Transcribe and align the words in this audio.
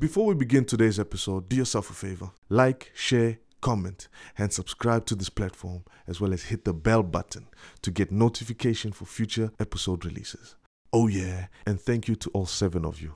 Before 0.00 0.26
we 0.26 0.34
begin 0.34 0.64
today's 0.64 0.98
episode, 0.98 1.48
do 1.48 1.54
yourself 1.54 1.88
a 1.88 1.92
favor 1.92 2.32
like, 2.48 2.90
share, 2.94 3.38
comment, 3.60 4.08
and 4.36 4.52
subscribe 4.52 5.06
to 5.06 5.14
this 5.14 5.30
platform, 5.30 5.84
as 6.08 6.20
well 6.20 6.32
as 6.32 6.42
hit 6.42 6.64
the 6.64 6.74
bell 6.74 7.04
button 7.04 7.46
to 7.82 7.92
get 7.92 8.10
notification 8.10 8.90
for 8.90 9.04
future 9.04 9.52
episode 9.60 10.04
releases. 10.04 10.56
Oh, 10.92 11.06
yeah, 11.06 11.46
and 11.64 11.80
thank 11.80 12.08
you 12.08 12.16
to 12.16 12.30
all 12.30 12.44
seven 12.44 12.84
of 12.84 13.00
you. 13.00 13.14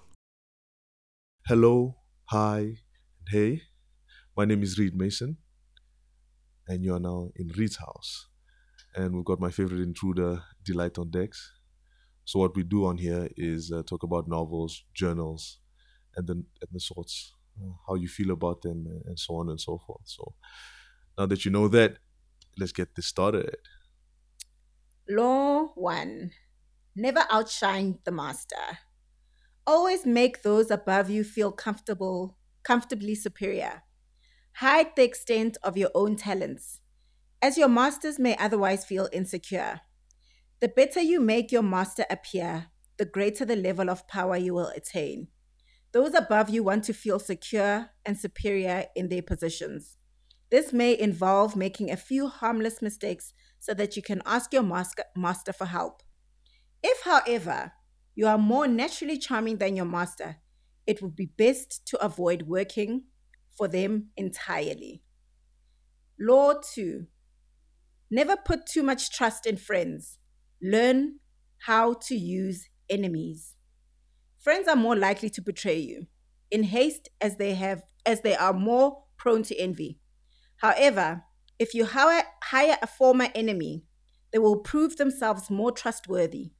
Hello, 1.48 1.96
hi, 2.26 2.58
and 2.60 3.28
hey. 3.32 3.62
My 4.36 4.44
name 4.44 4.62
is 4.62 4.78
Reed 4.78 4.94
Mason, 4.94 5.38
and 6.68 6.84
you 6.84 6.94
are 6.94 7.00
now 7.00 7.30
in 7.34 7.48
Reed's 7.56 7.78
house. 7.78 8.28
And 8.94 9.16
we've 9.16 9.24
got 9.24 9.40
my 9.40 9.50
favorite 9.50 9.80
intruder, 9.80 10.44
Delight 10.64 10.96
on 10.96 11.10
Decks. 11.10 11.54
So, 12.24 12.38
what 12.38 12.54
we 12.54 12.62
do 12.62 12.86
on 12.86 12.98
here 12.98 13.28
is 13.36 13.72
uh, 13.72 13.82
talk 13.82 14.04
about 14.04 14.28
novels, 14.28 14.84
journals, 14.94 15.58
and 16.18 16.26
the, 16.26 16.34
and 16.34 16.70
the 16.72 16.80
sorts, 16.80 17.34
uh, 17.60 17.72
how 17.86 17.94
you 17.94 18.08
feel 18.08 18.30
about 18.32 18.62
them, 18.62 19.02
and 19.06 19.18
so 19.18 19.36
on 19.36 19.48
and 19.48 19.60
so 19.60 19.78
forth. 19.78 20.02
So, 20.04 20.34
now 21.16 21.26
that 21.26 21.44
you 21.44 21.50
know 21.50 21.68
that, 21.68 21.98
let's 22.58 22.72
get 22.72 22.94
this 22.94 23.06
started. 23.06 23.56
Law 25.08 25.68
1 25.74 26.32
Never 26.94 27.24
outshine 27.30 28.00
the 28.04 28.10
master. 28.10 28.80
Always 29.66 30.04
make 30.04 30.42
those 30.42 30.70
above 30.70 31.08
you 31.08 31.22
feel 31.22 31.52
comfortable, 31.52 32.36
comfortably 32.64 33.14
superior. 33.14 33.82
Hide 34.54 34.96
the 34.96 35.04
extent 35.04 35.56
of 35.62 35.76
your 35.76 35.90
own 35.94 36.16
talents, 36.16 36.80
as 37.40 37.56
your 37.56 37.68
masters 37.68 38.18
may 38.18 38.36
otherwise 38.36 38.84
feel 38.84 39.08
insecure. 39.12 39.82
The 40.60 40.68
better 40.68 41.00
you 41.00 41.20
make 41.20 41.52
your 41.52 41.62
master 41.62 42.04
appear, 42.10 42.66
the 42.96 43.04
greater 43.04 43.44
the 43.44 43.54
level 43.54 43.88
of 43.88 44.08
power 44.08 44.36
you 44.36 44.54
will 44.54 44.72
attain. 44.74 45.28
Those 45.92 46.14
above 46.14 46.50
you 46.50 46.62
want 46.62 46.84
to 46.84 46.92
feel 46.92 47.18
secure 47.18 47.90
and 48.04 48.18
superior 48.18 48.86
in 48.94 49.08
their 49.08 49.22
positions. 49.22 49.96
This 50.50 50.72
may 50.72 50.98
involve 50.98 51.56
making 51.56 51.90
a 51.90 51.96
few 51.96 52.28
harmless 52.28 52.80
mistakes 52.80 53.32
so 53.58 53.74
that 53.74 53.96
you 53.96 54.02
can 54.02 54.22
ask 54.24 54.52
your 54.52 54.62
master, 54.62 55.52
for 55.52 55.66
help. 55.66 56.02
If, 56.82 57.02
however, 57.02 57.72
you 58.14 58.26
are 58.26 58.38
more 58.38 58.66
naturally 58.66 59.18
charming 59.18 59.58
than 59.58 59.76
your 59.76 59.84
master, 59.84 60.36
it 60.86 61.02
would 61.02 61.16
be 61.16 61.26
best 61.26 61.86
to 61.86 62.02
avoid 62.02 62.42
working 62.42 63.04
for 63.56 63.68
them 63.68 64.08
entirely. 64.16 65.02
Law 66.18 66.54
2 66.74 67.06
Never 68.10 68.36
put 68.36 68.64
too 68.64 68.82
much 68.82 69.10
trust 69.10 69.44
in 69.44 69.58
friends. 69.58 70.18
Learn 70.62 71.20
how 71.66 71.94
to 72.06 72.16
use 72.16 72.68
enemies. 72.88 73.54
Friends 74.38 74.68
are 74.68 74.76
more 74.76 74.96
likely 74.96 75.30
to 75.30 75.42
betray 75.42 75.78
you 75.78 76.06
in 76.50 76.62
haste 76.62 77.08
as 77.20 77.36
they 77.36 77.54
have 77.54 77.82
as 78.06 78.22
they 78.22 78.34
are 78.34 78.52
more 78.52 79.04
prone 79.16 79.42
to 79.42 79.56
envy. 79.56 79.98
However, 80.58 81.24
if 81.58 81.74
you 81.74 81.84
hire, 81.84 82.24
hire 82.44 82.78
a 82.80 82.86
former 82.86 83.28
enemy, 83.34 83.84
they 84.32 84.38
will 84.38 84.58
prove 84.58 84.96
themselves 84.96 85.50
more 85.50 85.72
trustworthy 85.72 86.52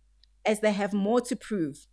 as 0.45 0.61
they 0.61 0.73
have 0.73 0.93
more 0.93 1.21
to 1.23 1.37
prove. 1.37 1.87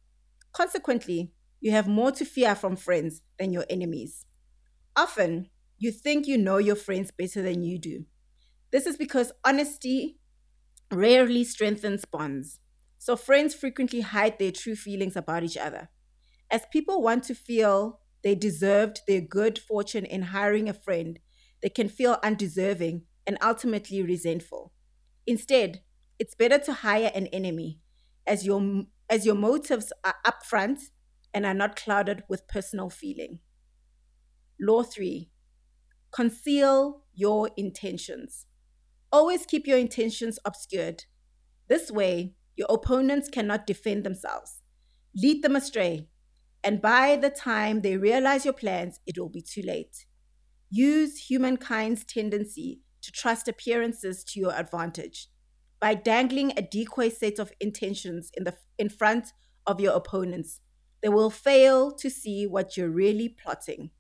Consequently, 0.52 1.32
you 1.62 1.72
have 1.72 1.88
more 1.88 2.12
to 2.12 2.26
fear 2.26 2.56
from 2.56 2.76
friends 2.76 3.22
than 3.38 3.54
your 3.54 3.66
enemies. 3.70 4.26
Often, 4.96 5.50
you 5.78 5.92
think 5.92 6.28
you 6.28 6.38
know 6.38 6.58
your 6.58 6.76
friends 6.76 7.12
better 7.12 7.42
than 7.42 7.64
you 7.64 7.78
do. 7.78 8.06
This 8.72 8.86
is 8.86 8.98
because 8.98 9.32
honesty 9.44 10.18
rarely 10.92 11.44
strengthens 11.44 12.06
bonds. 12.06 12.60
So, 13.06 13.16
friends 13.16 13.54
frequently 13.54 14.02
hide 14.02 14.40
their 14.40 14.52
true 14.52 14.76
feelings 14.76 15.16
about 15.16 15.44
each 15.44 15.58
other. 15.58 15.90
As 16.50 16.64
people 16.74 17.04
want 17.04 17.24
to 17.26 17.36
feel 17.36 18.00
they 18.24 18.34
deserved 18.34 19.02
their 19.08 19.22
good 19.22 19.60
fortune 19.60 20.06
in 20.06 20.24
hiring 20.24 20.68
a 20.68 20.74
friend, 20.74 21.20
they 21.62 21.70
can 21.70 21.88
feel 21.88 22.18
undeserving 22.24 23.04
and 23.28 23.38
ultimately 23.44 24.02
resentful. 24.02 24.74
Instead, 25.28 25.82
it's 26.18 26.34
better 26.34 26.58
to 26.58 26.74
hire 26.74 27.12
an 27.14 27.28
enemy 27.28 27.80
as 28.26 28.44
your, 28.44 28.86
as 29.08 29.24
your 29.24 29.36
motives 29.36 29.94
are 30.04 30.16
upfront 30.26 30.80
and 31.32 31.46
are 31.46 31.54
not 31.54 31.76
clouded 31.76 32.24
with 32.28 32.48
personal 32.48 32.90
feeling. 32.90 33.38
Law 34.60 34.82
3 34.82 35.30
Conceal 36.12 37.04
your 37.14 37.52
intentions. 37.56 38.48
Always 39.12 39.46
keep 39.46 39.68
your 39.68 39.78
intentions 39.78 40.40
obscured. 40.44 41.04
This 41.68 41.92
way, 41.92 42.34
your 42.56 42.68
opponents 42.70 43.30
cannot 43.30 43.68
defend 43.68 44.04
themselves. 44.04 44.62
Lead 45.16 45.44
them 45.44 45.56
astray, 45.56 46.08
and 46.64 46.82
by 46.82 47.16
the 47.16 47.30
time 47.30 47.82
they 47.82 47.98
realize 47.98 48.44
your 48.44 48.54
plans, 48.54 49.00
it 49.06 49.18
will 49.18 49.30
be 49.30 49.42
too 49.42 49.62
late. 49.62 50.06
Use 50.70 51.28
humankind's 51.28 52.04
tendency 52.04 52.82
to 53.02 53.12
trust 53.12 53.48
appearances 53.48 54.24
to 54.24 54.40
your 54.40 54.54
advantage. 54.54 55.28
By 55.80 55.94
dangling 55.94 56.54
a 56.58 56.62
decoy 56.62 57.10
set 57.10 57.38
of 57.38 57.52
intentions 57.60 58.32
in, 58.36 58.46
the, 58.46 58.56
in 58.80 58.90
front 58.90 59.28
of 59.68 59.80
your 59.80 59.94
opponents, 59.94 60.60
they 61.04 61.10
will 61.10 61.30
fail 61.30 61.92
to 61.92 62.10
see 62.10 62.48
what 62.48 62.76
you're 62.76 62.90
really 62.90 63.30
plotting. 63.30 63.92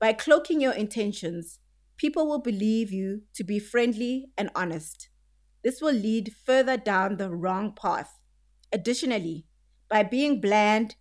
By 0.00 0.14
cloaking 0.14 0.60
your 0.60 0.72
intentions, 0.72 1.60
people 1.96 2.26
will 2.26 2.40
believe 2.40 2.90
you 2.90 3.22
to 3.34 3.44
be 3.44 3.60
friendly 3.60 4.26
and 4.36 4.50
honest. 4.54 5.08
This 5.64 5.80
will 5.80 5.94
lead 5.94 6.34
further 6.44 6.76
down 6.76 7.16
the 7.16 7.30
wrong 7.30 7.72
path. 7.74 8.20
Additionally, 8.70 9.46
by 9.88 10.02
being 10.02 10.40
bland 10.40 10.96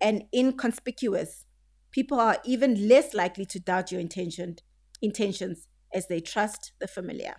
and 0.00 0.24
inconspicuous, 0.34 1.46
people 1.92 2.18
are 2.18 2.38
even 2.44 2.88
less 2.88 3.14
likely 3.14 3.46
to 3.46 3.60
doubt 3.60 3.92
your 3.92 4.00
intention, 4.00 4.56
intentions 5.00 5.68
as 5.94 6.08
they 6.08 6.20
trust 6.20 6.72
the 6.80 6.88
familiar. 6.88 7.36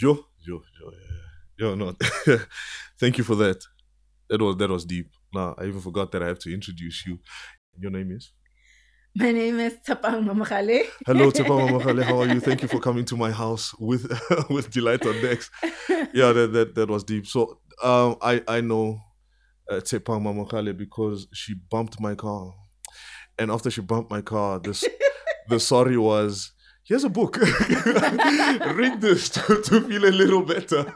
Yo, 0.00 0.26
yo, 0.46 0.62
yo, 0.80 0.92
yo, 1.58 1.74
no. 1.74 1.96
Thank 2.98 3.18
you 3.18 3.24
for 3.24 3.34
that. 3.36 3.64
That 4.28 4.42
was 4.42 4.56
that 4.56 4.70
was 4.70 4.84
deep. 4.84 5.10
Now 5.32 5.54
I 5.58 5.66
even 5.66 5.80
forgot 5.80 6.12
that 6.12 6.22
I 6.22 6.26
have 6.26 6.38
to 6.40 6.52
introduce 6.52 7.06
you. 7.06 7.20
Your 7.78 7.90
name 7.90 8.10
is? 8.10 8.32
My 9.18 9.32
name 9.32 9.60
is 9.60 9.72
Tshepang 9.78 10.26
Mamakale. 10.26 10.82
Hello, 11.06 11.30
Tshepang 11.30 11.70
Mamahale. 11.70 12.02
How 12.02 12.20
are 12.20 12.28
you? 12.28 12.38
Thank 12.38 12.60
you 12.60 12.68
for 12.68 12.78
coming 12.78 13.06
to 13.06 13.16
my 13.16 13.30
house 13.30 13.72
with 13.78 14.04
with 14.50 14.70
delight 14.70 15.06
on 15.06 15.18
decks. 15.22 15.50
Yeah, 16.12 16.32
that 16.32 16.52
that, 16.52 16.74
that 16.74 16.90
was 16.90 17.02
deep. 17.02 17.26
So 17.26 17.60
um, 17.82 18.16
I 18.20 18.42
I 18.46 18.60
know 18.60 19.00
uh, 19.70 19.76
Tshepang 19.76 20.20
Mamahale 20.20 20.76
because 20.76 21.28
she 21.32 21.54
bumped 21.54 21.98
my 21.98 22.14
car, 22.14 22.52
and 23.38 23.50
after 23.50 23.70
she 23.70 23.80
bumped 23.80 24.10
my 24.10 24.20
car, 24.20 24.58
this 24.58 24.84
the 25.48 25.58
sorry 25.60 25.96
was 25.96 26.52
here's 26.84 27.04
a 27.04 27.08
book. 27.08 27.38
Read 27.38 29.00
this 29.00 29.30
to, 29.30 29.62
to 29.62 29.80
feel 29.80 30.04
a 30.04 30.12
little 30.12 30.42
better. 30.42 30.92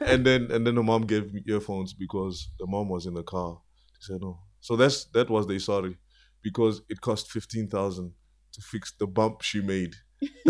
And 0.00 0.24
then 0.24 0.52
and 0.52 0.64
then 0.64 0.76
the 0.76 0.84
mom 0.84 1.02
gave 1.02 1.34
me 1.34 1.42
earphones 1.48 1.94
because 1.94 2.48
the 2.60 2.66
mom 2.68 2.88
was 2.88 3.06
in 3.06 3.14
the 3.14 3.24
car. 3.24 3.58
She 3.98 4.12
said 4.12 4.20
no. 4.20 4.38
So 4.60 4.76
that's 4.76 5.06
that 5.06 5.28
was 5.28 5.48
the 5.48 5.58
sorry 5.58 5.98
because 6.42 6.82
it 6.88 7.00
cost 7.00 7.30
fifteen 7.30 7.68
thousand 7.68 8.12
to 8.52 8.60
fix 8.62 8.92
the 8.98 9.06
bump 9.06 9.42
she 9.42 9.60
made. 9.60 9.94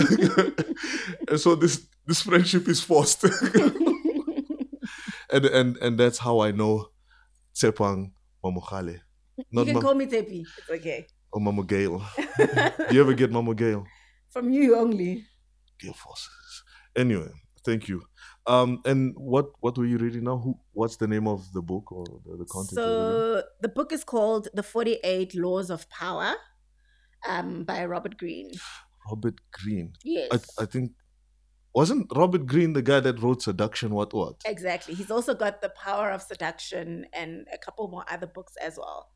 and 1.28 1.38
so 1.38 1.54
this 1.54 1.87
this 2.06 2.22
friendship 2.22 2.69
is 2.69 2.81
forced. 2.81 3.25
and 5.32 5.44
and 5.44 5.77
and 5.78 5.98
that's 5.98 6.19
how 6.19 6.41
I 6.41 6.50
know 6.53 6.88
Tshepang 7.54 8.12
Mamokhale. 8.44 9.00
You 9.50 9.65
can 9.65 9.75
Mam- 9.75 9.82
call 9.82 9.94
me 9.94 10.06
Tshepi. 10.06 10.44
It's 10.59 10.71
okay. 10.71 11.06
or 11.32 11.41
Mama 11.41 11.65
Gail. 11.65 12.03
Do 12.38 12.47
you 12.91 13.00
ever 13.00 13.15
get 13.15 13.31
Mama 13.31 13.54
Gail? 13.54 13.84
From 14.31 14.50
you 14.50 14.77
only. 14.77 15.25
Gale 15.78 15.93
forces. 15.93 16.65
Anyway, 16.97 17.28
thank 17.65 17.88
you. 17.88 18.03
Um, 18.48 18.81
and 18.86 19.14
what 19.16 19.50
what 19.60 19.76
were 19.76 19.84
you 19.84 19.98
reading 19.98 20.25
now? 20.25 20.38
Who? 20.38 20.59
What's 20.72 20.97
the 20.97 21.06
name 21.06 21.28
of 21.28 21.53
the 21.53 21.60
book 21.60 21.92
or 21.92 22.04
the, 22.25 22.38
the 22.38 22.47
content? 22.47 22.75
So 22.75 23.42
the 23.60 23.69
book 23.69 23.92
is 23.92 24.04
called 24.04 24.48
The 24.54 24.62
48 24.62 25.34
Laws 25.34 25.69
of 25.70 25.89
Power 25.91 26.34
um, 27.28 27.65
by 27.65 27.84
Robert 27.84 28.16
Greene. 28.16 28.53
Robert 29.09 29.34
Greene. 29.53 29.92
Yes. 30.03 30.28
I 30.33 30.62
I 30.62 30.66
think 30.66 30.92
wasn't 31.74 32.10
Robert 32.16 32.47
Greene 32.47 32.72
the 32.72 32.83
guy 32.83 33.00
that 33.00 33.22
wrote 33.22 33.42
Seduction? 33.42 33.95
What 33.95 34.15
what? 34.15 34.36
Exactly. 34.47 34.94
He's 34.94 35.10
also 35.10 35.34
got 35.34 35.60
The 35.60 35.68
Power 35.68 36.10
of 36.10 36.22
Seduction 36.22 37.06
and 37.12 37.47
a 37.53 37.59
couple 37.59 37.86
more 37.89 38.04
other 38.10 38.27
books 38.27 38.54
as 38.62 38.78
well. 38.78 39.10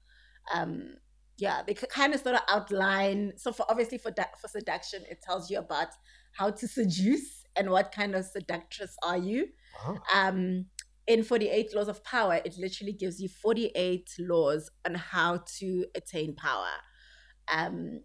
Um, 0.52 0.96
yeah, 1.38 1.62
they 1.67 1.73
kind 1.73 2.14
of 2.14 2.20
sort 2.20 2.35
of 2.35 2.43
outline. 2.49 3.32
So 3.37 3.52
for 3.52 3.64
obviously 3.69 3.96
for 3.96 4.12
for 4.40 4.49
seduction, 4.49 5.05
it 5.11 5.23
tells 5.23 5.50
you 5.50 5.58
about 5.58 5.88
how 6.32 6.50
to 6.50 6.69
seduce 6.69 7.42
and 7.56 7.70
what 7.70 7.93
kind 7.93 8.14
of 8.14 8.25
seductress 8.25 8.96
are 9.02 9.19
you. 9.19 9.49
Ah, 9.78 10.28
Um, 10.28 10.66
in 11.06 11.25
48 11.25 11.75
Laws 11.75 11.88
of 11.88 12.02
Power, 12.04 12.40
it 12.44 12.56
literally 12.58 12.93
gives 12.93 13.20
you 13.20 13.28
48 13.28 14.08
laws 14.20 14.70
on 14.87 14.94
how 14.94 15.43
to 15.58 15.84
attain 15.94 16.34
power. 16.34 16.70
Um, 17.52 18.00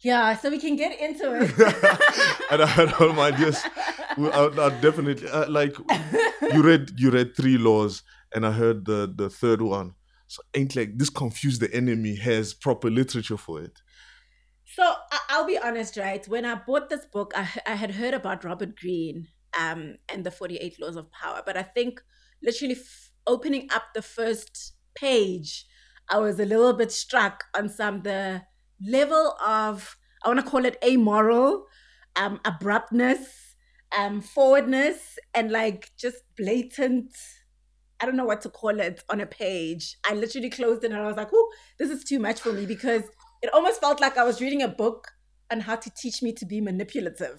yeah, 0.00 0.34
so 0.36 0.48
we 0.48 0.58
can 0.58 0.76
get 0.76 0.98
into 0.98 1.34
it. 1.34 1.50
and 2.50 2.62
I 2.62 2.86
don't 2.98 3.14
mind. 3.14 3.38
Yes, 3.38 3.62
I, 4.16 4.50
I 4.58 4.80
definitely 4.80 5.28
uh, 5.28 5.50
like 5.50 5.76
you 6.54 6.62
read 6.62 6.92
you 6.98 7.10
read 7.10 7.36
three 7.36 7.58
laws, 7.58 8.02
and 8.34 8.46
I 8.46 8.52
heard 8.52 8.86
the 8.86 9.12
the 9.14 9.28
third 9.28 9.60
one. 9.60 9.94
So 10.26 10.42
ain't 10.54 10.74
like 10.74 10.96
this 10.96 11.10
confuse 11.10 11.58
the 11.58 11.72
enemy 11.74 12.16
has 12.16 12.54
proper 12.54 12.88
literature 12.88 13.36
for 13.36 13.60
it. 13.60 13.82
So 14.80 14.94
I- 15.28 15.38
will 15.38 15.46
be 15.46 15.58
honest, 15.58 15.98
right? 15.98 16.26
When 16.26 16.46
I 16.46 16.54
bought 16.54 16.88
this 16.88 17.04
book, 17.04 17.32
I, 17.36 17.46
I 17.66 17.74
had 17.74 17.90
heard 17.90 18.14
about 18.14 18.44
Robert 18.44 18.76
Greene 18.76 19.28
um, 19.58 19.96
and 20.08 20.24
the 20.24 20.30
48 20.30 20.80
Laws 20.80 20.96
of 20.96 21.10
Power, 21.12 21.42
but 21.44 21.54
I 21.54 21.62
think 21.62 22.00
literally 22.42 22.76
f- 22.76 23.10
opening 23.26 23.68
up 23.74 23.92
the 23.94 24.00
first 24.00 24.72
page, 24.94 25.66
I 26.08 26.16
was 26.18 26.40
a 26.40 26.46
little 26.46 26.72
bit 26.72 26.90
struck 26.92 27.44
on 27.54 27.68
some 27.68 28.00
the 28.04 28.42
level 28.80 29.36
of 29.46 29.98
I 30.24 30.28
want 30.28 30.40
to 30.40 30.50
call 30.50 30.64
it 30.64 30.78
amoral, 30.82 31.66
um, 32.16 32.40
abruptness, 32.46 33.56
um, 33.94 34.22
forwardness, 34.22 35.18
and 35.34 35.50
like 35.50 35.90
just 35.98 36.22
blatant 36.38 37.12
I 38.00 38.06
don't 38.06 38.16
know 38.16 38.24
what 38.24 38.40
to 38.42 38.48
call 38.48 38.80
it 38.80 39.02
on 39.10 39.20
a 39.20 39.26
page. 39.26 39.98
I 40.04 40.14
literally 40.14 40.48
closed 40.48 40.84
it 40.84 40.90
and 40.90 41.00
I 41.00 41.06
was 41.06 41.16
like, 41.16 41.28
oh, 41.34 41.52
this 41.78 41.90
is 41.90 42.02
too 42.02 42.18
much 42.18 42.40
for 42.40 42.52
me 42.52 42.64
because 42.64 43.02
it 43.42 43.52
almost 43.52 43.80
felt 43.80 44.00
like 44.00 44.18
I 44.18 44.24
was 44.24 44.40
reading 44.40 44.62
a 44.62 44.68
book 44.68 45.08
on 45.50 45.60
how 45.60 45.76
to 45.76 45.90
teach 45.90 46.22
me 46.22 46.32
to 46.32 46.46
be 46.46 46.60
manipulative. 46.60 47.38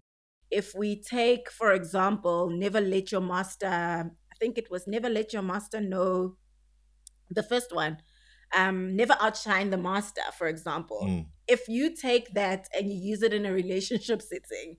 If 0.49 0.73
we 0.75 1.01
take, 1.01 1.49
for 1.49 1.71
example, 1.71 2.49
never 2.49 2.81
let 2.81 3.11
your 3.11 3.21
master, 3.21 3.67
I 3.67 4.35
think 4.39 4.57
it 4.57 4.69
was 4.69 4.85
never 4.87 5.09
let 5.09 5.31
your 5.31 5.41
master 5.41 5.79
know 5.79 6.35
the 7.29 7.43
first 7.43 7.73
one, 7.73 7.97
um, 8.53 8.95
never 8.95 9.15
outshine 9.21 9.69
the 9.69 9.77
master, 9.77 10.21
for 10.37 10.47
example. 10.47 11.01
Mm. 11.03 11.27
If 11.47 11.69
you 11.69 11.95
take 11.95 12.33
that 12.33 12.67
and 12.77 12.91
you 12.91 12.97
use 12.97 13.21
it 13.21 13.33
in 13.33 13.45
a 13.45 13.53
relationship 13.53 14.21
setting 14.21 14.77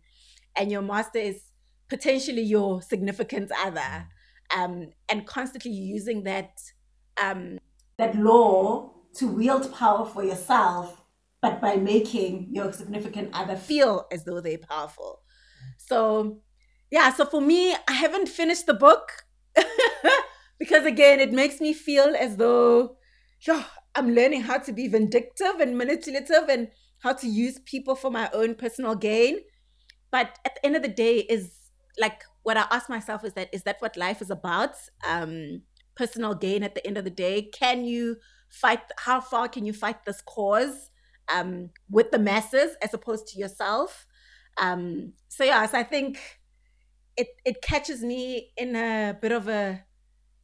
and 0.57 0.71
your 0.71 0.83
master 0.83 1.19
is 1.19 1.41
potentially 1.89 2.43
your 2.43 2.83
significant 2.83 3.51
other, 3.65 3.81
mm 3.81 4.07
um, 4.55 4.91
and 5.09 5.27
constantly 5.27 5.71
using 5.71 6.25
that 6.25 6.61
um, 7.23 7.59
that 7.99 8.15
law 8.17 8.93
to 9.15 9.29
wield 9.29 9.73
power 9.75 10.07
for 10.07 10.25
yourself, 10.25 11.02
but 11.43 11.61
by 11.61 11.75
making 11.75 12.47
your 12.53 12.73
significant 12.73 13.29
other 13.33 13.57
feel 13.57 14.07
as 14.13 14.25
though 14.25 14.41
they're 14.41 14.59
powerful. 14.59 15.21
So, 15.77 16.39
yeah. 16.91 17.13
So 17.13 17.27
for 17.27 17.41
me, 17.41 17.75
I 17.89 17.93
haven't 17.93 18.29
finished 18.29 18.67
the 18.67 18.75
book 18.75 19.25
because 20.59 20.87
again, 20.87 21.19
it 21.19 21.33
makes 21.33 21.61
me 21.61 21.73
feel 21.73 22.15
as 22.17 22.37
though, 22.37 22.97
yeah, 23.47 23.65
I'm 23.97 24.15
learning 24.15 24.43
how 24.43 24.59
to 24.59 24.73
be 24.73 24.87
vindictive 24.87 25.59
and 25.61 25.77
manipulative 25.77 26.49
and 26.49 26.69
how 27.01 27.13
to 27.15 27.27
use 27.27 27.59
people 27.67 27.97
for 27.97 28.11
my 28.13 28.31
own 28.33 28.55
personal 28.55 28.95
gain. 28.95 29.41
But 30.13 30.39
at 30.45 30.55
the 30.55 30.65
end 30.65 30.77
of 30.77 30.83
the 30.83 30.89
day, 30.89 31.19
is 31.19 31.51
like 31.99 32.23
what 32.45 32.57
I 32.57 32.67
ask 32.71 32.89
myself 32.89 33.25
is 33.25 33.33
that 33.33 33.49
is 33.53 33.65
that 33.65 33.77
what 33.81 33.97
life 33.97 34.23
is 34.23 34.31
about? 34.31 34.77
Um, 35.07 35.63
personal 35.97 36.35
gain 36.35 36.63
at 36.63 36.77
the 36.77 36.87
end 36.87 36.99
of 36.99 37.05
the 37.05 37.11
day. 37.11 37.43
Can 37.43 37.85
you 37.85 38.19
fight? 38.49 38.81
How 38.99 39.21
far 39.21 39.49
can 39.49 39.67
you 39.67 39.73
fight 39.73 40.05
this 40.05 40.23
cause 40.23 40.91
um, 41.33 41.71
with 41.91 42.11
the 42.11 42.19
masses 42.19 42.77
as 42.83 42.95
opposed 42.95 43.27
to 43.29 43.39
yourself? 43.39 44.07
Um, 44.59 45.15
so 45.29 45.45
yes, 45.45 45.75
I 45.75 45.83
think 45.83 46.19
it 47.17 47.29
it 47.45 47.63
catches 47.63 48.03
me 48.03 48.53
in 48.57 48.77
a 48.77 49.17
bit 49.21 49.33
of 49.33 49.49
a 49.49 49.85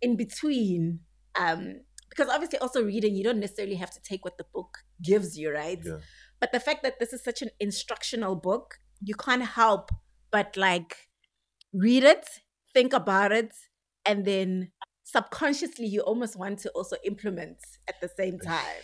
in 0.00 0.16
between. 0.16 1.00
Um, 1.38 1.80
because 2.08 2.32
obviously, 2.32 2.58
also 2.58 2.82
reading, 2.82 3.14
you 3.14 3.22
don't 3.22 3.38
necessarily 3.38 3.76
have 3.76 3.92
to 3.92 4.00
take 4.02 4.24
what 4.24 4.38
the 4.38 4.46
book 4.52 4.78
gives 5.02 5.38
you, 5.38 5.52
right? 5.52 5.78
Yeah. 5.84 5.98
But 6.40 6.52
the 6.52 6.58
fact 6.60 6.82
that 6.82 6.98
this 6.98 7.12
is 7.12 7.22
such 7.22 7.42
an 7.42 7.50
instructional 7.60 8.34
book, 8.34 8.78
you 9.00 9.14
can't 9.14 9.44
help 9.44 9.90
but 10.30 10.56
like 10.56 11.08
read 11.72 12.04
it, 12.04 12.26
think 12.74 12.92
about 12.92 13.32
it, 13.32 13.52
and 14.04 14.24
then 14.24 14.72
subconsciously 15.04 15.86
you 15.86 16.00
almost 16.00 16.36
want 16.36 16.58
to 16.60 16.70
also 16.70 16.96
implement 17.04 17.58
at 17.88 18.00
the 18.00 18.08
same 18.08 18.38
time. 18.38 18.82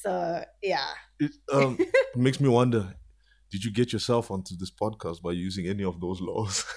So 0.00 0.44
yeah. 0.62 0.88
It 1.18 1.32
um, 1.52 1.78
makes 2.16 2.40
me 2.40 2.48
wonder, 2.48 2.94
did 3.50 3.64
you 3.64 3.70
get 3.70 3.92
yourself 3.92 4.30
onto 4.30 4.56
this 4.56 4.70
podcast 4.70 5.20
by 5.22 5.32
using 5.32 5.66
any 5.66 5.84
of 5.84 6.00
those 6.00 6.20
laws? 6.20 6.64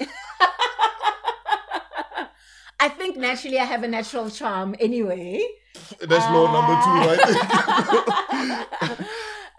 I 2.80 2.90
think 2.90 3.16
naturally 3.16 3.60
I 3.60 3.64
have 3.66 3.84
a 3.84 3.88
natural 3.88 4.30
charm 4.30 4.76
anyway. 4.80 5.42
That's 6.02 6.26
uh, 6.26 6.34
law 6.34 6.52
number 6.52 6.76
two, 6.84 6.96
right? 7.08 7.20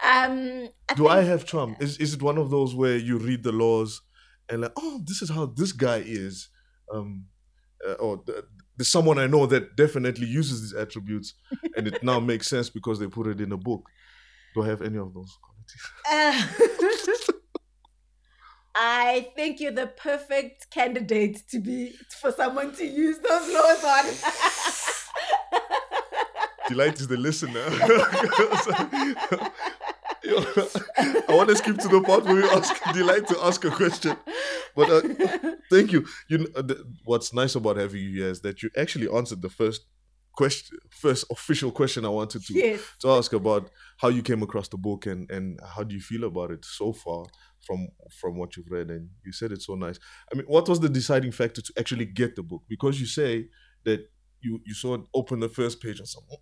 um, 0.05 0.69
I 0.89 0.95
Do 0.95 1.05
think... 1.05 1.11
I 1.11 1.23
have 1.23 1.47
charm? 1.47 1.77
Is 1.81 1.97
is 1.99 2.15
it 2.15 2.23
one 2.23 2.37
of 2.37 2.51
those 2.51 2.75
where 2.75 2.97
you 2.97 3.19
read 3.19 3.43
the 3.43 3.53
laws 3.53 4.03
and 4.51 4.61
like, 4.61 4.73
oh, 4.77 5.01
this 5.07 5.23
is 5.23 5.31
how 5.31 5.47
this 5.47 5.73
guy 5.73 6.03
is, 6.05 6.51
um, 6.93 7.25
uh, 7.89 7.95
or 7.95 8.23
there's 8.77 8.89
someone 8.89 9.19
I 9.19 9.27
know 9.27 9.47
that 9.47 9.77
definitely 9.77 10.27
uses 10.27 10.63
these 10.63 10.75
attributes, 10.75 11.35
and 11.77 11.87
it 11.87 12.03
now 12.03 12.21
makes 12.21 12.49
sense 12.49 12.71
because 12.71 12.99
they 12.99 13.07
put 13.07 13.27
it 13.27 13.41
in 13.41 13.53
a 13.53 13.57
book. 13.57 13.89
Do 14.55 14.63
I 14.63 14.67
have 14.67 14.83
any 14.83 14.99
of 14.99 15.15
those 15.15 15.37
qualities? 15.41 15.83
Uh, 16.11 16.47
I 18.77 19.31
think 19.37 19.61
you're 19.61 19.71
the 19.73 19.87
perfect 19.87 20.69
candidate 20.71 21.43
to 21.51 21.61
be 21.61 21.95
for 22.21 22.33
someone 22.33 22.75
to 22.75 22.85
use 22.85 23.19
those 23.19 23.53
laws 23.53 23.85
on. 23.85 24.05
Delight 26.69 26.99
is 26.99 27.07
the 27.07 27.17
listener. 27.17 27.61
I 31.29 31.35
want 31.35 31.49
to 31.49 31.57
skip 31.57 31.79
to 31.79 31.89
the 31.89 32.01
part 32.01 32.25
where 32.25 32.41
you 32.41 32.51
ask 32.51 32.75
Delight 32.93 33.27
to 33.29 33.39
ask 33.45 33.65
a 33.65 33.71
question. 33.71 34.17
But 34.75 34.91
uh, 34.91 35.01
thank 35.71 35.93
you. 35.93 36.07
You 36.29 36.39
know, 36.39 36.63
the, 36.63 36.85
what's 37.05 37.33
nice 37.33 37.55
about 37.55 37.77
having 37.77 38.03
you 38.03 38.23
here 38.23 38.31
is 38.31 38.41
that 38.43 38.63
you 38.63 38.71
actually 38.77 39.09
answered 39.09 39.43
the 39.43 39.51
first 39.51 39.87
question, 40.33 40.79
first 40.91 41.25
official 41.31 41.71
question 41.71 42.05
I 42.05 42.09
wanted 42.09 42.45
to 42.47 42.55
yes. 42.55 42.81
to 43.01 43.11
ask 43.11 43.33
about 43.33 43.71
how 43.99 44.09
you 44.09 44.23
came 44.23 44.43
across 44.43 44.69
the 44.69 44.79
book 44.79 45.07
and 45.07 45.31
and 45.31 45.61
how 45.75 45.85
do 45.85 45.95
you 45.95 46.01
feel 46.01 46.25
about 46.25 46.51
it 46.51 46.65
so 46.65 46.93
far 46.93 47.27
from 47.67 47.89
from 48.21 48.37
what 48.39 48.57
you've 48.57 48.71
read. 48.71 48.91
And 48.91 49.11
you 49.25 49.33
said 49.33 49.53
it's 49.53 49.67
so 49.67 49.75
nice. 49.75 49.99
I 50.33 50.37
mean, 50.37 50.47
what 50.47 50.69
was 50.69 50.81
the 50.81 50.89
deciding 50.89 51.33
factor 51.33 51.63
to 51.63 51.73
actually 51.79 52.07
get 52.07 52.37
the 52.37 52.43
book? 52.43 52.63
Because 52.69 53.01
you 53.01 53.07
say 53.07 53.49
that 53.85 54.09
you 54.41 54.61
you 54.65 54.75
saw 54.75 54.95
it 54.95 55.03
open 55.15 55.41
the 55.41 55.49
first 55.49 55.81
page 55.81 55.99
and 55.99 56.09
something 56.09 56.39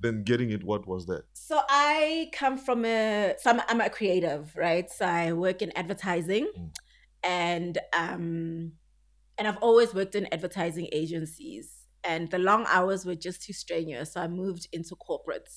then 0.00 0.22
getting 0.22 0.50
it 0.50 0.64
what 0.64 0.86
was 0.86 1.06
that? 1.06 1.24
So 1.34 1.60
i 1.68 2.30
come 2.32 2.58
from 2.58 2.84
a 2.84 3.34
so 3.38 3.50
i'm, 3.50 3.60
I'm 3.68 3.80
a 3.80 3.90
creative 3.90 4.54
right? 4.56 4.90
So 4.90 5.06
i 5.06 5.32
work 5.32 5.62
in 5.62 5.72
advertising 5.76 6.50
mm. 6.58 6.70
and 7.22 7.78
um 7.96 8.72
and 9.38 9.48
i've 9.48 9.58
always 9.58 9.94
worked 9.94 10.14
in 10.14 10.26
advertising 10.32 10.88
agencies 10.92 11.70
and 12.04 12.30
the 12.30 12.38
long 12.38 12.66
hours 12.68 13.04
were 13.06 13.14
just 13.14 13.42
too 13.42 13.52
strenuous 13.52 14.14
so 14.14 14.20
i 14.20 14.28
moved 14.28 14.68
into 14.72 14.94
corporate 14.96 15.48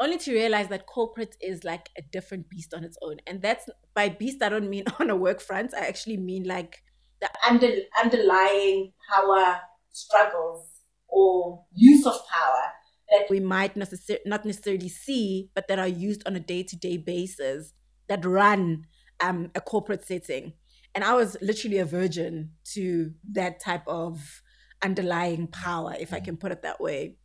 only 0.00 0.16
to 0.16 0.32
realize 0.32 0.68
that 0.68 0.86
corporate 0.86 1.36
is 1.40 1.62
like 1.62 1.90
a 1.96 2.02
different 2.10 2.48
beast 2.48 2.72
on 2.72 2.82
its 2.82 2.96
own. 3.02 3.18
And 3.26 3.42
that's 3.42 3.68
by 3.94 4.08
beast 4.08 4.42
i 4.42 4.48
don't 4.48 4.70
mean 4.70 4.84
on 5.00 5.10
a 5.10 5.16
work 5.16 5.40
front 5.40 5.74
i 5.74 5.86
actually 5.86 6.16
mean 6.16 6.44
like 6.44 6.82
the 7.20 7.28
under, 7.48 7.70
underlying 8.02 8.92
power 9.12 9.60
struggles 9.92 10.66
or 11.08 11.64
use 11.74 12.06
of 12.06 12.14
power 12.28 12.72
that 13.10 13.26
we 13.28 13.40
might 13.40 13.74
necessar- 13.74 14.24
not 14.24 14.44
necessarily 14.44 14.88
see, 14.88 15.50
but 15.54 15.68
that 15.68 15.78
are 15.78 15.88
used 15.88 16.22
on 16.26 16.36
a 16.36 16.40
day 16.40 16.62
to 16.62 16.76
day 16.76 16.96
basis 16.96 17.72
that 18.08 18.24
run 18.24 18.86
um, 19.20 19.50
a 19.54 19.60
corporate 19.60 20.04
setting. 20.04 20.52
And 20.94 21.04
I 21.04 21.14
was 21.14 21.36
literally 21.40 21.78
a 21.78 21.84
virgin 21.84 22.52
to 22.74 23.12
that 23.32 23.60
type 23.60 23.86
of 23.86 24.42
underlying 24.82 25.46
power, 25.46 25.94
if 25.98 26.12
I 26.12 26.20
mm. 26.20 26.24
can 26.24 26.36
put 26.36 26.52
it 26.52 26.62
that 26.62 26.80
way. 26.80 27.16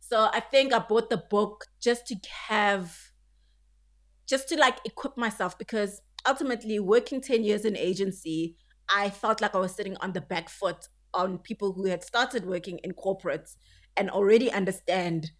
So 0.00 0.28
I 0.32 0.40
think 0.40 0.72
I 0.72 0.78
bought 0.78 1.10
the 1.10 1.22
book 1.30 1.66
just 1.80 2.06
to 2.08 2.16
have, 2.48 2.96
just 4.26 4.48
to 4.48 4.58
like 4.58 4.78
equip 4.84 5.16
myself 5.16 5.58
because 5.58 6.00
ultimately 6.26 6.78
working 6.78 7.20
10 7.20 7.44
years 7.44 7.64
in 7.64 7.76
agency, 7.76 8.56
I 8.94 9.10
felt 9.10 9.40
like 9.40 9.54
I 9.54 9.58
was 9.58 9.74
sitting 9.74 9.96
on 9.98 10.12
the 10.12 10.20
back 10.20 10.48
foot 10.48 10.88
on 11.14 11.38
people 11.38 11.72
who 11.72 11.86
had 11.86 12.02
started 12.02 12.46
working 12.46 12.78
in 12.78 12.92
corporates 12.92 13.56
and 13.96 14.10
already 14.10 14.50
understand 14.50 15.30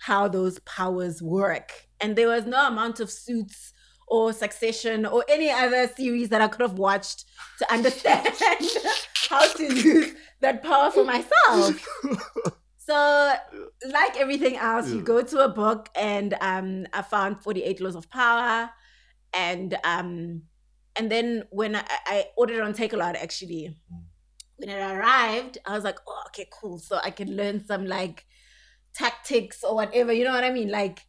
how 0.00 0.28
those 0.28 0.58
powers 0.60 1.20
work. 1.22 1.72
And 2.00 2.16
there 2.16 2.28
was 2.28 2.46
no 2.46 2.66
amount 2.66 3.00
of 3.00 3.10
suits 3.10 3.72
or 4.06 4.32
succession 4.32 5.04
or 5.04 5.24
any 5.28 5.50
other 5.50 5.88
series 5.88 6.30
that 6.30 6.40
I 6.40 6.48
could 6.48 6.62
have 6.62 6.78
watched 6.78 7.24
to 7.58 7.72
understand 7.72 8.28
how 9.28 9.46
to 9.52 9.74
use 9.74 10.14
that 10.40 10.62
power 10.62 10.90
for 10.90 11.04
myself. 11.04 11.86
So, 12.88 13.34
like 13.92 14.16
everything 14.16 14.56
else, 14.56 14.88
yeah. 14.88 14.94
you 14.94 15.02
go 15.02 15.20
to 15.20 15.44
a 15.44 15.48
book, 15.50 15.90
and 15.94 16.32
um, 16.40 16.86
I 16.94 17.02
found 17.02 17.42
Forty 17.42 17.62
Eight 17.62 17.82
Laws 17.82 17.94
of 17.94 18.08
Power, 18.08 18.70
and 19.34 19.76
um, 19.84 20.44
and 20.96 21.12
then 21.12 21.44
when 21.50 21.76
I, 21.76 21.84
I 22.06 22.24
ordered 22.38 22.62
on 22.62 22.72
Takealot, 22.72 23.14
actually, 23.22 23.76
mm 23.92 24.07
when 24.58 24.68
it 24.68 24.80
arrived, 24.80 25.58
I 25.64 25.72
was 25.74 25.84
like, 25.84 25.98
oh, 26.06 26.22
okay, 26.28 26.46
cool. 26.52 26.78
So 26.78 26.98
I 27.02 27.10
can 27.10 27.34
learn 27.36 27.64
some 27.64 27.86
like 27.86 28.24
tactics 28.94 29.62
or 29.64 29.74
whatever. 29.74 30.12
You 30.12 30.24
know 30.24 30.32
what 30.32 30.44
I 30.44 30.50
mean? 30.50 30.70
Like, 30.70 31.00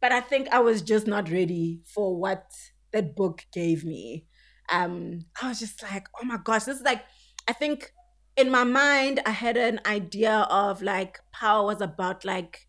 but 0.00 0.12
I 0.12 0.20
think 0.20 0.48
I 0.50 0.60
was 0.60 0.82
just 0.82 1.06
not 1.06 1.30
ready 1.30 1.80
for 1.94 2.16
what 2.16 2.46
that 2.92 3.16
book 3.16 3.44
gave 3.52 3.84
me. 3.84 4.26
Um, 4.70 5.20
I 5.40 5.48
was 5.48 5.60
just 5.60 5.82
like, 5.82 6.08
oh 6.20 6.24
my 6.24 6.38
gosh, 6.42 6.64
this 6.64 6.78
is 6.78 6.82
like, 6.84 7.02
I 7.48 7.52
think 7.52 7.92
in 8.36 8.50
my 8.50 8.64
mind, 8.64 9.20
I 9.24 9.30
had 9.30 9.56
an 9.56 9.80
idea 9.86 10.46
of 10.50 10.82
like 10.82 11.18
power 11.32 11.64
was 11.64 11.80
about 11.80 12.24
like, 12.24 12.66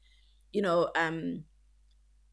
you 0.54 0.62
know, 0.62 0.90
um, 0.96 1.44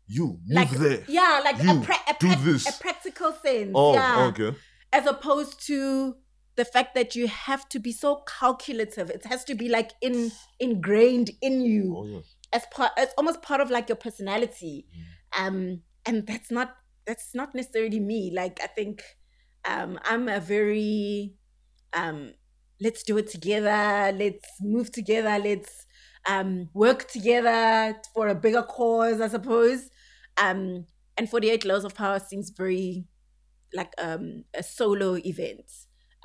You 0.06 0.38
move 0.46 0.56
like 0.56 0.70
there. 0.70 1.04
yeah, 1.08 1.40
like 1.42 1.56
a, 1.60 1.80
pra- 1.80 2.14
a, 2.30 2.36
this. 2.44 2.68
a 2.68 2.80
practical 2.80 3.32
sense. 3.32 3.72
Oh, 3.74 3.94
yeah. 3.94 4.26
okay. 4.26 4.56
as 4.92 5.06
opposed 5.06 5.66
to 5.66 6.14
the 6.56 6.64
fact 6.64 6.94
that 6.94 7.14
you 7.16 7.26
have 7.28 7.68
to 7.70 7.78
be 7.80 7.92
so 7.92 8.22
calculative. 8.38 9.10
It 9.10 9.24
has 9.26 9.44
to 9.44 9.54
be 9.54 9.68
like 9.68 9.92
in 10.00 10.30
ingrained 10.60 11.30
in 11.42 11.60
you 11.60 11.94
Oh, 11.96 12.04
yeah. 12.06 12.20
as 12.52 12.64
part. 12.70 12.92
It's 12.96 13.14
almost 13.18 13.42
part 13.42 13.60
of 13.60 13.70
like 13.70 13.88
your 13.88 13.96
personality, 13.96 14.86
Mm. 14.96 15.46
um, 15.46 15.82
and 16.06 16.26
that's 16.26 16.50
not 16.50 16.76
that's 17.06 17.34
not 17.34 17.54
necessarily 17.54 18.00
me. 18.00 18.30
Like 18.34 18.60
I 18.62 18.66
think 18.68 19.02
um, 19.64 19.98
I'm 20.04 20.28
a 20.28 20.40
very 20.40 21.34
um, 21.92 22.32
let's 22.80 23.02
do 23.02 23.18
it 23.18 23.28
together. 23.28 24.12
Let's 24.16 24.48
move 24.60 24.90
together. 24.92 25.38
Let's 25.42 25.86
um, 26.26 26.68
work 26.74 27.08
together 27.08 27.96
for 28.14 28.28
a 28.28 28.34
bigger 28.34 28.62
cause, 28.62 29.20
I 29.20 29.28
suppose. 29.28 29.90
Um, 30.36 30.86
and 31.16 31.28
48 31.30 31.64
Laws 31.64 31.84
of 31.84 31.94
Power 31.94 32.18
seems 32.18 32.50
very 32.50 33.04
like 33.72 33.92
um, 33.98 34.44
a 34.54 34.62
solo 34.62 35.16
event. 35.16 35.70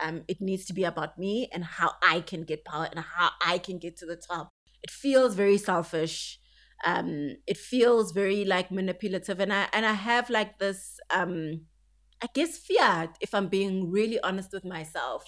Um, 0.02 0.24
it 0.28 0.42
needs 0.42 0.66
to 0.66 0.74
be 0.74 0.84
about 0.84 1.18
me 1.18 1.50
and 1.54 1.64
how 1.64 1.94
I 2.02 2.22
can 2.22 2.44
get 2.44 2.66
power 2.66 2.88
and 2.90 3.00
how 3.00 3.32
I 3.46 3.58
can 3.58 3.80
get 3.80 3.98
to 3.98 4.06
the 4.06 4.16
top. 4.16 4.50
It 4.84 4.92
feels 4.92 5.36
very 5.36 5.58
selfish. 5.58 6.40
Um, 6.86 7.36
it 7.46 7.58
feels 7.58 8.14
very 8.14 8.46
like 8.46 8.72
manipulative, 8.72 9.42
and 9.42 9.52
I 9.52 9.68
and 9.74 9.86
I 9.86 9.94
have 9.94 10.30
like 10.30 10.60
this, 10.60 10.98
um, 11.10 11.66
I 12.22 12.28
guess, 12.34 12.58
fear. 12.58 13.10
If 13.20 13.34
I'm 13.34 13.50
being 13.50 13.92
really 13.92 14.20
honest 14.22 14.54
with 14.54 14.64
myself, 14.64 15.26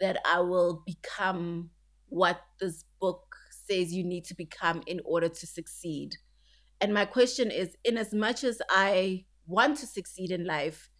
that 0.00 0.18
I 0.26 0.40
will 0.40 0.82
become 0.84 1.70
what 2.08 2.40
this 2.60 2.84
book 3.00 3.36
says 3.50 3.94
you 3.94 4.04
need 4.04 4.24
to 4.24 4.34
become 4.34 4.82
in 4.86 5.00
order 5.04 5.28
to 5.28 5.46
succeed. 5.46 6.16
And 6.80 6.92
my 6.92 7.04
question 7.04 7.52
is, 7.52 7.76
in 7.84 7.96
as 7.96 8.12
much 8.12 8.42
as 8.42 8.60
I 8.68 9.26
want 9.46 9.78
to 9.78 9.86
succeed 9.86 10.32
in 10.32 10.44
life, 10.44 10.90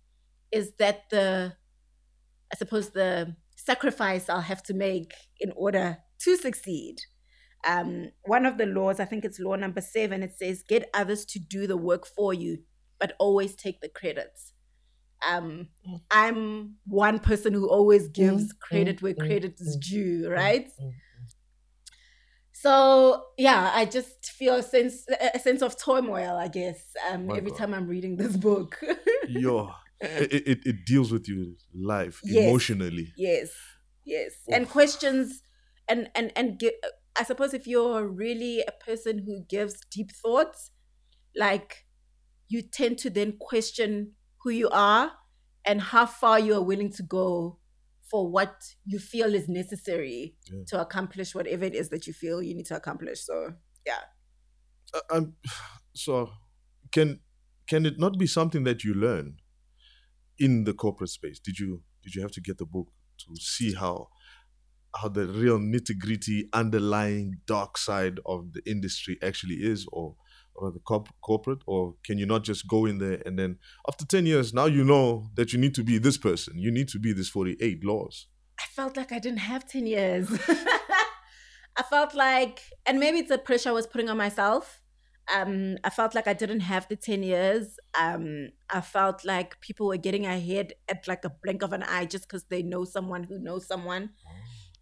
is 0.52 0.74
that 0.78 1.10
the 1.10 1.54
I 2.52 2.56
suppose 2.56 2.90
the 2.90 3.36
sacrifice 3.56 4.28
I'll 4.28 4.40
have 4.40 4.62
to 4.64 4.74
make 4.74 5.14
in 5.40 5.52
order 5.56 5.98
to 6.20 6.36
succeed. 6.36 6.96
Um, 7.66 8.10
one 8.24 8.44
of 8.46 8.58
the 8.58 8.66
laws, 8.66 8.98
I 9.00 9.04
think 9.04 9.24
it's 9.24 9.38
law 9.38 9.54
number 9.56 9.80
seven, 9.80 10.22
it 10.22 10.36
says, 10.36 10.62
get 10.68 10.90
others 10.94 11.24
to 11.26 11.38
do 11.38 11.66
the 11.66 11.76
work 11.76 12.06
for 12.06 12.34
you, 12.34 12.58
but 12.98 13.14
always 13.18 13.54
take 13.54 13.80
the 13.80 13.88
credits. 13.88 14.52
Um, 15.26 15.68
Mm. 15.86 16.00
I'm 16.10 16.76
one 16.86 17.18
person 17.20 17.52
who 17.54 17.68
always 17.70 18.08
gives 18.08 18.52
Mm, 18.52 18.58
credit 18.60 18.96
mm, 18.98 19.02
where 19.02 19.14
mm, 19.14 19.18
credit 19.26 19.60
is 19.60 19.76
mm, 19.76 19.80
due, 19.80 20.28
right? 20.30 20.68
Mm, 20.80 20.92
So 22.52 23.24
yeah, 23.38 23.70
I 23.74 23.86
just 23.86 24.26
feel 24.30 24.54
a 24.56 24.62
sense 24.62 25.06
a 25.34 25.38
sense 25.38 25.62
of 25.62 25.76
turmoil, 25.82 26.36
I 26.36 26.48
guess, 26.48 26.80
um, 27.10 27.34
every 27.34 27.50
God. 27.50 27.58
time 27.58 27.74
I'm 27.74 27.88
reading 27.88 28.16
this 28.16 28.36
book. 28.36 28.78
Yo, 29.26 29.72
it, 30.02 30.32
it, 30.48 30.66
it 30.66 30.76
deals 30.84 31.12
with 31.12 31.28
you 31.28 31.56
life 31.74 32.20
Yes. 32.24 32.46
emotionally. 32.46 33.12
Yes, 33.16 33.50
yes, 34.04 34.32
and 34.50 34.68
questions, 34.68 35.42
and 35.88 36.10
and 36.14 36.32
and 36.36 36.58
gi- 36.60 36.78
I 37.18 37.24
suppose 37.24 37.54
if 37.54 37.66
you're 37.66 38.06
really 38.08 38.60
a 38.62 38.72
person 38.72 39.18
who 39.26 39.44
gives 39.48 39.80
deep 39.90 40.10
thoughts, 40.12 40.70
like 41.36 41.86
you 42.48 42.62
tend 42.62 42.98
to 42.98 43.10
then 43.10 43.36
question 43.38 44.12
who 44.42 44.50
you 44.50 44.68
are 44.70 45.12
and 45.64 45.80
how 45.80 46.06
far 46.06 46.38
you 46.40 46.54
are 46.54 46.62
willing 46.62 46.90
to 46.92 47.02
go 47.02 47.58
for 48.10 48.28
what 48.30 48.60
you 48.84 48.98
feel 48.98 49.34
is 49.34 49.48
necessary 49.48 50.36
Yeah. 50.50 50.64
to 50.66 50.80
accomplish 50.80 51.34
whatever 51.34 51.64
it 51.64 51.74
is 51.74 51.88
that 51.90 52.06
you 52.06 52.12
feel 52.12 52.42
you 52.42 52.54
need 52.54 52.66
to 52.66 52.76
accomplish. 52.76 53.24
So 53.24 53.54
yeah. 53.86 54.00
Uh, 54.92 55.00
um, 55.10 55.36
so, 55.94 56.30
can 56.92 57.20
can 57.68 57.86
it 57.86 57.98
not 57.98 58.18
be 58.18 58.26
something 58.26 58.64
that 58.64 58.84
you 58.84 58.94
learn 58.94 59.36
in 60.38 60.64
the 60.64 60.72
corporate 60.72 61.10
space? 61.10 61.38
Did 61.38 61.58
you 61.58 61.82
did 62.02 62.14
you 62.14 62.22
have 62.22 62.32
to 62.32 62.40
get 62.40 62.58
the 62.58 62.66
book 62.66 62.88
to 63.18 63.36
see 63.40 63.74
how 63.74 64.08
how 64.94 65.08
the 65.08 65.26
real 65.26 65.58
nitty 65.58 65.98
gritty 65.98 66.48
underlying 66.52 67.38
dark 67.46 67.78
side 67.78 68.20
of 68.26 68.52
the 68.52 68.62
industry 68.70 69.18
actually 69.22 69.56
is, 69.56 69.86
or 69.92 70.16
or 70.54 70.70
the 70.70 70.80
corp- 70.80 71.14
corporate, 71.22 71.62
or 71.66 71.94
can 72.04 72.18
you 72.18 72.26
not 72.26 72.44
just 72.44 72.68
go 72.68 72.84
in 72.84 72.98
there 72.98 73.22
and 73.24 73.38
then 73.38 73.58
after 73.88 74.04
ten 74.04 74.26
years 74.26 74.52
now 74.52 74.66
you 74.66 74.84
know 74.84 75.30
that 75.34 75.52
you 75.52 75.58
need 75.58 75.74
to 75.74 75.82
be 75.82 75.98
this 75.98 76.18
person, 76.18 76.58
you 76.58 76.70
need 76.70 76.88
to 76.88 76.98
be 76.98 77.12
this 77.12 77.28
forty 77.28 77.56
eight 77.60 77.84
laws. 77.84 78.26
I 78.62 78.64
felt 78.66 78.96
like 78.96 79.12
I 79.12 79.18
didn't 79.18 79.40
have 79.40 79.66
10 79.66 79.86
years. 79.86 80.28
I 80.48 81.82
felt 81.88 82.14
like, 82.14 82.60
and 82.86 83.00
maybe 83.00 83.18
it's 83.18 83.30
the 83.30 83.38
pressure 83.38 83.70
I 83.70 83.72
was 83.72 83.86
putting 83.86 84.08
on 84.08 84.16
myself. 84.16 84.81
Um, 85.34 85.76
I 85.84 85.90
felt 85.90 86.14
like 86.14 86.26
I 86.26 86.32
didn't 86.32 86.60
have 86.60 86.88
the 86.88 86.96
10 86.96 87.22
years. 87.22 87.78
Um, 87.98 88.48
I 88.70 88.80
felt 88.80 89.24
like 89.24 89.60
people 89.60 89.86
were 89.86 89.96
getting 89.96 90.26
ahead 90.26 90.74
at 90.88 91.06
like 91.06 91.24
a 91.24 91.30
blink 91.30 91.62
of 91.62 91.72
an 91.72 91.82
eye 91.84 92.06
just 92.06 92.28
because 92.28 92.44
they 92.44 92.62
know 92.62 92.84
someone 92.84 93.24
who 93.24 93.38
knows 93.38 93.66
someone, 93.66 94.10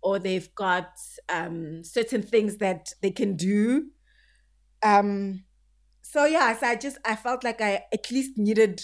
or 0.03 0.19
they've 0.19 0.53
got 0.55 0.93
um, 1.29 1.83
certain 1.85 2.23
things 2.23 2.57
that 2.59 2.93
they 3.03 3.11
can 3.11 3.37
do. 3.37 3.91
Um, 4.83 5.45
so 6.03 6.25
yeah, 6.25 6.57
so 6.57 6.67
I 6.67 6.77
just 6.77 6.99
I 7.05 7.17
felt 7.17 7.45
like 7.45 7.61
I 7.61 7.85
at 7.93 8.11
least 8.11 8.37
needed 8.37 8.83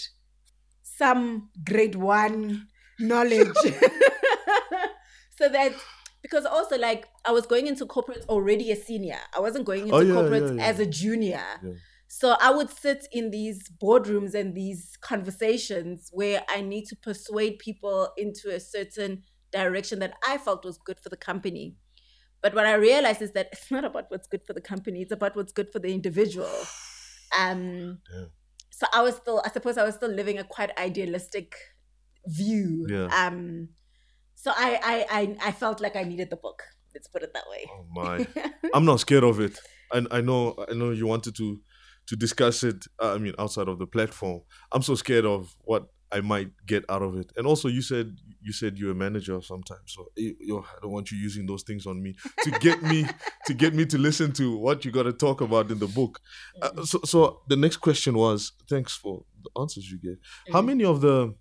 some 0.83 1.49
grade 1.65 1.95
one 1.95 2.67
knowledge 2.99 3.55
so 5.37 5.49
that 5.49 5.73
because 6.21 6.45
also 6.45 6.77
like 6.77 7.07
I 7.25 7.31
was 7.31 7.45
going 7.45 7.67
into 7.67 7.85
corporate 7.85 8.25
already 8.29 8.71
a 8.71 8.75
senior. 8.75 9.19
I 9.35 9.39
wasn't 9.39 9.65
going 9.65 9.83
into 9.83 9.95
Oh, 9.95 9.99
yeah, 9.99 10.13
corporate 10.13 10.43
yeah, 10.43 10.51
yeah. 10.53 10.65
as 10.67 10.79
a 10.79 10.85
junior. 10.85 11.43
So 12.09 12.35
I 12.39 12.51
would 12.51 12.69
sit 12.69 13.07
in 13.11 13.31
these 13.31 13.69
boardrooms 13.81 14.33
and 14.33 14.55
these 14.55 14.97
conversations 15.01 16.09
where 16.13 16.43
I 16.49 16.61
need 16.61 16.85
to 16.85 16.95
persuade 16.95 17.59
people 17.59 18.13
into 18.17 18.49
a 18.53 18.59
certain 18.59 19.23
direction 19.51 19.99
that 19.99 20.13
I 20.27 20.37
felt 20.37 20.63
was 20.65 20.77
good 20.77 20.99
for 20.99 21.09
the 21.09 21.17
company. 21.17 21.75
But 22.41 22.53
what 22.55 22.65
I 22.65 22.75
realized 22.75 23.21
is 23.21 23.31
that 23.33 23.49
it's 23.51 23.69
not 23.71 23.83
about 23.85 24.05
what's 24.09 24.27
good 24.27 24.41
for 24.45 24.53
the 24.53 24.61
company, 24.61 25.01
it's 25.01 25.11
about 25.11 25.35
what's 25.35 25.51
good 25.53 25.71
for 25.71 25.79
the 25.79 25.93
individual. 25.93 26.49
Um 27.37 27.99
so 28.71 28.87
I 28.93 29.01
was 29.01 29.15
still 29.17 29.41
I 29.43 29.49
suppose 29.49 29.77
I 29.77 29.83
was 29.83 29.95
still 29.95 30.09
living 30.09 30.37
a 30.39 30.45
quite 30.45 30.71
idealistic 30.79 31.55
view. 32.25 32.87
Yeah. 32.89 33.07
Um 33.13 33.69
so 34.43 34.49
I 34.55 34.69
I 34.93 34.95
I, 35.19 35.21
I 35.49 35.51
felt 35.51 35.77
like 35.81 35.95
I 36.01 36.03
needed 36.11 36.29
the 36.29 36.37
book. 36.47 36.59
Let's 36.93 37.07
put 37.13 37.21
it 37.23 37.31
that 37.37 37.47
way. 37.53 37.63
Oh 37.73 37.85
my. 38.01 38.15
I'm 38.75 38.85
not 38.91 38.99
scared 39.05 39.23
of 39.31 39.39
it. 39.47 39.55
And 39.95 40.07
I 40.11 40.21
know 40.21 40.41
I 40.71 40.73
know 40.79 40.89
you 40.99 41.07
wanted 41.13 41.35
to 41.41 41.47
to 42.09 42.15
discuss 42.15 42.63
it. 42.63 42.79
Uh, 43.01 43.13
I 43.15 43.17
mean, 43.23 43.33
outside 43.43 43.67
of 43.67 43.77
the 43.79 43.87
platform, 43.95 44.39
I'm 44.71 44.81
so 44.89 44.95
scared 44.95 45.25
of 45.25 45.53
what 45.71 45.83
I 46.17 46.21
might 46.21 46.51
get 46.65 46.83
out 46.89 47.01
of 47.07 47.17
it. 47.21 47.29
And 47.37 47.45
also, 47.45 47.67
you 47.67 47.81
said 47.81 48.07
you 48.45 48.53
said 48.53 48.77
you're 48.79 48.91
a 48.97 49.01
manager 49.05 49.37
sometimes, 49.41 49.87
so 49.95 50.01
yo, 50.15 50.59
I 50.59 50.79
don't 50.81 50.91
want 50.97 51.11
you 51.11 51.17
using 51.27 51.45
those 51.45 51.63
things 51.63 51.85
on 51.85 52.01
me 52.01 52.15
to 52.45 52.51
get 52.65 52.81
me 52.81 53.05
to 53.47 53.53
get 53.53 53.73
me 53.75 53.85
to 53.93 53.97
listen 53.97 54.31
to 54.33 54.45
what 54.57 54.85
you 54.85 54.91
got 54.91 55.03
to 55.03 55.13
talk 55.13 55.41
about 55.41 55.69
in 55.71 55.79
the 55.79 55.87
book. 55.99 56.13
Uh, 56.61 56.83
so, 56.91 56.97
so 57.03 57.41
the 57.49 57.57
next 57.57 57.77
question 57.87 58.13
was, 58.15 58.53
thanks 58.69 58.93
for 58.95 59.23
the 59.43 59.51
answers 59.61 59.85
you 59.91 59.99
gave. 59.99 60.17
How 60.53 60.61
Mm. 60.61 60.65
many 60.71 60.85
of 60.85 61.01
the 61.01 61.35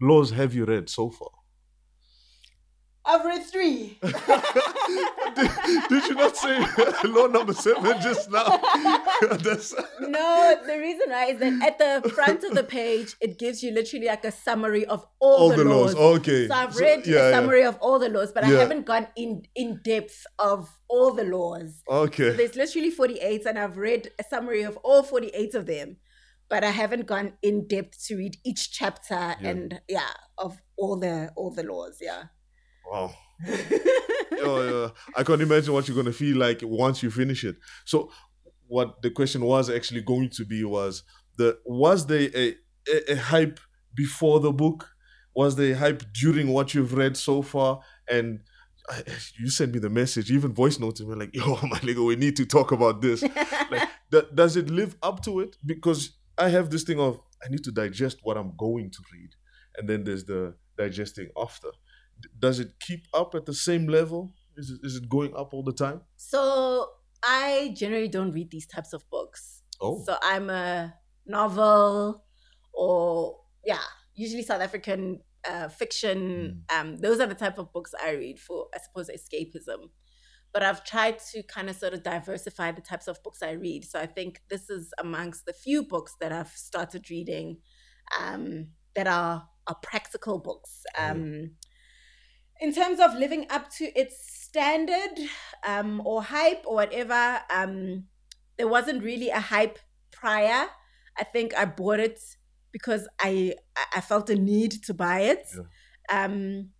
laws 0.00 0.30
have 0.32 0.54
you 0.54 0.64
read 0.66 0.88
so 0.90 1.10
far? 1.10 1.30
I've 3.06 3.24
read 3.24 3.42
three. 3.44 3.98
did, 4.02 4.14
did 5.88 6.04
you 6.08 6.14
not 6.14 6.36
say 6.36 6.58
law 7.04 7.26
number 7.26 7.52
seven 7.52 8.00
just 8.00 8.30
now? 8.30 8.46
No, 10.00 10.56
the 10.66 10.78
reason 10.78 11.10
why 11.10 11.26
is 11.26 11.38
that 11.40 11.62
at 11.62 11.78
the 11.78 12.08
front 12.10 12.44
of 12.44 12.54
the 12.54 12.62
page, 12.64 13.14
it 13.20 13.38
gives 13.38 13.62
you 13.62 13.72
literally 13.72 14.06
like 14.06 14.24
a 14.24 14.32
summary 14.32 14.84
of 14.86 15.06
all, 15.18 15.36
all 15.36 15.48
the, 15.50 15.56
the 15.56 15.64
laws. 15.64 15.94
laws. 15.94 16.18
Okay. 16.18 16.48
So 16.48 16.54
I've 16.54 16.74
So- 16.74 16.80
read 16.84 17.06
yeah, 17.06 17.16
a 17.16 17.30
yeah. 17.30 17.30
summary 17.32 17.64
of 17.64 17.76
all 17.80 17.98
the 17.98 18.08
laws, 18.08 18.32
but 18.32 18.44
I 18.44 18.48
haven't 18.48 18.86
gone 18.86 19.06
in 19.16 19.42
in 19.54 19.80
depth 19.82 20.24
of 20.38 20.68
all 20.88 21.12
the 21.12 21.24
laws. 21.24 21.82
So 21.88 21.94
Okay. 22.04 22.30
there's 22.30 22.54
literally 22.56 22.90
48, 22.90 23.46
and 23.46 23.58
I've 23.58 23.76
read 23.76 24.10
a 24.18 24.24
summary 24.24 24.62
of 24.62 24.76
all 24.78 25.02
48 25.02 25.54
of 25.54 25.66
them, 25.66 25.96
but 26.48 26.64
I 26.64 26.70
haven't 26.70 27.06
gone 27.06 27.34
in 27.42 27.66
depth 27.66 28.06
to 28.06 28.16
read 28.16 28.36
each 28.44 28.70
chapter 28.72 29.36
and 29.40 29.80
yeah 29.88 30.10
of 30.38 30.60
all 30.76 30.96
the 30.98 31.30
all 31.36 31.50
the 31.50 31.62
laws. 31.64 31.98
Yeah. 32.00 32.24
Wow. 32.90 33.14
I 35.16 35.22
can't 35.24 35.42
imagine 35.42 35.72
what 35.72 35.88
you're 35.88 35.96
gonna 35.96 36.12
feel 36.12 36.36
like 36.36 36.60
once 36.62 37.02
you 37.02 37.10
finish 37.10 37.44
it. 37.44 37.56
So, 37.84 38.10
what 38.66 39.02
the 39.02 39.10
question 39.10 39.44
was 39.44 39.70
actually 39.70 40.02
going 40.02 40.30
to 40.30 40.44
be 40.44 40.64
was 40.64 41.02
the 41.36 41.58
was 41.64 42.06
there 42.06 42.30
a, 42.34 42.54
a, 42.88 43.12
a 43.12 43.16
hype 43.16 43.60
before 43.94 44.40
the 44.40 44.52
book? 44.52 44.88
Was 45.34 45.56
there 45.56 45.72
a 45.72 45.76
hype 45.76 46.02
during 46.12 46.48
what 46.48 46.74
you've 46.74 46.94
read 46.94 47.16
so 47.16 47.42
far? 47.42 47.80
And 48.08 48.40
I, 48.88 49.02
you 49.38 49.50
sent 49.50 49.72
me 49.72 49.80
the 49.80 49.90
message, 49.90 50.30
even 50.30 50.52
voice 50.52 50.78
notes, 50.78 51.00
and 51.00 51.08
we're 51.08 51.16
like, 51.16 51.34
"Yo, 51.34 51.56
my 51.62 51.78
nigga, 51.78 52.04
we 52.04 52.16
need 52.16 52.36
to 52.36 52.46
talk 52.46 52.72
about 52.72 53.00
this." 53.00 53.22
like, 53.70 53.88
th- 54.10 54.28
does 54.34 54.56
it 54.56 54.70
live 54.70 54.96
up 55.02 55.24
to 55.24 55.40
it? 55.40 55.56
Because 55.64 56.18
I 56.38 56.48
have 56.48 56.70
this 56.70 56.84
thing 56.84 57.00
of 57.00 57.20
I 57.44 57.48
need 57.48 57.64
to 57.64 57.72
digest 57.72 58.18
what 58.22 58.36
I'm 58.36 58.52
going 58.56 58.90
to 58.90 58.98
read, 59.12 59.30
and 59.76 59.88
then 59.88 60.04
there's 60.04 60.24
the 60.24 60.54
digesting 60.76 61.28
after. 61.36 61.68
Does 62.38 62.60
it 62.60 62.78
keep 62.80 63.06
up 63.12 63.34
at 63.34 63.46
the 63.46 63.54
same 63.54 63.86
level? 63.86 64.32
Is 64.56 64.70
it, 64.70 64.80
is 64.82 64.96
it 64.96 65.08
going 65.08 65.34
up 65.36 65.52
all 65.52 65.62
the 65.62 65.72
time? 65.72 66.02
So 66.16 66.88
I 67.22 67.74
generally 67.76 68.08
don't 68.08 68.32
read 68.32 68.50
these 68.50 68.66
types 68.66 68.92
of 68.92 69.08
books. 69.10 69.62
Oh, 69.80 70.02
So 70.04 70.16
I'm 70.22 70.50
a 70.50 70.94
novel 71.26 72.24
or 72.72 73.38
yeah, 73.64 73.80
usually 74.14 74.42
South 74.42 74.60
African 74.60 75.20
uh, 75.48 75.68
fiction. 75.68 76.64
Um, 76.74 76.98
those 76.98 77.20
are 77.20 77.26
the 77.26 77.34
type 77.34 77.58
of 77.58 77.72
books 77.72 77.92
I 78.02 78.12
read 78.12 78.38
for, 78.38 78.66
I 78.74 78.78
suppose, 78.78 79.08
escapism. 79.08 79.90
But 80.52 80.62
I've 80.62 80.84
tried 80.84 81.18
to 81.32 81.42
kind 81.42 81.68
of 81.68 81.74
sort 81.76 81.94
of 81.94 82.04
diversify 82.04 82.70
the 82.72 82.80
types 82.80 83.08
of 83.08 83.20
books 83.24 83.42
I 83.42 83.52
read. 83.52 83.84
So 83.84 83.98
I 83.98 84.06
think 84.06 84.40
this 84.48 84.70
is 84.70 84.92
amongst 84.98 85.46
the 85.46 85.52
few 85.52 85.82
books 85.82 86.14
that 86.20 86.30
I've 86.30 86.50
started 86.50 87.10
reading 87.10 87.58
um, 88.20 88.68
that 88.94 89.08
are 89.08 89.48
are 89.66 89.76
practical 89.82 90.38
books. 90.38 90.82
Yeah. 90.96 91.10
Um, 91.10 91.50
in 92.60 92.72
terms 92.72 93.00
of 93.00 93.14
living 93.14 93.46
up 93.50 93.70
to 93.72 93.84
its 93.98 94.16
standard 94.42 95.18
um, 95.66 96.00
or 96.04 96.22
hype 96.22 96.64
or 96.66 96.76
whatever, 96.76 97.40
um, 97.50 98.06
there 98.56 98.68
wasn't 98.68 99.02
really 99.02 99.30
a 99.30 99.40
hype 99.40 99.78
prior. 100.12 100.68
I 101.18 101.24
think 101.24 101.54
I 101.56 101.64
bought 101.64 102.00
it 102.00 102.20
because 102.72 103.08
I 103.20 103.54
I- 103.92 104.00
felt 104.00 104.30
a 104.30 104.34
need 104.36 104.72
to 104.84 104.94
buy 104.94 105.20
it. 105.22 105.46
Um, 106.08 106.70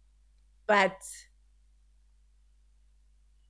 but 0.66 0.96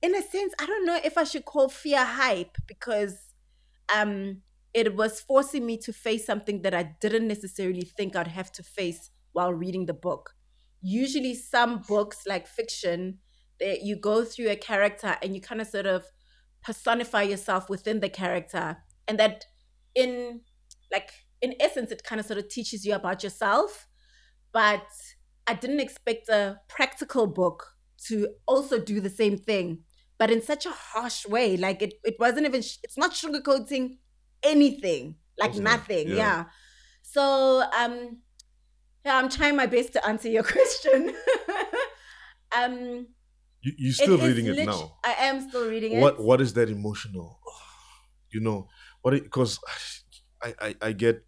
in 0.01 0.15
a 0.15 0.21
sense, 0.21 0.53
I 0.59 0.65
don't 0.65 0.85
know 0.85 0.99
if 1.03 1.17
I 1.17 1.23
should 1.23 1.45
call 1.45 1.69
fear 1.69 2.03
hype 2.03 2.57
because 2.67 3.33
um, 3.93 4.41
it 4.73 4.95
was 4.95 5.21
forcing 5.21 5.65
me 5.65 5.77
to 5.79 5.93
face 5.93 6.25
something 6.25 6.61
that 6.63 6.73
I 6.73 6.95
didn't 7.01 7.27
necessarily 7.27 7.83
think 7.83 8.15
I'd 8.15 8.27
have 8.27 8.51
to 8.53 8.63
face 8.63 9.11
while 9.33 9.53
reading 9.53 9.85
the 9.85 9.93
book. 9.93 10.35
Usually, 10.85 11.33
some 11.33 11.81
books 11.87 12.19
like 12.27 12.47
fiction, 12.47 13.19
that 13.59 13.81
you 13.81 13.95
go 13.95 14.23
through 14.23 14.49
a 14.49 14.55
character 14.55 15.17
and 15.21 15.33
you 15.33 15.41
kind 15.41 15.61
of 15.61 15.67
sort 15.67 15.85
of 15.85 16.05
personify 16.63 17.23
yourself 17.23 17.69
within 17.69 17.99
the 18.01 18.09
character, 18.09 18.77
and 19.07 19.19
that 19.19 19.45
in 19.95 20.41
like 20.91 21.11
in 21.41 21.55
essence, 21.59 21.91
it 21.91 22.03
kind 22.03 22.19
of 22.19 22.25
sort 22.25 22.39
of 22.39 22.49
teaches 22.49 22.85
you 22.85 22.93
about 22.93 23.23
yourself. 23.23 23.87
But 24.53 24.87
I 25.47 25.53
didn't 25.53 25.79
expect 25.79 26.29
a 26.29 26.59
practical 26.67 27.27
book 27.27 27.75
to 28.07 28.29
also 28.47 28.79
do 28.79 28.99
the 28.99 29.09
same 29.09 29.37
thing, 29.37 29.83
but 30.17 30.31
in 30.31 30.41
such 30.41 30.65
a 30.65 30.71
harsh 30.71 31.27
way. 31.27 31.57
Like 31.57 31.81
it, 31.81 31.95
it 32.03 32.15
wasn't 32.19 32.45
even, 32.45 32.61
sh- 32.61 32.77
it's 32.83 32.97
not 32.97 33.11
sugarcoating 33.11 33.97
anything, 34.43 35.15
like 35.37 35.55
nothing. 35.55 36.09
Yeah. 36.09 36.15
Yeah. 36.15 36.43
So, 37.03 37.63
um, 37.77 38.21
yeah, 39.05 39.17
I'm 39.17 39.29
trying 39.29 39.55
my 39.55 39.65
best 39.67 39.93
to 39.93 40.05
answer 40.05 40.29
your 40.29 40.43
question. 40.55 41.15
um, 42.55 43.07
you 43.61 43.73
you 43.77 43.91
still 43.91 44.15
is 44.15 44.23
reading 44.23 44.45
it 44.47 44.65
now? 44.65 44.97
I 45.03 45.13
am 45.19 45.41
still 45.49 45.67
reading 45.69 45.93
it. 45.93 45.99
What 46.01 46.19
what 46.23 46.41
is 46.41 46.53
that 46.53 46.69
emotional? 46.69 47.39
You 48.31 48.41
know 48.41 48.67
what? 49.01 49.13
Because 49.13 49.59
I, 50.43 50.53
I 50.59 50.75
I 50.81 50.91
get. 50.91 51.25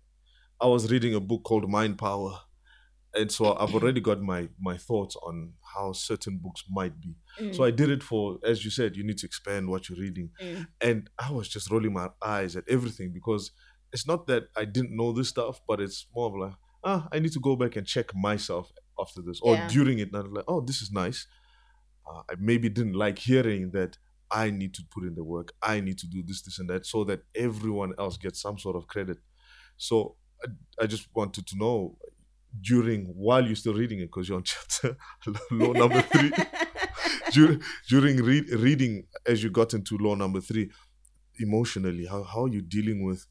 I 0.60 0.68
was 0.68 0.92
reading 0.92 1.16
a 1.16 1.20
book 1.22 1.44
called 1.44 1.70
Mind 1.70 1.98
Power, 1.98 2.40
and 3.16 3.32
so 3.32 3.56
I've 3.58 3.74
already 3.76 4.02
got 4.02 4.22
my 4.22 4.50
my 4.60 4.78
thoughts 4.78 5.16
on 5.18 5.54
how 5.76 5.94
certain 5.94 6.38
books 6.40 6.64
might 6.70 7.00
be. 7.00 7.16
Mm, 7.40 7.56
So 7.56 7.64
I 7.64 7.72
did 7.72 7.90
it 7.90 8.04
for, 8.04 8.40
as 8.44 8.66
you 8.66 8.72
said, 8.72 8.96
you 8.98 9.04
need 9.06 9.20
to 9.20 9.28
expand 9.28 9.70
what 9.70 9.90
you're 9.90 10.00
reading. 10.00 10.32
mm, 10.42 10.68
And 10.82 11.10
I 11.20 11.32
was 11.32 11.50
just 11.50 11.72
rolling 11.72 11.94
my 11.94 12.10
eyes 12.22 12.56
at 12.56 12.66
everything 12.70 13.14
because 13.14 13.52
it's 13.94 14.08
not 14.08 14.28
that 14.28 14.50
I 14.56 14.66
didn't 14.66 14.96
know 14.96 15.14
this 15.14 15.30
stuff, 15.30 15.62
but 15.68 15.80
it's 15.82 16.08
more 16.16 16.28
of 16.28 16.36
like, 16.36 16.58
ah, 16.88 17.08
I 17.12 17.20
need 17.20 17.34
to 17.34 17.40
go 17.50 17.56
back 17.56 17.76
and 17.76 17.86
check 17.86 18.08
myself 18.16 18.72
after 19.04 19.22
this 19.22 19.40
or 19.42 19.56
Yeah. 19.56 19.68
during 19.76 20.00
it. 20.00 20.08
And 20.14 20.16
I'm 20.26 20.34
like, 20.34 20.46
oh, 20.48 20.62
this 20.62 20.82
is 20.82 20.90
nice. 20.92 21.20
Uh, 22.10 22.22
I 22.32 22.34
maybe 22.40 22.70
didn't 22.70 22.94
like 23.06 23.20
hearing 23.20 23.72
that 23.72 23.98
I 24.32 24.46
need 24.52 24.74
to 24.76 24.84
put 24.94 25.04
in 25.04 25.14
the 25.16 25.24
work. 25.24 25.54
I 25.62 25.76
need 25.82 25.98
to 26.04 26.08
do 26.08 26.24
this, 26.24 26.42
this, 26.44 26.60
and 26.60 26.70
that 26.70 26.86
so 26.86 27.04
that 27.10 27.22
everyone 27.36 27.94
else 28.04 28.18
gets 28.18 28.42
some 28.42 28.58
sort 28.58 28.76
of 28.78 28.88
credit. 28.88 29.18
So 29.88 30.16
I, 30.44 30.48
I 30.84 30.86
just 30.88 31.06
wanted 31.14 31.46
to 31.48 31.56
know 31.58 31.98
during 32.62 33.02
while 33.26 33.46
you're 33.46 33.56
still 33.64 33.74
reading 33.74 34.00
it 34.00 34.08
because 34.08 34.28
you're 34.28 34.38
on 34.38 34.44
chapter 34.54 34.98
law 35.52 35.74
number 35.74 36.02
three 36.02 36.32
during, 37.34 37.62
during 37.90 38.16
read, 38.24 38.50
reading 38.68 39.06
as 39.26 39.44
you 39.44 39.50
got 39.52 39.74
into 39.74 39.98
law 39.98 40.16
number 40.16 40.42
three 40.42 40.72
emotionally 41.40 42.06
how, 42.06 42.24
how 42.24 42.46
are 42.46 42.48
you 42.48 42.62
dealing 42.62 43.04
with 43.04 43.28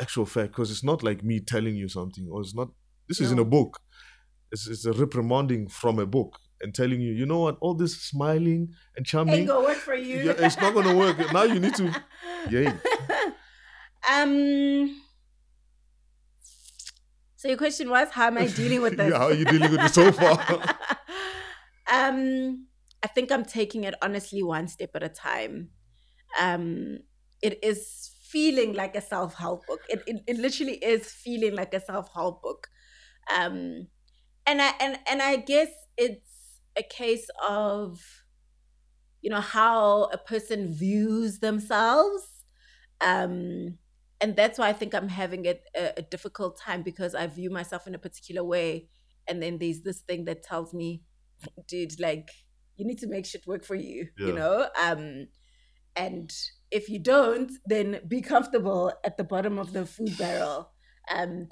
actual 0.00 0.26
fact 0.26 0.50
because 0.52 0.70
it's 0.70 0.84
not 0.84 1.02
like 1.02 1.24
me 1.24 1.40
telling 1.40 1.74
you 1.76 1.88
something 1.88 2.28
or 2.30 2.40
it's 2.42 2.54
not 2.54 2.68
this 3.08 3.20
is 3.20 3.30
in 3.32 3.38
a 3.38 3.44
book 3.44 3.78
it's, 4.52 4.66
it's 4.68 4.84
a 4.84 4.92
reprimanding 4.92 5.68
from 5.68 5.98
a 5.98 6.06
book 6.06 6.38
and 6.60 6.74
telling 6.74 7.00
you 7.00 7.12
you 7.12 7.26
know 7.26 7.40
what 7.40 7.56
all 7.60 7.74
this 7.74 8.00
smiling 8.00 8.68
and 8.96 9.04
charming 9.04 9.34
Ain't 9.34 9.48
gonna 9.48 9.66
work 9.66 9.76
for 9.78 9.94
you. 9.94 10.18
Yeah, 10.18 10.34
it's 10.38 10.56
not 10.60 10.72
gonna 10.74 10.96
work. 10.96 11.18
Now 11.32 11.42
you 11.42 11.60
need 11.60 11.74
to- 11.74 12.02
yay 12.50 12.72
Um. 14.10 15.02
So 17.36 17.48
your 17.48 17.58
question 17.58 17.90
was, 17.90 18.08
how 18.10 18.26
am 18.28 18.38
I 18.38 18.46
dealing 18.46 18.82
with 18.82 18.96
this? 19.00 19.10
yeah, 19.10 19.18
how 19.18 19.26
are 19.26 19.34
you 19.34 19.44
dealing 19.44 19.70
with 19.70 19.80
it 19.80 19.92
so 19.94 20.10
far 20.12 20.32
um, 21.92 22.66
I 23.02 23.08
think 23.08 23.30
I'm 23.30 23.44
taking 23.44 23.84
it 23.84 23.94
honestly 24.02 24.42
one 24.42 24.68
step 24.68 24.90
at 24.94 25.02
a 25.02 25.08
time. 25.08 25.70
Um, 26.40 26.98
it 27.42 27.62
is 27.62 28.10
feeling 28.22 28.72
like 28.72 28.96
a 28.96 29.00
self 29.00 29.34
help 29.34 29.66
book. 29.66 29.80
It, 29.88 30.02
it 30.06 30.22
it 30.26 30.36
literally 30.38 30.74
is 30.76 31.10
feeling 31.10 31.54
like 31.54 31.74
a 31.74 31.80
self 31.80 32.08
help 32.14 32.42
book. 32.42 32.68
Um, 33.34 33.88
and 34.46 34.62
I 34.62 34.72
and 34.80 34.98
and 35.08 35.22
I 35.22 35.36
guess 35.36 35.68
it's 35.96 36.60
a 36.78 36.82
case 36.82 37.26
of, 37.48 38.00
you 39.22 39.30
know, 39.30 39.40
how 39.40 40.04
a 40.12 40.18
person 40.18 40.72
views 40.72 41.38
themselves. 41.40 42.24
Um, 43.00 43.78
and 44.20 44.34
that's 44.36 44.58
why 44.58 44.68
I 44.68 44.72
think 44.72 44.94
I'm 44.94 45.08
having 45.08 45.44
it 45.44 45.62
a, 45.76 45.92
a 45.98 46.02
difficult 46.02 46.58
time 46.58 46.82
because 46.82 47.14
I 47.14 47.26
view 47.26 47.50
myself 47.50 47.86
in 47.86 47.94
a 47.94 47.98
particular 47.98 48.44
way, 48.44 48.88
and 49.28 49.42
then 49.42 49.58
there's 49.58 49.82
this 49.82 50.00
thing 50.00 50.24
that 50.26 50.42
tells 50.42 50.72
me, 50.72 51.02
dude, 51.68 52.00
like 52.00 52.28
you 52.76 52.86
need 52.86 52.98
to 52.98 53.08
make 53.08 53.26
shit 53.26 53.46
work 53.46 53.64
for 53.64 53.74
you, 53.74 54.08
Yeah. 54.18 54.26
you 54.28 54.32
know. 54.34 54.68
Um, 54.80 55.26
and 55.96 56.30
if 56.70 56.88
you 56.90 56.98
don't, 56.98 57.50
then 57.66 58.00
be 58.06 58.20
comfortable 58.20 58.92
at 59.04 59.16
the 59.16 59.24
bottom 59.24 59.58
of 59.58 59.72
the 59.72 59.86
food 59.86 60.16
barrel. 60.18 60.72
Um, 61.14 61.48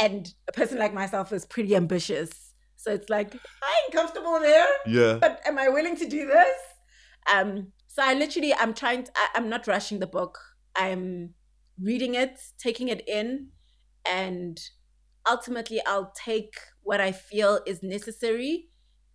and 0.00 0.32
a 0.48 0.52
person 0.52 0.78
like 0.78 0.94
myself 0.94 1.32
is 1.32 1.44
pretty 1.44 1.74
ambitious, 1.76 2.54
so 2.76 2.92
it's 2.92 3.08
like 3.08 3.34
I 3.34 3.82
ain't 3.84 3.94
comfortable 3.94 4.38
there 4.40 4.66
yeah 4.86 5.18
but 5.20 5.40
am 5.46 5.58
I 5.58 5.68
willing 5.68 5.96
to 5.96 6.08
do 6.08 6.26
this? 6.26 6.58
Um, 7.32 7.72
so 7.86 8.02
I 8.04 8.14
literally, 8.14 8.52
I'm 8.54 8.74
trying. 8.74 9.04
To, 9.04 9.12
I, 9.16 9.28
I'm 9.36 9.48
not 9.48 9.66
rushing 9.66 10.00
the 10.00 10.06
book. 10.06 10.38
I'm 10.76 11.34
reading 11.80 12.14
it, 12.14 12.40
taking 12.58 12.88
it 12.88 13.06
in, 13.08 13.48
and 14.04 14.58
ultimately, 15.28 15.80
I'll 15.86 16.12
take 16.14 16.54
what 16.82 17.00
I 17.00 17.12
feel 17.12 17.60
is 17.66 17.82
necessary 17.82 18.68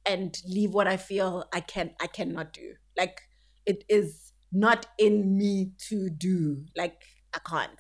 and 0.06 0.36
leave 0.48 0.74
what 0.74 0.88
I 0.88 0.98
feel 0.98 1.46
I 1.54 1.60
can 1.60 1.92
I 2.02 2.08
cannot 2.08 2.54
do. 2.54 2.74
Like 2.98 3.22
it 3.66 3.84
is 3.90 4.32
not 4.52 4.88
in 4.98 5.38
me 5.38 5.74
to 5.90 6.10
do. 6.10 6.66
Like 6.76 7.04
I 7.36 7.40
can't. 7.48 7.80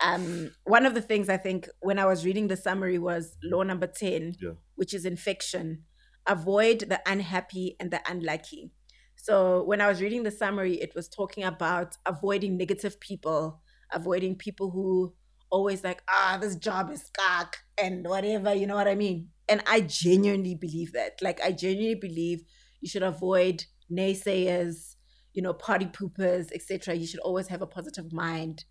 Um, 0.00 0.52
one 0.64 0.86
of 0.86 0.94
the 0.94 1.02
things 1.02 1.28
I 1.28 1.36
think 1.36 1.68
when 1.80 1.98
I 1.98 2.04
was 2.06 2.24
reading 2.24 2.48
the 2.48 2.56
summary 2.56 2.98
was 2.98 3.36
law 3.42 3.62
number 3.62 3.86
10, 3.86 4.36
Yeah. 4.40 4.52
which 4.76 4.94
is 4.94 5.04
infection 5.04 5.84
avoid 6.28 6.80
the 6.80 7.00
unhappy 7.06 7.74
and 7.80 7.90
the 7.90 8.00
unlucky. 8.08 8.70
So 9.16 9.64
when 9.64 9.80
I 9.80 9.88
was 9.88 10.00
reading 10.00 10.22
the 10.22 10.30
summary, 10.30 10.74
it 10.74 10.94
was 10.94 11.08
talking 11.08 11.42
about 11.42 11.96
avoiding 12.06 12.56
negative 12.56 13.00
people, 13.00 13.62
avoiding 13.92 14.36
people 14.36 14.70
who 14.70 15.14
always 15.50 15.82
like, 15.82 16.02
ah, 16.08 16.38
this 16.40 16.54
job 16.54 16.90
is 16.90 17.10
cock 17.18 17.56
and 17.82 18.06
whatever, 18.06 18.54
you 18.54 18.66
know 18.66 18.74
what 18.76 18.86
I 18.86 18.94
mean? 18.94 19.30
And 19.48 19.62
I 19.66 19.80
genuinely 19.80 20.54
believe 20.54 20.92
that. 20.92 21.20
Like 21.22 21.40
I 21.42 21.50
genuinely 21.52 21.94
believe 21.94 22.42
you 22.80 22.88
should 22.88 23.02
avoid 23.02 23.64
naysayers, 23.90 24.96
you 25.32 25.40
know, 25.42 25.54
party 25.54 25.86
poopers, 25.86 26.52
etc. 26.52 26.94
You 26.94 27.06
should 27.06 27.20
always 27.20 27.48
have 27.48 27.62
a 27.62 27.66
positive 27.66 28.12
mind. 28.12 28.64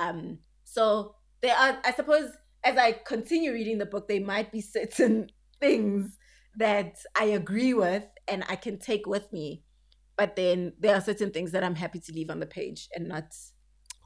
Um, 0.00 0.38
so 0.74 1.14
there 1.40 1.54
are, 1.54 1.78
I 1.84 1.92
suppose, 1.92 2.30
as 2.64 2.76
I 2.76 2.92
continue 3.06 3.52
reading 3.52 3.78
the 3.78 3.86
book, 3.86 4.08
there 4.08 4.20
might 4.20 4.50
be 4.50 4.60
certain 4.60 5.28
things 5.60 6.18
that 6.56 6.96
I 7.16 7.26
agree 7.26 7.74
with 7.74 8.02
and 8.26 8.42
I 8.48 8.56
can 8.56 8.80
take 8.80 9.06
with 9.06 9.32
me. 9.32 9.62
But 10.16 10.34
then 10.34 10.72
there 10.80 10.96
are 10.96 11.00
certain 11.00 11.30
things 11.30 11.52
that 11.52 11.62
I'm 11.62 11.76
happy 11.76 12.00
to 12.00 12.12
leave 12.12 12.28
on 12.28 12.40
the 12.40 12.46
page 12.46 12.88
and 12.92 13.06
not 13.06 13.26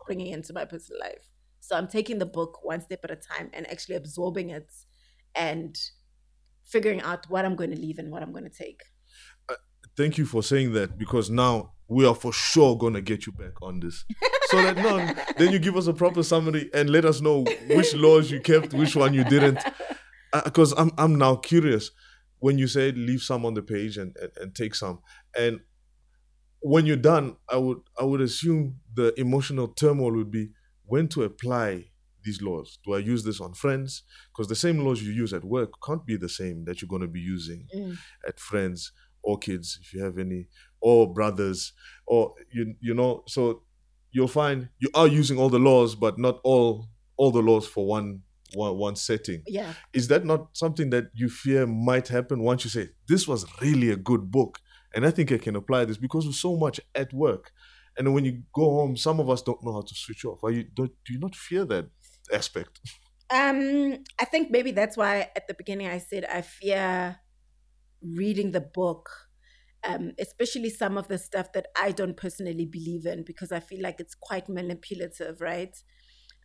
bringing 0.07 0.27
into 0.27 0.53
my 0.53 0.67
personal 0.67 1.01
life. 1.01 1.31
So 1.61 1.75
I'm 1.75 1.89
taking 1.89 2.19
the 2.19 2.27
book 2.27 2.59
one 2.63 2.83
step 2.83 3.01
at 3.03 3.11
a 3.11 3.17
time 3.17 3.49
and 3.55 3.67
actually 3.71 3.97
absorbing 3.97 4.51
it 4.51 4.71
and 5.35 5.75
figuring 6.65 7.01
out 7.01 7.25
what 7.31 7.47
I'm 7.47 7.57
going 7.57 7.71
to 7.71 7.81
leave 7.81 7.99
and 7.99 8.11
what 8.11 8.23
I'm 8.23 8.33
going 8.33 8.45
to 8.45 8.51
take. 8.51 8.83
Uh, 9.49 9.55
thank 9.97 10.19
you 10.19 10.27
for 10.27 10.43
saying 10.43 10.73
that 10.75 10.99
because 10.99 11.31
now 11.31 11.73
we 11.89 12.07
are 12.07 12.15
for 12.15 12.33
sure 12.33 12.77
gonna 12.77 13.01
get 13.01 13.27
you 13.27 13.33
back 13.33 13.63
on 13.63 13.81
this. 13.81 14.05
So 14.51 14.63
that 14.63 14.77
no, 14.77 14.97
then 15.37 15.53
you 15.53 15.59
give 15.59 15.77
us 15.77 15.87
a 15.87 15.93
proper 15.93 16.23
summary 16.23 16.71
and 16.73 16.89
let 16.91 17.05
us 17.05 17.21
know 17.21 17.45
which 17.69 17.95
laws 17.95 18.31
you 18.31 18.41
kept, 18.41 18.73
which 18.73 18.97
one 18.97 19.13
you 19.15 19.25
didn't. 19.25 19.59
Because 20.45 20.73
I'm 20.77 20.91
I'm 20.99 21.17
now 21.17 21.37
curious. 21.37 21.91
when 22.41 22.57
you 22.59 22.69
say 22.69 22.93
leave 22.93 23.21
some 23.23 23.45
on 23.45 23.55
the 23.55 23.63
page 23.63 23.99
and, 23.99 24.15
and, 24.23 24.31
and 24.41 24.55
take 24.55 24.75
some, 24.75 25.01
and 25.37 25.61
when 26.61 26.87
you're 26.87 26.97
done, 26.97 27.37
I 27.49 27.57
would 27.57 27.79
I 28.01 28.05
would 28.05 28.21
assume 28.21 28.81
the 28.95 29.13
emotional 29.21 29.69
turmoil 29.69 30.13
would 30.17 30.31
be 30.31 30.51
when 30.87 31.09
to 31.09 31.23
apply 31.25 31.91
these 32.23 32.43
laws. 32.43 32.79
Do 32.85 32.95
I 32.95 32.99
use 32.99 33.25
this 33.25 33.41
on 33.41 33.55
friends? 33.55 34.03
Because 34.33 34.49
the 34.49 34.57
same 34.57 34.79
laws 34.85 35.03
you 35.03 35.13
use 35.13 35.33
at 35.33 35.45
work 35.45 35.71
can't 35.85 36.05
be 36.05 36.17
the 36.17 36.29
same 36.29 36.65
that 36.65 36.81
you're 36.83 36.89
going 36.89 37.03
to 37.03 37.09
be 37.09 37.21
using 37.21 37.67
Mm. 37.75 37.97
at 38.27 38.41
friends 38.41 38.93
or 39.23 39.39
kids 39.39 39.79
if 39.83 39.93
you 39.95 40.03
have 40.03 40.19
any 40.19 40.49
or 40.81 41.13
brothers 41.13 41.73
or 42.07 42.35
you 42.53 42.75
you 42.81 42.95
know 42.95 43.23
so 43.27 43.63
you'll 44.11 44.29
find 44.29 44.69
you 44.79 44.89
are 44.95 45.07
using 45.07 45.39
all 45.39 45.49
the 45.49 45.59
laws 45.59 45.95
but 45.95 46.19
not 46.19 46.41
all 46.45 46.89
all 47.17 47.31
the 47.31 47.43
laws 47.43 47.67
for 47.67 47.87
one 47.87 48.23
one, 48.55 48.79
one 48.79 48.97
setting. 48.97 49.43
Yeah. 49.47 49.75
is 49.93 50.09
that 50.09 50.25
not 50.25 50.49
something 50.55 50.89
that 50.91 51.11
you 51.13 51.29
fear 51.29 51.67
might 51.67 52.09
happen 52.09 52.43
once 52.43 52.65
you 52.65 52.71
say 52.71 52.89
this 53.07 53.29
was 53.29 53.45
really 53.61 53.91
a 53.91 53.97
good 53.97 54.31
book 54.31 54.59
and 54.95 55.05
i 55.05 55.11
think 55.11 55.31
i 55.31 55.37
can 55.37 55.55
apply 55.55 55.85
this 55.85 55.99
because 55.99 56.25
we're 56.25 56.33
so 56.33 56.57
much 56.57 56.81
at 56.95 57.13
work. 57.13 57.53
And 57.99 58.15
when 58.15 58.25
you 58.25 58.43
go 58.55 58.63
home 58.63 58.97
some 58.97 59.19
of 59.21 59.29
us 59.29 59.43
don't 59.43 59.63
know 59.65 59.73
how 59.73 59.83
to 59.83 59.95
switch 59.95 60.25
off. 60.25 60.45
Are 60.45 60.53
you 60.53 60.65
don't, 60.73 60.93
do 61.05 61.13
you 61.13 61.19
not 61.19 61.35
fear 61.35 61.65
that 61.67 61.87
aspect? 62.33 62.81
Um, 63.31 64.05
I 64.19 64.25
think 64.25 64.51
maybe 64.51 64.71
that's 64.71 64.97
why 64.97 65.31
at 65.37 65.47
the 65.49 65.55
beginning 65.55 65.89
I 65.89 65.99
said 65.99 66.25
I 66.25 66.41
fear 66.43 67.19
reading 68.03 68.53
the 68.53 68.61
book, 68.61 69.11
um, 69.85 70.13
especially 70.19 70.71
some 70.71 70.99
of 70.99 71.09
the 71.09 71.19
stuff 71.19 71.53
that 71.53 71.67
I 71.77 71.93
don't 71.93 72.17
personally 72.17 72.67
believe 72.67 73.07
in 73.07 73.25
because 73.25 73.53
I 73.53 73.61
feel 73.61 73.83
like 73.83 74.01
it's 74.01 74.15
quite 74.15 74.49
manipulative, 74.49 75.41
right? 75.41 75.77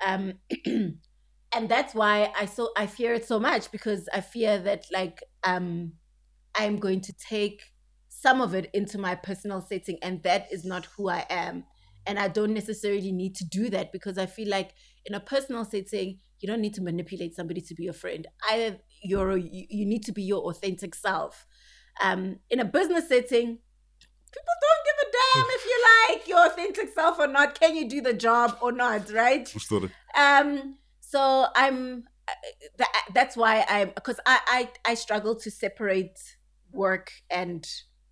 Um, 0.06 0.34
and 0.66 1.70
that's 1.70 1.94
why 1.94 2.32
I 2.38 2.46
so 2.46 2.70
I 2.78 2.88
fear 2.88 3.14
it 3.14 3.26
so 3.26 3.40
much 3.40 3.72
because 3.72 4.08
I 4.14 4.22
fear 4.22 4.60
that 4.60 4.86
like 4.92 5.24
um, 5.44 5.94
I'm 6.56 6.78
going 6.78 7.02
to 7.02 7.14
take 7.14 7.62
some 8.10 8.42
of 8.42 8.54
it 8.54 8.70
into 8.74 8.98
my 8.98 9.16
personal 9.16 9.62
setting, 9.62 9.98
and 10.02 10.24
that 10.24 10.48
is 10.52 10.64
not 10.64 10.86
who 10.98 11.10
I 11.10 11.26
am. 11.30 11.66
And 12.06 12.20
I 12.20 12.28
don't 12.28 12.54
necessarily 12.54 13.12
need 13.12 13.36
to 13.36 13.46
do 13.46 13.70
that 13.70 13.92
because 13.92 14.18
I 14.18 14.26
feel 14.26 14.50
like 14.50 14.74
in 15.06 15.16
a 15.16 15.20
personal 15.20 15.64
setting, 15.64 16.20
you 16.40 16.48
don't 16.48 16.62
need 16.62 16.74
to 16.76 16.82
manipulate 16.82 17.36
somebody 17.36 17.62
to 17.62 17.76
be 17.76 17.84
your 17.84 17.94
friend. 17.94 18.28
Either 18.52 18.78
you're 19.02 19.38
you, 19.38 19.66
you 19.70 19.86
need 19.86 20.04
to 20.04 20.12
be 20.12 20.24
your 20.24 20.42
authentic 20.50 20.96
self. 20.96 21.46
Um, 22.02 22.40
in 22.50 22.60
a 22.60 22.66
business 22.66 23.08
setting, 23.08 23.60
people 24.32 24.56
don't 24.62 24.84
give 24.86 25.08
a 25.08 25.12
damn 25.12 25.46
if 25.50 25.66
you 25.66 25.86
like 26.10 26.28
your 26.28 26.46
authentic 26.48 26.94
self 26.94 27.20
or 27.20 27.28
not. 27.28 27.60
Can 27.60 27.76
you 27.76 27.90
do 27.90 28.02
the 28.02 28.14
job 28.14 28.58
or 28.62 28.72
not? 28.72 29.12
Right? 29.12 29.48
Um, 30.18 30.78
so 31.00 31.48
I'm 31.56 32.06
that, 32.78 32.92
that's 33.14 33.38
why 33.38 33.66
I'm 33.68 33.92
because 33.94 34.20
I, 34.26 34.40
I 34.48 34.92
I 34.92 34.94
struggle 34.96 35.36
to 35.36 35.52
separate 35.52 36.20
work 36.72 37.12
and 37.30 37.68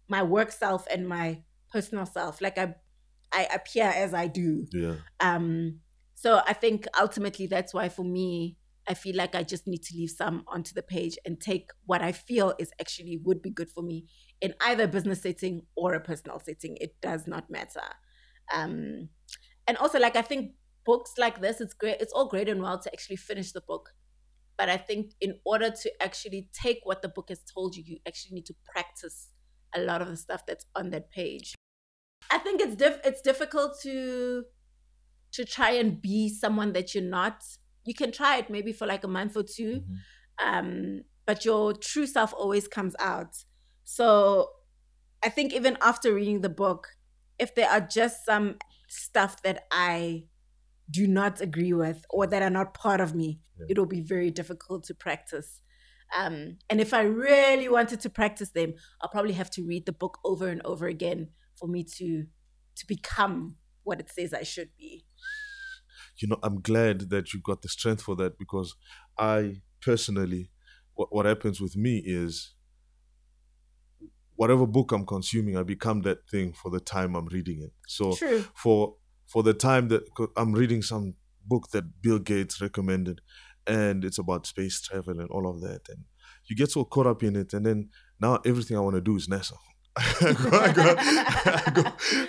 my 0.07 0.23
work 0.23 0.51
self 0.51 0.85
and 0.91 1.07
my 1.07 1.41
personal 1.71 2.05
self. 2.05 2.41
Like 2.41 2.57
I 2.57 2.75
I 3.31 3.47
appear 3.53 3.85
as 3.85 4.13
I 4.13 4.27
do. 4.27 4.65
yeah 4.71 4.95
Um, 5.19 5.79
so 6.15 6.41
I 6.45 6.53
think 6.53 6.85
ultimately 6.99 7.47
that's 7.47 7.73
why 7.73 7.89
for 7.89 8.03
me, 8.03 8.57
I 8.87 8.93
feel 8.93 9.15
like 9.15 9.35
I 9.35 9.43
just 9.43 9.67
need 9.67 9.83
to 9.83 9.95
leave 9.95 10.09
some 10.09 10.43
onto 10.47 10.73
the 10.73 10.81
page 10.81 11.17
and 11.25 11.39
take 11.39 11.69
what 11.85 12.01
I 12.01 12.11
feel 12.11 12.53
is 12.57 12.71
actually 12.79 13.19
would 13.23 13.41
be 13.41 13.51
good 13.51 13.69
for 13.69 13.83
me 13.83 14.05
in 14.41 14.53
either 14.61 14.87
business 14.87 15.21
setting 15.21 15.61
or 15.75 15.93
a 15.93 15.99
personal 15.99 16.39
setting. 16.39 16.77
It 16.81 16.95
does 17.01 17.27
not 17.27 17.49
matter. 17.49 17.81
Um, 18.51 19.09
and 19.67 19.77
also, 19.77 19.99
like 19.99 20.15
I 20.15 20.23
think 20.23 20.53
books 20.85 21.13
like 21.17 21.41
this, 21.41 21.61
it's 21.61 21.73
great. 21.73 21.97
It's 22.01 22.13
all 22.13 22.27
great 22.27 22.49
and 22.49 22.61
well 22.61 22.79
to 22.79 22.91
actually 22.91 23.17
finish 23.17 23.51
the 23.51 23.61
book, 23.61 23.93
but 24.57 24.69
I 24.69 24.77
think 24.77 25.13
in 25.21 25.39
order 25.45 25.69
to 25.69 26.03
actually 26.03 26.49
take 26.51 26.79
what 26.83 27.01
the 27.01 27.09
book 27.09 27.29
has 27.29 27.41
told 27.43 27.75
you, 27.75 27.83
you 27.85 27.97
actually 28.07 28.35
need 28.35 28.45
to 28.47 28.55
practice 28.65 29.29
a 29.75 29.81
lot 29.81 30.01
of 30.01 30.07
the 30.07 30.17
stuff 30.17 30.45
that's 30.45 30.65
on 30.75 30.89
that 30.89 31.11
page. 31.11 31.55
I 32.29 32.37
think 32.37 32.61
it's 32.61 32.75
diff- 32.75 33.01
it's 33.03 33.21
difficult 33.21 33.79
to 33.81 34.45
to 35.33 35.45
try 35.45 35.71
and 35.71 36.01
be 36.01 36.29
someone 36.29 36.73
that 36.73 36.93
you're 36.93 37.03
not. 37.03 37.43
You 37.85 37.93
can 37.93 38.11
try 38.11 38.37
it 38.37 38.49
maybe 38.49 38.73
for 38.73 38.85
like 38.87 39.03
a 39.03 39.07
month 39.07 39.35
or 39.37 39.43
2 39.43 39.83
Mhm. 39.87 40.03
um, 40.39 41.03
but 41.25 41.45
your 41.45 41.73
true 41.73 42.07
self 42.07 42.33
always 42.33 42.67
comes 42.67 42.95
out. 42.99 43.43
So 43.83 44.49
I 45.23 45.29
think 45.29 45.53
even 45.53 45.77
after 45.81 46.13
reading 46.13 46.41
the 46.41 46.49
book, 46.49 46.89
if 47.39 47.55
there 47.55 47.69
are 47.69 47.81
just 47.81 48.25
some 48.25 48.57
stuff 48.87 49.41
that 49.43 49.65
I 49.71 50.25
do 50.89 51.07
not 51.07 51.41
agree 51.41 51.73
with 51.73 52.05
or 52.09 52.27
that 52.27 52.41
are 52.41 52.49
not 52.49 52.73
part 52.73 53.01
of 53.01 53.15
me, 53.15 53.41
Yeah. 53.57 53.65
it'll 53.69 53.85
be 53.85 54.01
very 54.01 54.31
difficult 54.31 54.83
to 54.85 54.95
practice. 54.95 55.61
Um, 56.15 56.57
and 56.69 56.81
if 56.81 56.93
I 56.93 57.01
really 57.03 57.69
wanted 57.69 58.01
to 58.01 58.09
practice 58.09 58.51
them, 58.51 58.73
I'll 59.01 59.09
probably 59.09 59.33
have 59.33 59.49
to 59.51 59.63
read 59.65 59.85
the 59.85 59.93
book 59.93 60.19
over 60.25 60.47
and 60.49 60.61
over 60.65 60.87
again 60.87 61.29
for 61.55 61.67
me 61.67 61.83
to 61.97 62.27
to 62.75 62.87
become 62.87 63.57
what 63.83 63.99
it 63.99 64.09
says 64.09 64.33
I 64.33 64.43
should 64.43 64.75
be. 64.77 65.05
You 66.21 66.27
know, 66.27 66.37
I'm 66.43 66.61
glad 66.61 67.09
that 67.09 67.33
you've 67.33 67.43
got 67.43 67.61
the 67.61 67.69
strength 67.69 68.03
for 68.03 68.15
that 68.17 68.37
because 68.37 68.75
I 69.17 69.61
personally, 69.81 70.51
what, 70.93 71.13
what 71.13 71.25
happens 71.25 71.59
with 71.59 71.75
me 71.75 72.01
is 72.05 72.53
whatever 74.35 74.65
book 74.65 74.91
I'm 74.91 75.05
consuming, 75.05 75.57
I 75.57 75.63
become 75.63 76.01
that 76.01 76.27
thing 76.29 76.53
for 76.53 76.71
the 76.71 76.79
time 76.79 77.15
I'm 77.15 77.27
reading 77.27 77.61
it. 77.61 77.71
So 77.87 78.15
True. 78.15 78.45
for 78.55 78.95
for 79.27 79.43
the 79.43 79.53
time 79.53 79.87
that 79.89 80.03
I'm 80.35 80.53
reading 80.53 80.81
some 80.81 81.15
book 81.45 81.69
that 81.71 82.01
Bill 82.01 82.19
Gates 82.19 82.61
recommended, 82.61 83.21
and 83.65 84.03
it's 84.03 84.17
about 84.17 84.45
space 84.45 84.81
travel 84.81 85.19
and 85.19 85.29
all 85.29 85.49
of 85.49 85.61
that, 85.61 85.81
and 85.89 86.05
you 86.47 86.55
get 86.55 86.71
so 86.71 86.83
caught 86.83 87.07
up 87.07 87.23
in 87.23 87.35
it, 87.35 87.53
and 87.53 87.65
then 87.65 87.89
now 88.19 88.39
everything 88.45 88.77
I 88.77 88.81
want 88.81 88.95
to 88.95 89.01
do 89.01 89.15
is 89.15 89.27
NASA. 89.27 89.53
I, 89.97 90.33
go, 90.33 90.49
I, 90.57 90.71
go, 90.71 90.95
I, 91.67 91.71
go, 91.73 91.83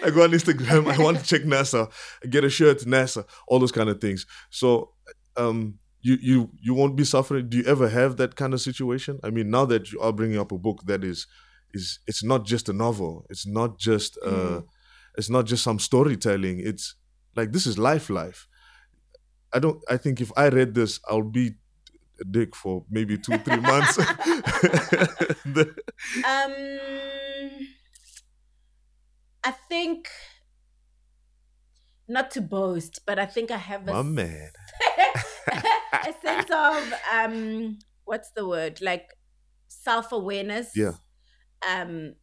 I 0.07 0.11
go 0.11 0.23
on 0.25 0.31
Instagram. 0.33 0.93
I 0.93 1.03
want 1.03 1.19
to 1.19 1.25
check 1.25 1.43
NASA, 1.43 1.91
get 2.29 2.45
a 2.45 2.51
shirt, 2.51 2.79
NASA, 2.81 3.25
all 3.47 3.59
those 3.61 3.73
kind 3.73 3.89
of 3.89 4.01
things. 4.01 4.27
So, 4.51 4.91
um, 5.37 5.79
you 6.01 6.19
you 6.21 6.51
you 6.61 6.75
won't 6.75 6.97
be 6.97 7.05
suffering. 7.05 7.49
Do 7.49 7.59
you 7.59 7.65
ever 7.65 7.89
have 7.89 8.17
that 8.17 8.35
kind 8.35 8.53
of 8.55 8.61
situation? 8.61 9.21
I 9.23 9.31
mean, 9.31 9.51
now 9.51 9.65
that 9.67 9.93
you 9.93 10.01
are 10.01 10.13
bringing 10.13 10.39
up 10.39 10.51
a 10.51 10.59
book 10.59 10.83
that 10.87 11.05
is 11.05 11.27
is 11.73 12.01
it's 12.09 12.25
not 12.25 12.45
just 12.45 12.69
a 12.69 12.73
novel. 12.73 13.25
It's 13.31 13.47
not 13.47 13.79
just 13.79 14.19
uh, 14.27 14.31
Mm. 14.31 14.65
it's 15.17 15.31
not 15.31 15.47
just 15.47 15.63
some 15.63 15.79
storytelling. 15.79 16.59
It's 16.59 16.97
like 17.37 17.53
this 17.53 17.67
is 17.67 17.79
life, 17.79 18.11
life. 18.11 18.49
I 19.55 19.61
don't. 19.61 19.81
I 19.89 19.97
think 19.97 20.21
if 20.21 20.33
I 20.37 20.49
read 20.49 20.75
this, 20.75 20.99
I'll 21.09 21.23
be 21.23 21.53
a 22.21 22.25
dick 22.25 22.55
for 22.55 22.85
maybe 22.91 23.17
two, 23.19 23.39
three 23.39 23.61
months. 23.61 23.97
The- 23.97 25.75
Um, 26.27 27.69
I 29.45 29.51
think 29.69 30.09
not 32.09 32.31
to 32.33 32.41
boast, 32.41 33.01
but 33.07 33.19
I 33.19 33.27
think 33.27 33.51
I 33.51 33.57
have 33.57 33.89
a 33.89 33.93
My 33.93 34.03
man. 34.03 34.51
a 35.53 36.13
sense 36.25 36.51
of 36.51 36.95
um, 37.13 37.79
what's 38.05 38.31
the 38.33 38.47
word? 38.47 38.81
Like 38.81 39.09
self 39.69 40.13
awareness. 40.13 40.73
Yeah. 40.77 40.93
Um, 41.69 42.15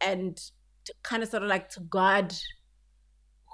and 0.00 0.36
to 0.84 0.94
kind 1.02 1.22
of 1.22 1.28
sort 1.28 1.42
of 1.42 1.48
like 1.48 1.68
to 1.70 1.80
guard 1.80 2.34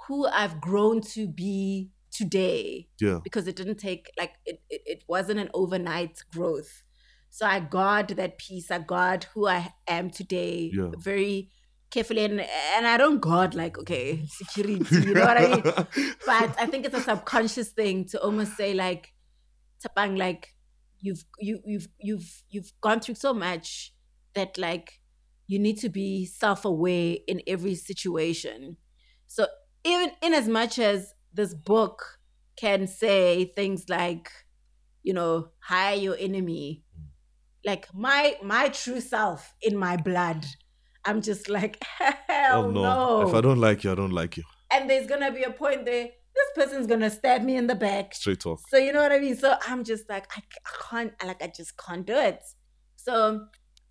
who 0.07 0.27
I've 0.27 0.59
grown 0.59 1.01
to 1.13 1.27
be 1.27 1.89
today 2.11 2.89
Yeah. 2.99 3.19
because 3.23 3.47
it 3.47 3.55
didn't 3.55 3.77
take 3.77 4.11
like 4.17 4.33
it, 4.45 4.61
it, 4.69 4.81
it 4.85 5.03
wasn't 5.07 5.39
an 5.39 5.49
overnight 5.53 6.19
growth. 6.33 6.83
So 7.29 7.45
i 7.45 7.59
guard 7.59 8.09
that 8.09 8.37
piece 8.39 8.71
i 8.71 8.79
guard 8.79 9.25
who 9.33 9.47
i 9.47 9.71
am 9.87 10.09
today 10.09 10.71
Yeah. 10.73 10.91
very 10.97 11.51
carefully. 11.91 12.25
And, 12.25 12.41
and 12.41 12.87
i 12.87 12.97
don't 12.97 13.19
guard 13.19 13.53
like 13.55 13.77
okay 13.79 14.23
security 14.27 14.83
you 15.07 15.13
know 15.13 15.21
what 15.25 15.37
i 15.37 15.47
mean? 15.47 15.63
But 16.25 16.55
i 16.59 16.65
think 16.65 16.85
it's 16.85 16.95
a 16.95 17.01
subconscious 17.01 17.69
thing 17.69 18.05
to 18.05 18.21
almost 18.21 18.55
say 18.57 18.73
like 18.73 19.13
Tshepang 19.83 20.17
like 20.17 20.55
you've 20.99 21.23
you, 21.39 21.59
you've 21.65 21.87
you've 21.99 22.43
you've 22.49 22.73
gone 22.81 22.99
through 22.99 23.15
so 23.15 23.33
much 23.33 23.93
that 24.33 24.57
like 24.57 24.99
you 25.47 25.57
need 25.57 25.77
to 25.79 25.89
be 25.89 26.25
self-aware 26.25 27.17
in 27.27 27.41
every 27.47 27.73
situation. 27.73 28.77
So 29.25 29.47
even 29.83 30.11
in 30.21 30.33
as 30.35 30.47
much 30.47 30.77
as 30.77 31.13
this 31.33 31.53
book 31.53 32.19
can 32.55 32.87
say 32.87 33.45
things 33.55 33.85
like 33.89 34.29
you 35.03 35.13
know 35.13 35.49
hire 35.59 35.95
your 35.95 36.15
enemy 36.19 36.83
like 37.65 37.87
my 37.93 38.35
my 38.43 38.69
true 38.69 38.99
self 39.01 39.53
in 39.61 39.77
my 39.77 39.95
blood 39.97 40.45
i'm 41.05 41.21
just 41.21 41.49
like 41.49 41.81
hell 41.97 42.65
oh 42.65 42.71
no. 42.71 42.83
no, 42.83 43.27
If 43.27 43.33
I 43.33 43.41
don't 43.41 43.59
like 43.59 43.83
you, 43.83 43.91
I 43.91 43.95
don't 43.95 44.11
like 44.11 44.37
you. 44.37 44.43
and 44.73 44.89
there's 44.89 45.07
gonna 45.07 45.31
be 45.31 45.43
a 45.43 45.51
point 45.51 45.85
there 45.85 46.09
this 46.35 46.49
person's 46.65 46.87
gonna 46.87 47.09
stab 47.09 47.41
me 47.43 47.55
in 47.57 47.67
the 47.67 47.75
back 47.75 48.13
Straight 48.15 48.39
talk. 48.39 48.59
so 48.69 48.77
you 48.77 48.91
know 48.93 49.01
what 49.01 49.11
I 49.11 49.19
mean? 49.19 49.35
So 49.35 49.55
I'm 49.67 49.83
just 49.83 50.07
like, 50.09 50.25
I, 50.37 50.41
I 50.65 50.71
can't, 50.89 51.13
like, 51.25 51.41
I 51.41 51.47
just 51.47 51.75
can't 51.77 52.05
do 52.05 52.13
it. 52.15 52.39
So 52.95 53.47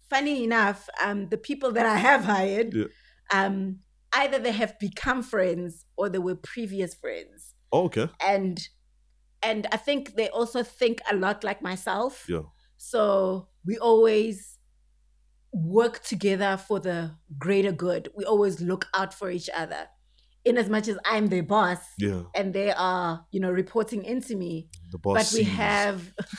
funny 0.09 0.45
enough, 0.45 0.89
um, 1.05 1.29
the 1.29 1.37
people 1.37 1.73
that 1.73 1.85
I 1.85 1.97
have 1.97 2.25
hired, 2.25 2.73
Yeah. 2.75 2.85
um, 3.33 3.81
either 4.13 4.39
they 4.39 4.53
have 4.53 4.79
become 4.79 5.23
friends 5.23 5.87
or 5.97 6.09
they 6.09 6.19
were 6.19 6.37
previous 6.37 6.95
friends, 6.95 7.55
Oh, 7.73 7.85
okay. 7.85 8.09
and 8.21 8.69
and 9.43 9.67
I 9.73 9.77
think 9.77 10.17
they 10.17 10.29
also 10.31 10.63
think 10.63 11.01
a 11.11 11.17
lot 11.17 11.45
like 11.45 11.63
myself. 11.63 12.27
Yeah. 12.29 12.43
So 12.77 13.49
we 13.65 13.79
always 13.79 14.59
work 15.53 16.03
together 16.03 16.57
for 16.57 16.81
the 16.81 17.17
greater 17.39 17.73
good. 17.73 18.11
We 18.17 18.25
always 18.25 18.61
look 18.61 18.87
out 18.95 19.15
for 19.15 19.31
each 19.31 19.49
other. 19.55 19.89
In 20.49 20.59
as 20.59 20.69
much 20.69 20.89
as 20.89 20.99
I'm 21.05 21.27
their 21.29 21.43
boss 21.43 21.79
Yeah. 21.99 22.23
and 22.35 22.55
they 22.55 22.71
are, 22.73 23.27
you 23.31 23.41
know, 23.41 23.51
reporting 23.51 24.05
into 24.05 24.35
me. 24.37 24.69
The 24.91 24.99
boss. 24.99 25.15
but 25.15 25.39
we 25.39 25.45
sees. 25.45 25.55
have 25.55 26.13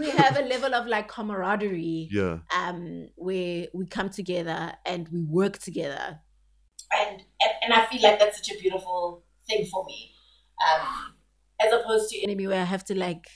we 0.00 0.10
have 0.10 0.36
a 0.36 0.42
level 0.42 0.74
of 0.74 0.86
like 0.86 1.08
camaraderie 1.08 2.08
yeah. 2.10 2.38
um 2.56 3.08
where 3.16 3.66
we 3.72 3.86
come 3.86 4.08
together 4.10 4.72
and 4.84 5.08
we 5.08 5.22
work 5.22 5.58
together 5.58 6.20
and 6.92 7.22
and, 7.40 7.50
and 7.62 7.72
i 7.72 7.86
feel 7.86 8.02
like 8.02 8.18
that's 8.18 8.38
such 8.38 8.50
a 8.56 8.58
beautiful 8.60 9.24
thing 9.48 9.64
for 9.66 9.84
me 9.86 10.12
um 10.66 11.14
as 11.64 11.72
opposed 11.72 12.10
to 12.10 12.20
enemy 12.22 12.46
where 12.46 12.60
i 12.60 12.64
have 12.64 12.84
to 12.84 12.94
like 12.94 13.26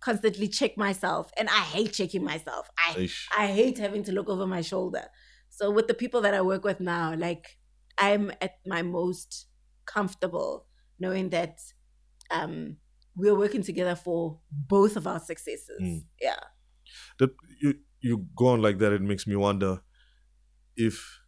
constantly 0.00 0.48
check 0.48 0.76
myself 0.76 1.30
and 1.38 1.48
i 1.48 1.60
hate 1.60 1.92
checking 1.92 2.22
myself 2.24 2.68
i 2.78 2.92
Aish. 2.94 3.24
i 3.36 3.46
hate 3.46 3.78
having 3.78 4.02
to 4.04 4.12
look 4.12 4.28
over 4.28 4.46
my 4.46 4.60
shoulder 4.60 5.04
so 5.48 5.70
with 5.70 5.86
the 5.88 5.94
people 5.94 6.20
that 6.20 6.34
i 6.34 6.42
work 6.42 6.64
with 6.64 6.80
now 6.80 7.14
like 7.16 7.58
i'm 7.98 8.30
at 8.40 8.54
my 8.66 8.82
most 8.82 9.46
comfortable 9.86 10.66
knowing 10.98 11.30
that 11.30 11.58
um 12.30 12.76
we're 13.16 13.34
working 13.36 13.62
together 13.62 13.94
for 13.96 14.40
both 14.50 14.96
of 14.96 15.06
our 15.06 15.20
successes 15.20 15.80
Mm. 15.80 16.04
yeah 16.20 16.40
that 17.18 17.30
you 17.60 17.74
you 18.00 18.26
go 18.36 18.48
on 18.48 18.60
like 18.60 18.78
that, 18.78 18.92
it 18.92 19.00
makes 19.00 19.26
me 19.28 19.36
wonder 19.36 19.80
if 20.76 21.20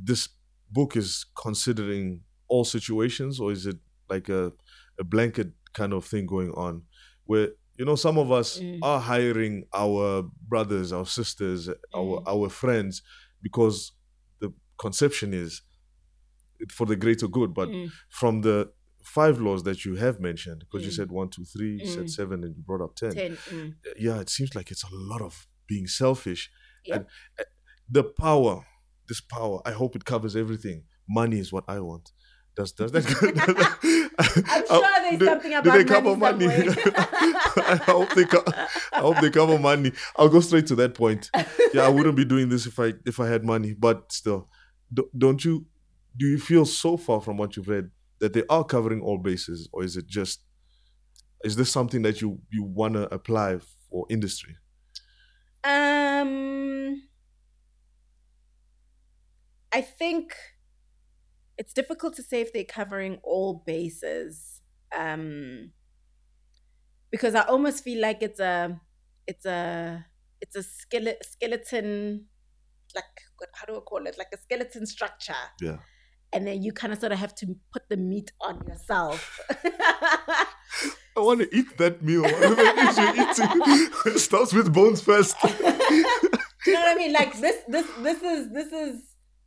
this 0.00 0.28
book 0.70 0.96
is 0.96 1.26
considering 1.36 2.22
all 2.48 2.64
situations, 2.64 3.40
or 3.40 3.52
is 3.52 3.66
it 3.66 3.76
like 4.08 4.28
a 4.28 4.52
a 4.98 5.04
blanket 5.04 5.48
kind 5.72 5.92
of 5.92 6.04
thing 6.04 6.24
going 6.26 6.50
on, 6.52 6.82
where 7.24 7.48
you 7.78 7.84
know 7.84 7.96
some 7.96 8.16
of 8.18 8.30
us 8.30 8.60
Mm. 8.60 8.78
are 8.82 9.00
hiring 9.00 9.64
our 9.74 10.22
brothers, 10.48 10.92
our 10.92 11.06
sisters, 11.06 11.68
our 11.68 12.20
Mm. 12.20 12.22
our 12.26 12.48
friends 12.48 13.02
because 13.42 13.92
the 14.40 14.52
conception 14.78 15.34
is 15.34 15.62
for 16.72 16.86
the 16.86 16.96
greater 16.96 17.28
good, 17.28 17.52
but 17.54 17.68
Mm. 17.70 17.90
from 18.10 18.40
the 18.42 18.70
five 19.02 19.40
laws 19.40 19.62
that 19.64 19.84
you 19.84 19.96
have 19.96 20.18
mentioned, 20.20 20.60
because 20.60 20.84
you 20.86 20.90
Mm. 20.92 20.96
said 20.96 21.10
one, 21.12 21.28
two, 21.28 21.44
three, 21.44 21.74
you 21.80 21.86
said 21.86 22.04
Mm. 22.06 22.10
seven, 22.10 22.44
and 22.44 22.56
you 22.56 22.62
brought 22.62 22.80
up 22.80 22.94
ten. 22.96 23.12
mm. 23.12 23.74
yeah, 23.98 24.20
it 24.20 24.30
seems 24.30 24.54
like 24.54 24.70
it's 24.70 24.84
a 24.84 24.88
lot 24.92 25.20
of 25.22 25.46
being 25.66 25.86
selfish. 25.86 26.50
And 26.92 27.06
uh, 27.38 27.44
the 27.90 28.04
power, 28.04 28.64
this 29.08 29.20
power, 29.20 29.60
I 29.66 29.72
hope 29.72 29.94
it 29.96 30.04
covers 30.04 30.34
everything. 30.36 30.84
Money 31.08 31.38
is 31.38 31.52
what 31.52 31.64
I 31.68 31.80
want. 31.80 32.12
Does 32.56 32.72
does 32.72 32.92
that? 32.92 33.04
I'm 34.48 34.66
sure 34.66 34.80
there's 35.02 35.18
do, 35.18 35.24
something 35.26 35.50
do 35.50 35.58
about 35.58 35.76
they 35.76 35.84
cover 35.84 36.16
money 36.16 36.46
money? 36.46 36.68
I 37.74 37.76
hope 37.84 38.14
they 38.14 38.24
co- 38.24 38.44
I 38.92 39.00
hope 39.00 39.20
they 39.20 39.30
cover 39.30 39.58
money. 39.58 39.92
I'll 40.16 40.28
go 40.28 40.40
straight 40.40 40.66
to 40.68 40.76
that 40.76 40.94
point. 40.94 41.30
Yeah, 41.74 41.82
I 41.82 41.88
wouldn't 41.88 42.16
be 42.16 42.24
doing 42.24 42.48
this 42.48 42.66
if 42.66 42.78
I 42.78 42.94
if 43.04 43.18
I 43.20 43.26
had 43.28 43.44
money. 43.44 43.74
But 43.74 44.12
still, 44.12 44.48
do, 44.92 45.08
don't 45.16 45.44
you? 45.44 45.66
Do 46.16 46.26
you 46.26 46.38
feel 46.38 46.64
so 46.64 46.96
far 46.96 47.20
from 47.20 47.36
what 47.36 47.56
you've 47.56 47.68
read 47.68 47.90
that 48.20 48.32
they 48.32 48.44
are 48.48 48.64
covering 48.64 49.00
all 49.00 49.18
bases, 49.18 49.68
or 49.72 49.82
is 49.84 49.96
it 49.96 50.06
just? 50.06 50.42
Is 51.42 51.56
this 51.56 51.70
something 51.70 52.02
that 52.02 52.20
you 52.20 52.40
you 52.50 52.62
want 52.62 52.94
to 52.94 53.12
apply 53.12 53.58
for 53.90 54.06
industry? 54.08 54.56
Um, 55.64 57.02
I 59.72 59.80
think 59.80 60.34
it's 61.58 61.72
difficult 61.72 62.14
to 62.16 62.22
say 62.22 62.40
if 62.40 62.52
they're 62.52 62.64
covering 62.64 63.18
all 63.22 63.62
bases. 63.66 64.60
Um, 64.96 65.72
because 67.10 67.34
I 67.34 67.42
almost 67.42 67.82
feel 67.84 68.00
like 68.00 68.22
it's 68.22 68.40
a, 68.40 68.80
it's 69.26 69.46
a, 69.46 70.04
it's 70.40 70.56
a 70.56 70.60
skele- 70.60 71.22
skeleton, 71.22 72.26
like 72.94 73.04
how 73.54 73.66
do 73.66 73.76
I 73.76 73.80
call 73.80 74.06
it? 74.06 74.18
Like 74.18 74.28
a 74.32 74.38
skeleton 74.38 74.86
structure. 74.86 75.34
Yeah. 75.60 75.78
And 76.34 76.46
then 76.46 76.62
you 76.62 76.72
kind 76.72 76.92
of 76.92 76.98
sort 76.98 77.12
of 77.12 77.18
have 77.18 77.34
to 77.36 77.56
put 77.72 77.88
the 77.88 77.96
meat 77.96 78.32
on 78.40 78.60
yourself. 78.66 79.40
I 81.16 81.20
want 81.20 81.40
to 81.40 81.56
eat 81.56 81.78
that 81.78 82.02
meal. 82.02 82.22
Whatever 82.22 82.56
it 82.58 82.78
is 82.88 83.38
you're 84.04 84.14
it 84.14 84.18
starts 84.18 84.52
with 84.52 84.72
bones 84.72 85.00
first. 85.00 85.36
Do 85.42 85.46
you 86.70 86.72
know 86.72 86.80
what 86.80 86.92
I 86.92 86.94
mean? 86.96 87.12
Like 87.12 87.38
this, 87.40 87.56
this, 87.68 87.86
this 88.02 88.22
is, 88.22 88.52
this 88.52 88.72
is, 88.72 89.02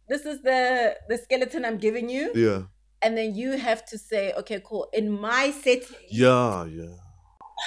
this 0.08 0.26
is 0.26 0.41
the 0.43 0.95
the 1.10 1.17
skeleton 1.17 1.65
I'm 1.65 1.78
giving 1.78 2.08
you, 2.10 2.32
yeah, 2.34 2.62
and 3.02 3.17
then 3.17 3.36
you 3.36 3.58
have 3.58 3.86
to 3.88 3.97
say, 3.97 4.32
okay, 4.39 4.62
cool. 4.63 4.88
In 4.93 5.12
my 5.12 5.52
setting, 5.52 5.97
yeah, 6.10 6.63
yeah. 6.65 6.95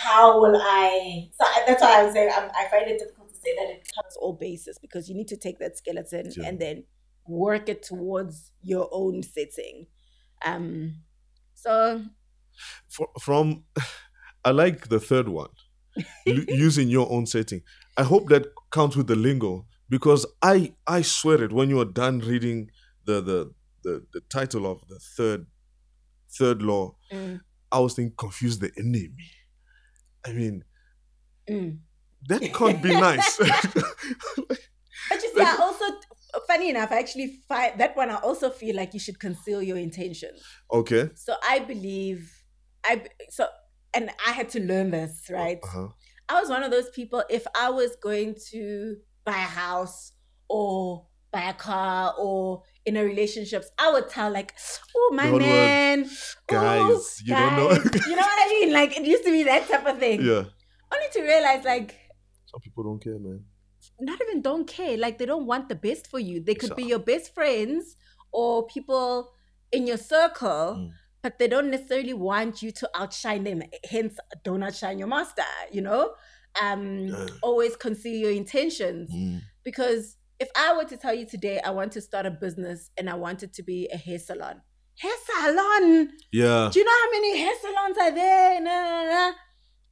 how 0.03 0.41
will 0.41 0.57
I? 0.57 1.29
So 1.39 1.47
that's 1.67 1.83
why 1.83 2.01
I 2.01 2.05
was 2.05 2.15
saying 2.15 2.31
I'm, 2.35 2.51
I 2.57 2.67
find 2.71 2.89
it 2.89 2.99
difficult 2.99 3.29
to 3.29 3.35
say 3.35 3.55
that 3.57 3.69
it 3.71 3.87
covers 3.95 4.17
all 4.21 4.33
bases 4.33 4.79
because 4.81 5.09
you 5.09 5.15
need 5.15 5.29
to 5.29 5.37
take 5.37 5.59
that 5.59 5.77
skeleton 5.77 6.33
Yeah. 6.35 6.47
and 6.49 6.59
then 6.59 6.85
work 7.31 7.69
it 7.69 7.83
towards 7.83 8.53
your 8.63 8.89
own 8.93 9.23
setting. 9.23 9.87
Um, 10.45 10.97
so 11.55 12.03
For, 12.89 13.09
from, 13.21 13.65
I 14.45 14.51
like 14.51 14.89
the 14.89 15.01
third 15.01 15.29
one, 15.29 15.51
Lu- 16.27 16.45
using 16.49 16.89
your 16.89 17.11
own 17.11 17.27
setting. 17.27 17.63
I 17.97 18.03
hope 18.03 18.29
that 18.29 18.47
counts 18.71 18.97
with 18.97 19.07
the 19.07 19.17
lingo 19.17 19.67
because 19.89 20.25
I 20.43 20.73
I 20.87 21.03
swear 21.03 21.43
it. 21.45 21.53
When 21.53 21.69
you 21.69 21.81
are 21.81 21.85
done 21.93 22.21
reading 22.21 22.71
the 23.05 23.21
the 23.21 23.53
the, 23.83 24.07
the 24.13 24.21
title 24.31 24.67
of 24.71 24.81
the 24.89 24.99
third 25.17 25.47
third 26.39 26.63
law, 26.63 26.97
mm, 27.13 27.41
I 27.71 27.81
was 27.81 27.95
thinking 27.95 28.15
confuse 28.17 28.59
the 28.59 28.71
enemy. 28.79 29.11
I 30.27 30.33
mean, 30.33 30.65
mm. 31.49 31.79
that 32.29 32.43
can't 32.55 32.83
be 32.83 32.93
nice. 32.93 33.39
But 35.09 35.23
you 35.23 35.31
see, 35.35 35.41
I 35.41 35.57
also, 35.57 35.85
funny 36.47 36.71
enough, 36.71 36.91
I 36.93 36.99
actually 36.99 37.41
find 37.49 37.79
that 37.81 37.97
one. 37.97 38.11
I 38.11 38.17
also 38.17 38.51
feel 38.51 38.77
like 38.77 38.95
you 38.95 39.01
should 39.01 39.19
conceal 39.19 39.63
your 39.63 39.77
intentions. 39.77 40.43
okay. 40.73 41.11
So 41.15 41.35
I 41.49 41.61
believe 41.61 42.33
I 42.85 43.05
so 43.31 43.47
and 43.95 44.11
I 44.27 44.33
had 44.33 44.49
to 44.51 44.61
learn 44.61 44.91
this, 44.91 45.27
right? 45.31 45.59
Uh-huh. 45.63 45.89
I 46.29 46.41
was 46.41 46.49
one 46.49 46.63
of 46.63 46.71
those 46.71 46.91
people 46.91 47.23
if 47.29 47.47
I 47.59 47.71
was 47.71 47.97
going 48.03 48.37
to 48.51 48.97
buy 49.25 49.33
a 49.33 49.53
house 49.63 50.13
or 50.49 51.07
buy 51.33 51.49
a 51.51 51.55
car 51.55 52.15
or 52.19 52.63
in 52.87 52.97
a 52.97 53.05
relationships, 53.05 53.69
I 53.79 53.93
would 53.93 54.09
tell 54.09 54.31
like, 54.33 54.55
oh 54.97 55.11
my 55.15 55.31
man, 55.31 56.09
Guys, 56.49 56.81
ooh, 56.91 57.03
you 57.25 57.35
don't 57.35 57.57
know. 57.57 57.69
guys." 57.69 58.07
you 58.07 58.17
know 58.17 58.23
what 58.23 58.47
I 58.47 58.49
mean? 58.49 58.73
Like 58.73 58.97
it 58.97 59.05
used 59.05 59.25
to 59.25 59.31
be 59.31 59.43
that 59.45 59.69
type 59.69 59.87
of 59.87 59.99
thing. 59.99 60.23
Yeah. 60.23 60.45
Only 60.93 61.07
to 61.13 61.23
realize 61.23 61.65
like 61.65 61.95
Some 62.47 62.61
people 62.61 62.85
don't 62.85 63.03
care, 63.03 63.19
man. 63.19 63.45
Not 64.01 64.21
even 64.23 64.43
don't 64.43 64.67
care. 64.67 64.97
Like 64.97 65.19
they 65.19 65.27
don't 65.27 65.47
want 65.47 65.69
the 65.69 65.75
best 65.75 66.09
for 66.09 66.19
you. 66.19 66.41
They 66.41 66.55
could 66.55 66.75
be 66.77 66.85
your 66.85 66.99
best 66.99 67.35
friends 67.35 67.97
or 68.33 68.67
people 68.67 69.33
in 69.73 69.87
your 69.87 69.97
circle, 69.99 70.77
Mm. 70.79 70.93
but 71.23 71.39
they 71.39 71.49
don't 71.49 71.71
necessarily 71.71 72.15
want 72.15 72.63
you 72.63 72.71
to 72.73 72.91
outshine 72.95 73.45
them. 73.45 73.63
Hence, 73.89 74.19
don't 74.45 74.63
outshine 74.63 74.99
your 74.99 75.09
master. 75.09 75.43
You 75.73 75.83
know, 75.83 76.15
um, 76.61 77.07
Yeah. 77.09 77.27
always 77.43 77.77
conceal 77.77 78.17
your 78.17 78.33
intentions 78.33 79.11
Mm. 79.13 79.41
because 79.65 80.17
if 80.39 80.49
I 80.57 80.75
were 80.77 80.85
to 80.87 80.97
tell 80.97 81.15
you 81.15 81.27
today 81.27 81.61
I 81.61 81.71
want 81.71 81.93
to 81.93 82.01
start 82.01 82.27
a 82.27 82.31
business 82.31 82.91
and 82.97 83.11
I 83.11 83.15
want 83.15 83.43
it 83.43 83.53
to 83.55 83.63
be 83.63 83.89
a 83.93 83.97
hair 83.97 84.19
salon, 84.19 84.63
hair 84.99 85.13
salon. 85.27 86.13
Yeah. 86.33 86.71
Do 86.73 86.79
you 86.79 86.85
know 86.85 86.99
how 87.03 87.11
many 87.11 87.39
hair 87.39 87.55
salons 87.61 87.99
are 87.99 88.11
there? 88.13 88.61
Nah, 88.61 88.83
nah, 88.83 89.05
nah. 89.11 89.33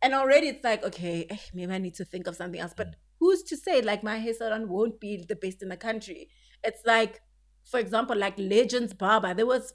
And 0.01 0.15
already 0.15 0.49
it's 0.49 0.65
like, 0.65 0.85
okay, 0.85 1.27
eh, 1.29 1.37
maybe 1.53 1.73
I 1.73 1.79
need 1.79 1.95
to 1.97 2.05
think 2.05 2.27
of 2.29 2.37
something 2.37 2.61
else. 2.61 2.73
But 2.77 2.95
who's 3.21 3.43
to 3.45 3.57
say 3.57 3.83
like 3.83 4.03
my 4.03 4.19
hair 4.19 4.35
salon 4.35 4.69
won't 4.69 5.01
be 5.01 5.25
the 5.29 5.37
best 5.37 5.63
in 5.63 5.69
the 5.69 5.77
country? 5.77 6.29
It's 6.65 6.81
like, 6.87 7.21
for 7.65 7.81
example, 7.81 8.17
like 8.17 8.35
Legends 8.39 8.95
Barber. 8.95 9.35
There 9.35 9.47
was 9.47 9.73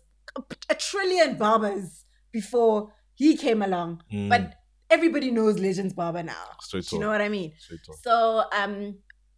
a, 0.70 0.76
trillion 0.76 1.38
barbers 1.38 2.06
before 2.32 2.94
he 3.14 3.38
came 3.38 3.62
along. 3.62 4.02
Mm. 4.12 4.30
But 4.30 4.56
everybody 4.90 5.32
knows 5.32 5.60
Legends 5.60 5.94
Barber 5.94 6.24
now. 6.24 6.46
Straight 6.62 6.88
Do 6.88 6.96
you 6.96 7.02
know 7.02 7.10
what 7.10 7.22
I 7.22 7.30
mean? 7.30 7.54
So 8.02 8.44
um 8.56 8.96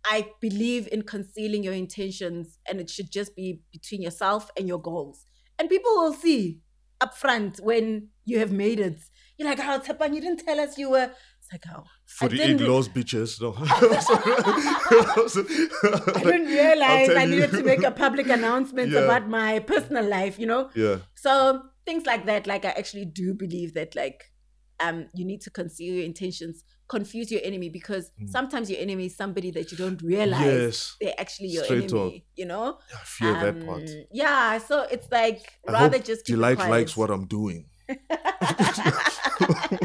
I 0.08 0.28
believe 0.40 0.88
in 0.92 1.02
concealing 1.02 1.64
your 1.64 1.74
intentions 1.74 2.60
and 2.70 2.80
it 2.80 2.90
should 2.90 3.12
just 3.12 3.36
be 3.36 3.62
between 3.72 4.02
yourself 4.04 4.52
and 4.56 4.68
your 4.68 4.80
goals. 4.80 5.26
And 5.58 5.68
people 5.68 5.92
will 5.96 6.14
see 6.14 6.62
upfront 7.02 7.60
when 7.60 8.10
you 8.24 8.40
have 8.40 8.52
made 8.52 8.80
it. 8.80 9.02
You're 9.38 9.50
like, 9.50 9.60
oh 9.60 9.80
Tshepang, 9.80 10.14
you 10.14 10.22
didn't 10.22 10.46
tell 10.46 10.60
us 10.60 10.78
you 10.78 10.92
were 10.92 11.12
it's 11.46 11.52
like, 11.52 11.64
oh, 11.76 11.84
I 12.22 12.28
48 12.28 12.48
didn't- 12.48 12.68
laws, 12.70 12.88
bitches. 12.90 13.42
No. 13.42 13.56
I 16.16 16.24
didn't 16.24 16.48
realize 16.48 17.10
I 17.10 17.24
you. 17.24 17.30
needed 17.32 17.52
to 17.52 17.64
make 17.64 17.84
a 17.84 17.92
public 17.92 18.30
announcement 18.30 18.92
Yeah. 18.92 19.00
about 19.02 19.28
my 19.28 19.60
personal 19.60 20.06
life, 20.06 20.40
you 20.40 20.46
know? 20.46 20.70
Yeah. 20.76 20.98
So 21.16 21.62
things 21.86 22.06
like 22.06 22.26
that, 22.28 22.48
like 22.48 22.64
I 22.66 22.70
actually 22.70 23.04
do 23.06 23.34
believe 23.34 23.74
that 23.74 23.96
like 23.96 24.32
um 24.80 25.08
you 25.14 25.26
need 25.26 25.42
to 25.42 25.50
conceal 25.50 25.96
your 25.96 26.06
intentions, 26.06 26.64
confuse 26.88 27.30
your 27.32 27.42
enemy 27.44 27.68
because 27.70 28.12
Mm. 28.22 28.30
sometimes 28.30 28.70
your 28.72 28.80
enemy 28.80 29.06
is 29.08 29.16
somebody 29.18 29.52
that 29.52 29.72
you 29.72 29.78
don't 29.78 30.02
realize 30.02 30.42
Yes. 30.46 30.96
they're 31.02 31.14
actually 31.18 31.50
your 31.50 31.64
Straight 31.66 31.92
enemy, 31.92 32.26
you 32.36 32.46
know? 32.46 32.78
I 32.94 32.98
fear 33.04 33.34
that 33.34 33.66
part. 33.66 33.82
Um, 33.90 34.06
Yeah, 34.12 34.58
so 34.60 34.84
it's 34.92 35.08
like 35.12 35.42
I 35.68 35.72
rather 35.74 36.00
just 36.00 36.26
Delight 36.26 36.58
quiet. 36.58 36.72
likes 36.72 36.96
what 36.98 37.10
I'm 37.10 37.26
doing. 37.28 37.66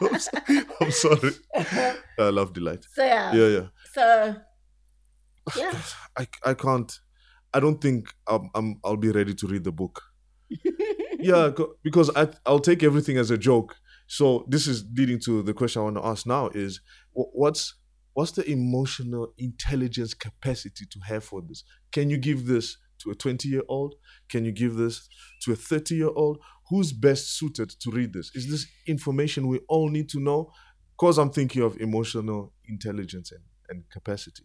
I'm 0.80 0.90
sorry. 0.90 1.30
I 2.18 2.30
love 2.30 2.52
Delight. 2.52 2.86
so 2.92 3.04
yeah. 3.04 3.32
Yeah, 3.34 3.46
yeah. 3.48 3.66
So 3.92 4.36
yeah. 5.56 5.72
I, 6.18 6.26
I 6.44 6.54
can't. 6.54 6.92
I 7.52 7.60
don't 7.60 7.80
think 7.80 8.12
I'm, 8.26 8.50
I'm 8.54 8.80
I'll 8.84 8.96
be 8.96 9.10
ready 9.10 9.34
to 9.34 9.46
read 9.46 9.64
the 9.64 9.72
book. 9.72 10.02
yeah, 11.18 11.50
because 11.82 12.10
I 12.16 12.28
I'll 12.46 12.60
take 12.60 12.82
everything 12.82 13.18
as 13.18 13.30
a 13.30 13.38
joke. 13.38 13.76
So 14.06 14.44
this 14.48 14.66
is 14.66 14.84
leading 14.94 15.20
to 15.20 15.42
the 15.42 15.54
question 15.54 15.80
I 15.80 15.84
want 15.84 15.96
to 15.96 16.06
ask 16.06 16.26
now: 16.26 16.48
is 16.48 16.80
what's 17.12 17.74
what's 18.14 18.32
the 18.32 18.48
emotional 18.50 19.32
intelligence 19.38 20.14
capacity 20.14 20.86
to 20.86 20.98
have 21.06 21.24
for 21.24 21.42
this? 21.42 21.64
Can 21.92 22.10
you 22.10 22.16
give 22.16 22.46
this 22.46 22.76
to 23.00 23.10
a 23.10 23.14
20 23.14 23.48
year 23.48 23.62
old? 23.68 23.94
Can 24.28 24.44
you 24.44 24.52
give 24.52 24.74
this 24.76 25.08
to 25.42 25.52
a 25.52 25.56
30 25.56 25.94
year 25.96 26.10
old? 26.14 26.38
Who's 26.70 26.92
best 26.92 27.36
suited 27.38 27.70
to 27.80 27.90
read 27.90 28.12
this? 28.12 28.30
Is 28.34 28.50
this 28.50 28.66
information 28.86 29.46
we 29.48 29.60
all 29.68 29.88
need 29.90 30.08
to 30.10 30.20
know? 30.20 30.50
Because 30.98 31.18
I'm 31.18 31.30
thinking 31.30 31.62
of 31.62 31.76
emotional 31.78 32.52
intelligence 32.68 33.32
and, 33.32 33.42
and 33.68 33.84
capacity. 33.90 34.44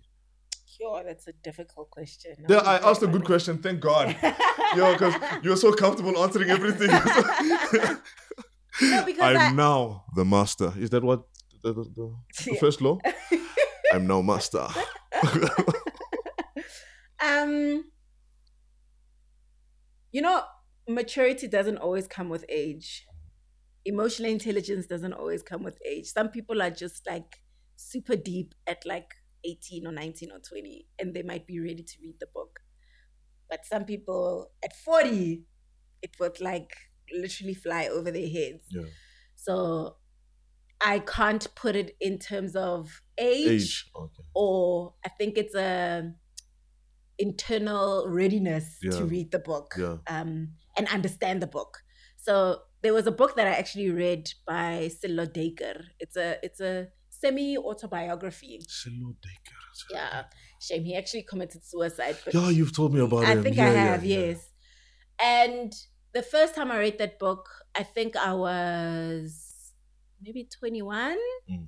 Sure, 0.77 1.03
that's 1.05 1.27
a 1.27 1.34
difficult 1.43 1.89
question. 1.89 2.36
Yeah, 2.47 2.58
I 2.60 2.77
asked 2.89 3.03
a 3.03 3.08
good 3.08 3.25
question. 3.25 3.58
Thank 3.58 3.82
God. 3.82 4.15
Yo, 4.75 4.93
because 4.93 5.13
you're 5.43 5.58
so 5.58 5.73
comfortable 5.73 6.17
answering 6.23 6.49
everything. 6.49 6.88
no, 8.82 9.03
because 9.05 9.36
I'm 9.36 9.38
I, 9.38 9.51
now 9.51 10.05
the 10.15 10.23
master. 10.25 10.73
Is 10.77 10.89
that 10.91 11.03
what 11.03 11.23
the, 11.63 11.73
the, 11.73 11.84
the, 11.84 12.15
the 12.45 12.51
Yeah. 12.53 12.60
first 12.60 12.82
law? 12.82 12.97
I'm 13.93 14.08
now 14.08 14.21
master. 14.21 14.67
um, 17.21 17.84
you 20.12 20.21
know, 20.21 20.43
maturity 20.89 21.47
doesn't 21.47 21.78
always 21.78 22.08
come 22.08 22.30
with 22.30 22.45
age. 22.49 23.06
Emotional 23.86 24.30
intelligence 24.32 24.86
doesn't 24.88 25.13
always 25.13 25.41
come 25.43 25.63
with 25.63 25.78
age. 25.86 26.08
Some 26.08 26.30
people 26.30 26.62
are 26.62 26.69
just 26.71 27.08
like 27.08 27.38
super 27.75 28.15
deep 28.15 28.54
at 28.67 28.86
like 28.86 29.12
18 29.45 29.88
or 29.88 29.91
19 29.91 30.32
or 30.32 30.39
20, 30.39 30.88
and 30.99 31.13
they 31.13 31.23
might 31.23 31.47
be 31.47 31.60
ready 31.60 31.84
to 31.84 31.93
read 32.02 32.15
the 32.19 32.28
book. 32.34 32.60
But 33.49 33.65
some 33.65 33.86
people 33.86 34.52
at 34.63 34.75
40, 34.75 35.43
it 36.02 36.12
would 36.19 36.41
like 36.41 36.71
literally 37.13 37.54
fly 37.54 37.88
over 37.88 38.12
their 38.12 38.28
heads. 38.30 38.65
yeah. 38.69 38.84
So 39.36 39.95
I 40.82 40.99
can't 40.99 41.47
put 41.56 41.75
it 41.75 41.95
in 42.02 42.19
terms 42.19 42.56
of 42.56 43.02
age, 43.17 43.47
Age. 43.49 43.91
Okay. 43.95 44.23
or 44.36 44.93
I 45.06 45.10
think 45.10 45.38
it's 45.38 45.56
a 45.56 46.13
internal 47.17 48.08
readiness 48.08 48.78
Yeah. 48.82 48.91
to 48.91 49.06
read 49.06 49.32
the 49.32 49.39
book 49.39 49.73
Yeah. 49.78 49.97
um, 50.08 50.54
and 50.79 50.87
understand 50.87 51.41
the 51.41 51.47
book. 51.47 51.79
So 52.17 52.61
there 52.81 52.93
was 52.93 53.05
a 53.07 53.11
book 53.11 53.35
that 53.35 53.47
I 53.47 53.51
actually 53.51 53.89
read 53.91 54.29
by 54.47 54.89
Sello 54.97 55.25
Duiker. 55.25 55.83
It's 55.99 56.15
a 56.15 56.37
it's 56.41 56.61
a 56.61 56.87
semi 57.09 57.57
autobiography. 57.57 58.61
Sello 58.67 59.09
Duiker. 59.23 59.59
Yeah, 59.91 60.23
shame 60.61 60.83
he 60.83 60.95
actually 60.95 61.23
committed 61.23 61.65
suicide. 61.65 62.17
Yeah, 62.33 62.49
you've 62.49 62.75
told 62.75 62.93
me 62.93 63.01
about 63.01 63.23
it. 63.23 63.29
I 63.29 63.31
him. 63.33 63.43
think 63.43 63.57
Yeah, 63.57 63.69
I 63.69 63.73
have, 63.73 64.05
yeah. 64.05 64.19
yes. 64.19 64.49
And 65.21 65.73
the 66.13 66.23
first 66.23 66.55
time 66.55 66.71
I 66.71 66.79
read 66.79 66.97
that 66.99 67.19
book, 67.19 67.49
I 67.75 67.83
think 67.83 68.15
I 68.15 68.33
was 68.33 69.73
maybe 70.21 70.47
21. 70.59 71.17
Mm. 71.49 71.67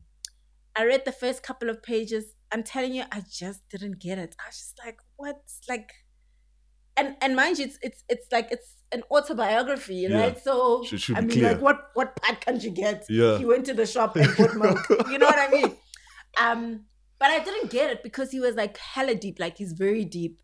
I 0.75 0.85
read 0.85 1.03
the 1.05 1.11
first 1.11 1.43
couple 1.43 1.69
of 1.69 1.83
pages. 1.83 2.25
I'm 2.51 2.63
telling 2.63 2.93
you, 2.93 3.03
I 3.11 3.23
just 3.29 3.61
didn't 3.69 3.99
get 3.99 4.17
it. 4.17 4.35
I 4.39 4.49
was 4.49 4.57
just 4.57 4.79
like, 4.85 4.99
what's 5.17 5.59
like 5.67 5.91
and 6.97 7.15
and 7.21 7.35
mind 7.35 7.57
you, 7.59 7.65
it's 7.65 7.77
it's 7.81 8.03
it's 8.09 8.27
like 8.31 8.51
it's 8.51 8.75
an 8.91 9.03
autobiography, 9.11 9.95
Yeah. 10.09 10.19
right? 10.19 10.43
So 10.43 10.83
Should- 10.83 11.01
should 11.01 11.17
I 11.17 11.21
mean, 11.21 11.29
clear. 11.31 11.51
like 11.53 11.61
what 11.61 11.77
what 11.93 12.15
part 12.21 12.41
can't 12.45 12.61
you 12.63 12.71
get? 12.71 13.05
Yeah. 13.09 13.37
He 13.37 13.45
went 13.45 13.65
to 13.67 13.73
the 13.73 13.85
shop 13.85 14.15
and 14.15 14.27
bought 14.37 14.55
milk. 14.55 14.79
you 15.09 15.17
know 15.17 15.25
what 15.27 15.39
I 15.39 15.49
mean? 15.49 15.75
Um, 16.39 16.85
but 17.19 17.29
I 17.29 17.39
didn't 17.39 17.69
get 17.71 17.89
it 17.91 18.03
because 18.03 18.31
he 18.31 18.39
was 18.39 18.55
like 18.55 18.77
hella 18.77 19.15
deep, 19.15 19.39
like 19.39 19.57
he's 19.57 19.73
very 19.73 20.05
deep. 20.05 20.41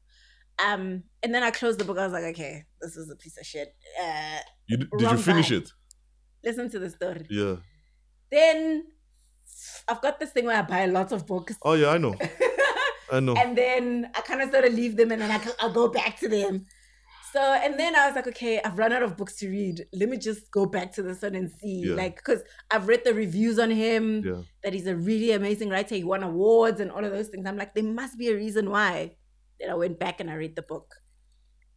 Um, 0.65 1.03
and 1.21 1.33
then 1.35 1.43
I 1.43 1.51
closed 1.51 1.79
the 1.79 1.85
book. 1.85 1.97
I 1.97 2.03
was 2.03 2.13
like, 2.13 2.23
okay, 2.33 2.63
this 2.81 2.95
is 2.97 3.09
a 3.11 3.15
piece 3.15 3.37
of 3.37 3.45
shit. 3.45 3.75
Uh, 4.01 4.39
You, 4.67 4.77
did 4.77 5.01
you 5.11 5.17
finish 5.17 5.49
guy. 5.51 5.57
it? 5.57 5.69
listen 6.43 6.69
to 6.69 6.79
the 6.79 6.89
story. 6.89 7.25
Yeah. 7.29 7.57
Then 8.31 8.85
I've 9.87 10.01
got 10.01 10.19
this 10.19 10.31
thing 10.31 10.45
where 10.45 10.57
I 10.57 10.61
buy 10.61 10.85
lots 10.85 11.11
of 11.11 11.25
books. 11.27 11.55
Oh 11.61 11.73
yeah, 11.73 11.89
I 11.89 11.97
know. 11.97 12.15
I 13.11 13.19
know. 13.19 13.35
and 13.35 13.57
then 13.57 14.11
I 14.15 14.21
kind 14.21 14.41
of 14.41 14.51
sort 14.51 14.65
of 14.65 14.73
leave 14.73 14.97
them 14.97 15.11
and 15.11 15.21
then 15.21 15.31
I, 15.31 15.41
I'll 15.59 15.71
go 15.71 15.87
back 15.87 16.19
to 16.19 16.29
them. 16.29 16.65
So, 17.33 17.41
and 17.41 17.77
then 17.77 17.95
I 17.95 18.07
was 18.07 18.15
like, 18.15 18.27
okay, 18.27 18.61
I've 18.63 18.79
run 18.79 18.93
out 18.93 19.03
of 19.03 19.17
books 19.17 19.35
to 19.37 19.49
read. 19.49 19.85
Let 19.93 20.09
me 20.09 20.17
just 20.17 20.49
go 20.49 20.65
back 20.65 20.93
to 20.93 21.03
this 21.03 21.21
one 21.21 21.35
and 21.35 21.51
see. 21.51 21.83
Yeah. 21.85 21.95
Like, 21.95 22.15
because 22.15 22.41
I've 22.71 22.87
read 22.87 23.03
the 23.03 23.13
reviews 23.13 23.59
on 23.59 23.69
him 23.69 24.23
yeah. 24.25 24.41
that 24.63 24.73
he's 24.73 24.87
a 24.87 24.95
really 24.95 25.33
amazing 25.33 25.69
writer. 25.69 25.95
He 25.95 26.03
won 26.03 26.23
awards 26.23 26.79
and 26.79 26.89
all 26.89 27.03
of 27.03 27.11
those 27.11 27.27
things. 27.27 27.45
I'm 27.45 27.57
like, 27.57 27.75
there 27.75 27.83
must 27.83 28.17
be 28.17 28.29
a 28.29 28.35
reason 28.35 28.69
why. 28.69 29.17
Then 29.59 29.69
I 29.69 29.75
went 29.75 29.99
back 29.99 30.19
and 30.19 30.29
I 30.29 30.35
read 30.35 30.55
the 30.55 30.61
book. 30.61 30.95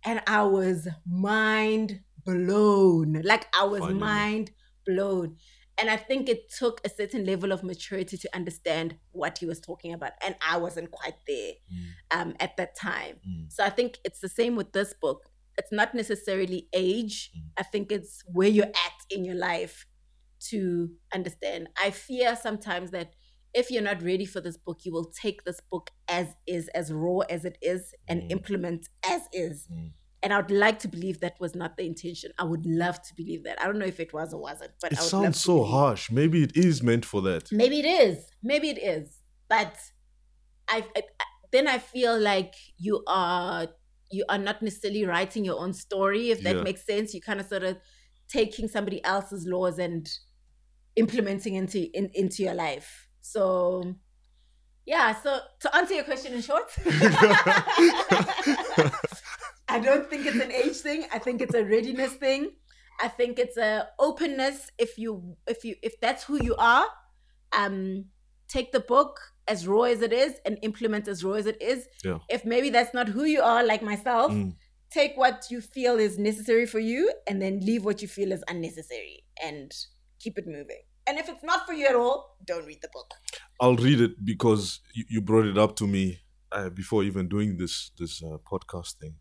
And 0.04 0.22
I 0.26 0.44
was 0.44 0.88
mind 1.06 2.00
blown. 2.24 3.20
Like, 3.24 3.46
I 3.54 3.64
was 3.64 3.80
Finally. 3.80 3.98
mind 3.98 4.50
blown. 4.86 5.36
And 5.80 5.88
I 5.90 5.96
think 5.96 6.28
it 6.28 6.50
took 6.52 6.80
a 6.84 6.88
certain 6.90 7.24
level 7.24 7.52
of 7.52 7.62
maturity 7.62 8.16
to 8.18 8.28
understand 8.34 8.96
what 9.12 9.38
he 9.38 9.46
was 9.46 9.60
talking 9.60 9.92
about. 9.94 10.12
And 10.24 10.34
I 10.46 10.58
wasn't 10.58 10.90
quite 10.90 11.14
there 11.26 11.52
Mm, 11.72 11.86
um, 12.20 12.34
at 12.40 12.56
that 12.58 12.76
time. 12.76 13.16
mm. 13.28 13.50
So 13.50 13.64
I 13.64 13.70
think 13.70 13.98
it's 14.04 14.20
the 14.20 14.28
same 14.28 14.56
with 14.56 14.72
this 14.72 14.94
book. 15.00 15.28
It's 15.56 15.72
not 15.72 15.94
necessarily 15.94 16.68
age. 16.72 17.30
Mm. 17.36 17.42
I 17.58 17.62
think 17.62 17.90
it's 17.92 18.22
where 18.26 18.48
you're 18.48 18.64
at 18.66 18.98
in 19.10 19.24
your 19.24 19.36
life 19.36 19.86
to 20.50 20.90
understand. 21.14 21.68
I 21.82 21.90
fear 21.90 22.36
sometimes 22.36 22.90
that 22.92 23.14
if 23.52 23.70
you're 23.70 23.82
not 23.82 24.02
ready 24.02 24.24
for 24.26 24.40
this 24.40 24.56
book, 24.56 24.80
you 24.84 24.92
will 24.92 25.10
take 25.10 25.44
this 25.44 25.60
book 25.70 25.90
as 26.08 26.28
is, 26.46 26.68
as 26.68 26.92
raw 26.92 27.18
as 27.30 27.44
it 27.44 27.58
is, 27.62 27.94
and 28.08 28.22
Mm. 28.22 28.30
implement 28.32 28.88
as 29.04 29.22
is. 29.32 29.68
And 30.22 30.34
I 30.34 30.36
would 30.38 30.50
like 30.50 30.78
to 30.80 30.88
believe 30.88 31.20
that 31.20 31.36
was 31.40 31.54
not 31.54 31.78
the 31.78 31.86
intention. 31.86 32.30
I 32.38 32.44
would 32.44 32.66
love 32.66 33.00
to 33.02 33.14
believe 33.14 33.44
that. 33.44 33.60
I 33.60 33.64
don't 33.64 33.78
know 33.78 33.86
if 33.86 34.00
it 34.00 34.12
was 34.12 34.34
or 34.34 34.40
wasn't, 34.42 34.72
but 34.82 34.92
It 34.92 34.98
I 34.98 35.02
would 35.02 35.12
love 35.12 35.22
sounds 35.24 35.40
so 35.40 35.56
believe. 35.58 35.70
harsh. 35.70 36.10
Maybe 36.10 36.42
it 36.42 36.56
is 36.56 36.82
meant 36.82 37.06
for 37.06 37.22
that. 37.22 37.50
Maybe 37.50 37.78
it 37.80 37.86
is. 37.86 38.26
Maybe 38.42 38.68
it 38.68 38.78
is. 38.78 39.16
But 39.48 39.74
I, 40.68 40.84
I 40.94 41.02
then 41.52 41.66
I 41.66 41.78
feel 41.78 42.18
like 42.18 42.54
you 42.76 43.02
are 43.06 43.68
you 44.12 44.24
are 44.28 44.38
not 44.38 44.60
necessarily 44.60 45.06
writing 45.06 45.44
your 45.44 45.58
own 45.58 45.72
story. 45.72 46.30
If 46.30 46.42
that 46.42 46.56
Yeah. 46.56 46.62
makes 46.62 46.84
sense, 46.84 47.14
you 47.14 47.20
kind 47.22 47.40
of 47.40 47.46
sort 47.46 47.62
of 47.64 47.78
taking 48.28 48.68
somebody 48.68 49.02
else's 49.04 49.46
laws 49.46 49.78
and 49.78 50.08
implementing 50.96 51.54
into 51.54 51.78
in, 51.96 52.10
into 52.14 52.42
your 52.42 52.54
life. 52.54 53.08
So 53.22 53.94
yeah. 54.86 55.14
So 55.22 55.38
to 55.60 55.76
answer 55.76 55.94
your 55.94 56.04
question 56.04 56.34
in 56.34 56.42
short. 56.42 56.70
I 59.70 59.78
don't 59.78 60.08
think 60.10 60.26
it's 60.26 60.40
an 60.40 60.52
age 60.52 60.76
thing. 60.76 61.04
I 61.12 61.18
think 61.18 61.40
it's 61.40 61.54
a 61.54 61.64
readiness 61.64 62.12
thing. 62.12 62.50
I 63.00 63.08
think 63.08 63.38
it's 63.38 63.56
a 63.56 63.88
openness. 63.98 64.70
If 64.78 64.98
you 64.98 65.36
if 65.46 65.64
you 65.64 65.76
if 65.82 66.00
that's 66.00 66.24
who 66.24 66.42
you 66.42 66.54
are, 66.56 66.86
um, 67.56 68.06
take 68.48 68.72
the 68.72 68.80
book 68.80 69.18
as 69.48 69.66
raw 69.66 69.82
as 69.82 70.02
it 70.02 70.12
is 70.12 70.34
and 70.44 70.58
implement 70.62 71.08
as 71.08 71.24
raw 71.24 71.32
as 71.34 71.46
it 71.46 71.60
is. 71.62 71.86
Yeah. 72.04 72.18
If 72.28 72.44
maybe 72.44 72.70
that's 72.70 72.94
not 72.94 73.08
who 73.08 73.24
you 73.24 73.42
are, 73.42 73.64
like 73.64 73.82
myself, 73.82 74.32
Mm. 74.32 74.54
take 74.90 75.16
what 75.16 75.46
you 75.50 75.60
feel 75.60 75.98
is 75.98 76.18
necessary 76.18 76.66
for 76.66 76.78
you 76.80 77.12
and 77.26 77.40
then 77.40 77.60
leave 77.60 77.84
what 77.84 78.02
you 78.02 78.08
feel 78.08 78.32
is 78.32 78.42
unnecessary 78.48 79.24
and 79.42 79.72
keep 80.18 80.36
it 80.38 80.46
moving. 80.46 80.82
And 81.06 81.18
if 81.18 81.28
it's 81.28 81.42
not 81.42 81.66
for 81.66 81.72
you 81.72 81.86
at 81.86 81.94
all, 81.96 82.36
don't 82.44 82.66
read 82.66 82.80
the 82.82 82.90
book. 82.92 83.14
I'll 83.60 83.76
read 83.76 84.00
it 84.00 84.24
because 84.24 84.80
you, 84.94 85.04
you 85.08 85.20
brought 85.20 85.46
it 85.46 85.58
up 85.58 85.74
to 85.76 85.86
me 85.86 86.20
uh, 86.52 86.70
before 86.70 87.02
even 87.04 87.28
doing 87.28 87.56
this 87.56 87.90
this 87.98 88.22
uh, 88.22 88.36
podcast 88.52 88.94
thing. 89.00 89.14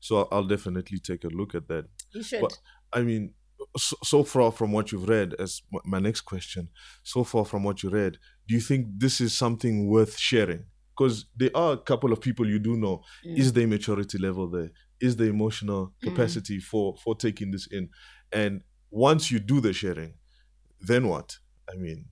So 0.00 0.28
I'll- 0.32 0.46
definitely 0.46 0.98
take 0.98 1.24
a 1.24 1.28
look 1.28 1.54
at 1.54 1.68
that. 1.68 1.84
You 2.12 2.22
should. 2.22 2.40
But- 2.40 2.58
I 2.92 3.02
mean, 3.02 3.34
so, 3.76 3.96
so 4.02 4.24
far 4.24 4.50
from 4.50 4.72
what 4.72 4.90
you've 4.90 5.08
read, 5.08 5.34
as 5.34 5.62
my 5.84 6.00
next 6.00 6.22
question, 6.22 6.68
so 7.04 7.22
far 7.24 7.44
from 7.44 7.62
what 7.62 7.82
you 7.82 7.90
read, 7.90 8.18
do 8.48 8.54
you 8.54 8.60
think 8.60 8.86
this 8.98 9.20
is 9.20 9.36
something 9.36 9.86
worth 9.86 10.16
sharing? 10.18 10.64
Because 10.96 11.26
there 11.36 11.50
are 11.54 11.74
a 11.74 11.78
couple 11.78 12.12
of 12.12 12.20
people 12.20 12.48
you 12.48 12.58
do 12.58 12.76
know. 12.76 13.02
Mm. 13.24 13.38
Is 13.38 13.52
the 13.52 13.66
maturity 13.66 14.18
level 14.18 14.48
there? 14.50 14.70
Is 15.00 15.16
the 15.16 15.24
emotional 15.24 15.94
Mm. 16.02 16.08
capacity 16.08 16.58
for 16.58 16.96
for 17.04 17.14
taking 17.14 17.52
this 17.52 17.66
in? 17.70 17.90
And 18.32 18.62
once 18.90 19.30
you 19.30 19.38
do 19.38 19.60
the 19.60 19.72
sharing, 19.72 20.14
then 20.80 21.06
what? 21.06 21.38
I 21.72 21.76
mean, 21.76 22.06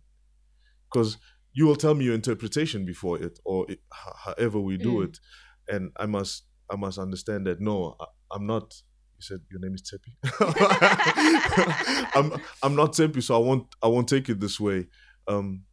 because 0.89 1.17
you 1.53 1.67
will 1.67 1.77
tell 1.77 1.95
me 1.95 2.05
your 2.05 2.15
interpretation 2.15 2.85
before 2.85 3.21
it, 3.21 3.39
or 3.45 3.67
it, 3.71 3.81
however 3.91 4.61
we 4.61 4.77
do 4.77 4.99
Mm. 4.99 5.05
it, 5.07 5.21
and 5.69 5.91
I 5.97 6.07
must 6.07 6.45
I 6.71 6.77
must 6.77 6.99
understand 6.99 7.47
that 7.47 7.61
no, 7.61 7.97
I, 8.01 8.05
I'm 8.33 8.47
not. 8.47 8.75
You 9.19 9.23
said 9.23 9.41
your 9.51 9.61
name 9.61 9.75
is 9.75 9.83
Tshepi. 9.83 10.13
I'm 12.15 12.41
I'm 12.63 12.77
not 12.77 12.93
Tshepi, 12.93 13.23
so 13.23 13.35
I 13.35 13.39
won't 13.39 13.67
I 13.83 13.89
won't 13.89 14.09
take 14.09 14.29
it 14.29 14.41
this 14.41 14.61
way. 14.61 14.87
Um, 15.27 15.65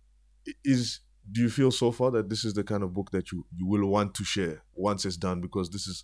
is 0.64 1.02
do 1.32 1.42
you 1.42 1.50
feel 1.50 1.72
so 1.72 1.92
far 1.92 2.12
that 2.12 2.30
this 2.30 2.46
is 2.46 2.54
the 2.54 2.64
kind 2.64 2.84
of 2.84 2.94
book 2.94 3.12
that 3.12 3.32
you 3.32 3.46
you 3.56 3.66
will 3.66 3.88
want 3.88 4.14
to 4.16 4.24
share 4.24 4.64
once 4.74 5.06
it's 5.06 5.18
done 5.18 5.42
because 5.42 5.70
this 5.70 5.88
is 5.88 6.04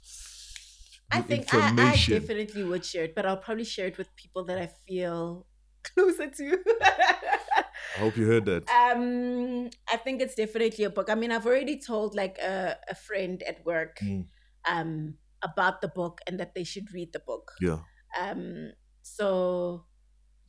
I 1.12 1.22
think 1.22 1.54
I, 1.54 1.92
I 1.92 1.92
definitely 1.92 2.64
would 2.64 2.86
share 2.86 3.04
it, 3.04 3.16
but 3.16 3.26
I'll 3.26 3.38
probably 3.38 3.66
share 3.66 3.88
it 3.88 3.98
with 3.98 4.16
people 4.16 4.46
that 4.46 4.58
I 4.58 4.70
feel 4.88 5.46
closer 5.84 6.30
to. 6.30 6.58
I 6.82 8.00
hope 8.00 8.16
you 8.16 8.26
heard 8.26 8.46
that. 8.46 8.64
Um, 8.70 9.70
I 9.92 9.98
think 9.98 10.22
it's 10.22 10.36
definitely 10.36 10.86
a 10.86 10.90
book. 10.90 11.10
I 11.10 11.16
mean, 11.16 11.32
I've 11.32 11.46
already 11.46 11.78
told 11.80 12.16
like 12.16 12.38
a, 12.38 12.78
a 12.90 12.96
friend 12.96 13.44
at 13.44 13.66
work 13.66 14.00
Mm. 14.02 14.26
Um, 14.68 15.16
about 15.42 15.82
the 15.82 15.88
book 15.88 16.20
and 16.28 16.40
that 16.40 16.54
they 16.56 16.64
should 16.64 16.94
read 16.94 17.14
the 17.14 17.20
book. 17.20 17.52
Yeah. 17.62 17.80
Um, 18.20 18.72
so 19.02 19.86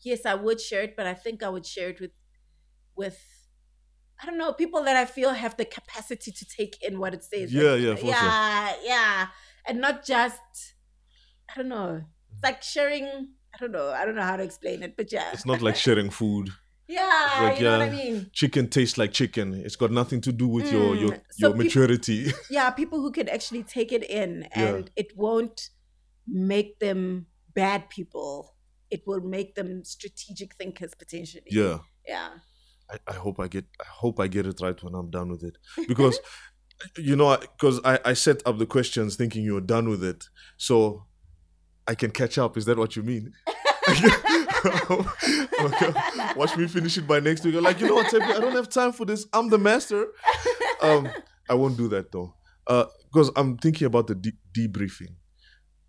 yes, 0.03 0.27
I 0.27 0.35
would 0.35 0.61
share 0.61 0.83
it, 0.83 0.97
but 0.97 1.07
I 1.07 1.15
think 1.15 1.43
I 1.43 1.49
would 1.49 1.67
share 1.67 1.91
it 1.91 2.01
with 2.01 2.13
with 2.95 3.21
I 4.23 4.27
don't 4.27 4.39
know 4.39 4.53
people 4.53 4.85
that 4.85 4.97
I 4.97 5.05
feel 5.05 5.31
have 5.33 5.57
the 5.57 5.65
capacity 5.65 6.31
to 6.31 6.45
take 6.45 6.77
in 6.83 6.99
what 6.99 7.15
it 7.15 7.25
says. 7.25 7.53
Yeah, 7.53 7.73
Like, 7.73 7.81
yeah, 7.83 7.95
for 7.95 8.01
sure. 8.01 8.09
yeah, 8.11 8.75
yeah, 8.85 9.27
and 9.67 9.81
not 9.81 10.05
just 10.05 10.41
I 11.51 11.55
don't 11.57 11.69
know. 11.69 12.03
It's 12.33 12.43
like 12.43 12.63
sharing. 12.63 13.05
I 13.55 13.59
don't 13.61 13.73
know. 13.73 13.91
I 13.91 14.07
don't 14.07 14.15
know 14.15 14.23
how 14.23 14.37
to 14.37 14.43
explain 14.43 14.83
it, 14.83 14.97
but 14.97 15.13
yeah, 15.13 15.31
It's 15.33 15.45
not 15.45 15.61
like 15.61 15.77
sharing 15.77 16.09
food. 16.11 16.51
Yeah, 16.97 17.39
like, 17.43 17.59
you 17.59 17.65
know 17.65 17.79
what 17.79 17.89
I 17.89 17.91
mean. 17.91 18.31
Chicken 18.33 18.69
tastes 18.69 18.99
like 18.99 19.13
chicken. 19.13 19.55
It's 19.67 19.77
got 19.77 19.91
nothing 19.91 20.21
to 20.23 20.33
do 20.33 20.47
with 20.57 20.71
your 20.73 20.95
Mm, 20.95 21.01
your, 21.03 21.11
so 21.31 21.49
your 21.49 21.55
maturity. 21.57 22.21
yeah, 22.51 22.71
people 22.71 22.99
who 23.01 23.11
can 23.19 23.29
actually 23.29 23.63
take 23.77 23.91
it 23.93 24.05
in 24.21 24.31
Yeah. 24.57 24.69
and 24.77 24.91
it 24.97 25.11
won't 25.17 25.71
make 26.27 26.79
them 26.79 27.27
bad 27.55 27.89
people. 27.97 28.55
It 28.91 29.03
will 29.07 29.21
make 29.37 29.55
them 29.55 29.85
strategic 29.85 30.55
thinkers 30.61 30.93
potentially. 30.95 31.51
yeah. 31.51 31.79
Yeah. 32.07 32.31
I, 32.91 32.97
I 33.13 33.15
hope 33.25 33.37
I 33.41 33.49
get 33.49 33.65
I 33.81 33.89
hope 34.03 34.17
I 34.21 34.27
get 34.37 34.45
it 34.47 34.59
right 34.61 34.79
when 34.85 34.95
I'm 34.95 35.09
done 35.19 35.29
with 35.31 35.43
it 35.45 35.57
because 35.89 36.17
you 36.99 37.17
know 37.17 37.31
because 37.39 37.81
I, 37.85 37.95
I 38.11 38.13
set 38.15 38.39
up 38.49 38.59
the 38.59 38.67
questions 38.67 39.17
thinking 39.17 39.45
you 39.45 39.55
were 39.55 39.67
done 39.77 39.89
with 39.89 40.03
it 40.13 40.21
so 40.57 41.07
I 41.87 41.95
can 41.95 42.11
catch 42.11 42.37
up 42.39 42.57
is 42.59 42.65
that 42.67 42.77
what 42.83 42.97
you 42.97 43.03
mean 43.13 43.33
Okay. 44.65 45.93
watch 46.37 46.57
me 46.57 46.67
finish 46.67 46.99
it 46.99 47.07
by 47.07 47.21
next 47.21 47.45
week. 47.45 47.55
I'm 47.55 47.63
like 47.63 47.81
you 47.81 47.87
know 47.89 47.95
what 47.95 48.07
Tshepi, 48.07 48.35
I 48.35 48.41
don't 48.41 48.53
have 48.55 48.69
time 48.69 48.93
for 48.93 49.05
this. 49.05 49.27
I'm 49.33 49.49
the 49.49 49.59
master. 49.59 50.09
Um 50.81 51.09
I 51.49 51.55
won't 51.55 51.77
do 51.77 51.89
that 51.89 52.11
though. 52.11 52.35
Because 52.67 53.31
I'm 53.37 53.57
thinking 53.59 53.87
about 53.87 54.09
the 54.09 54.15
de- 54.17 54.33
debriefing. 54.57 55.15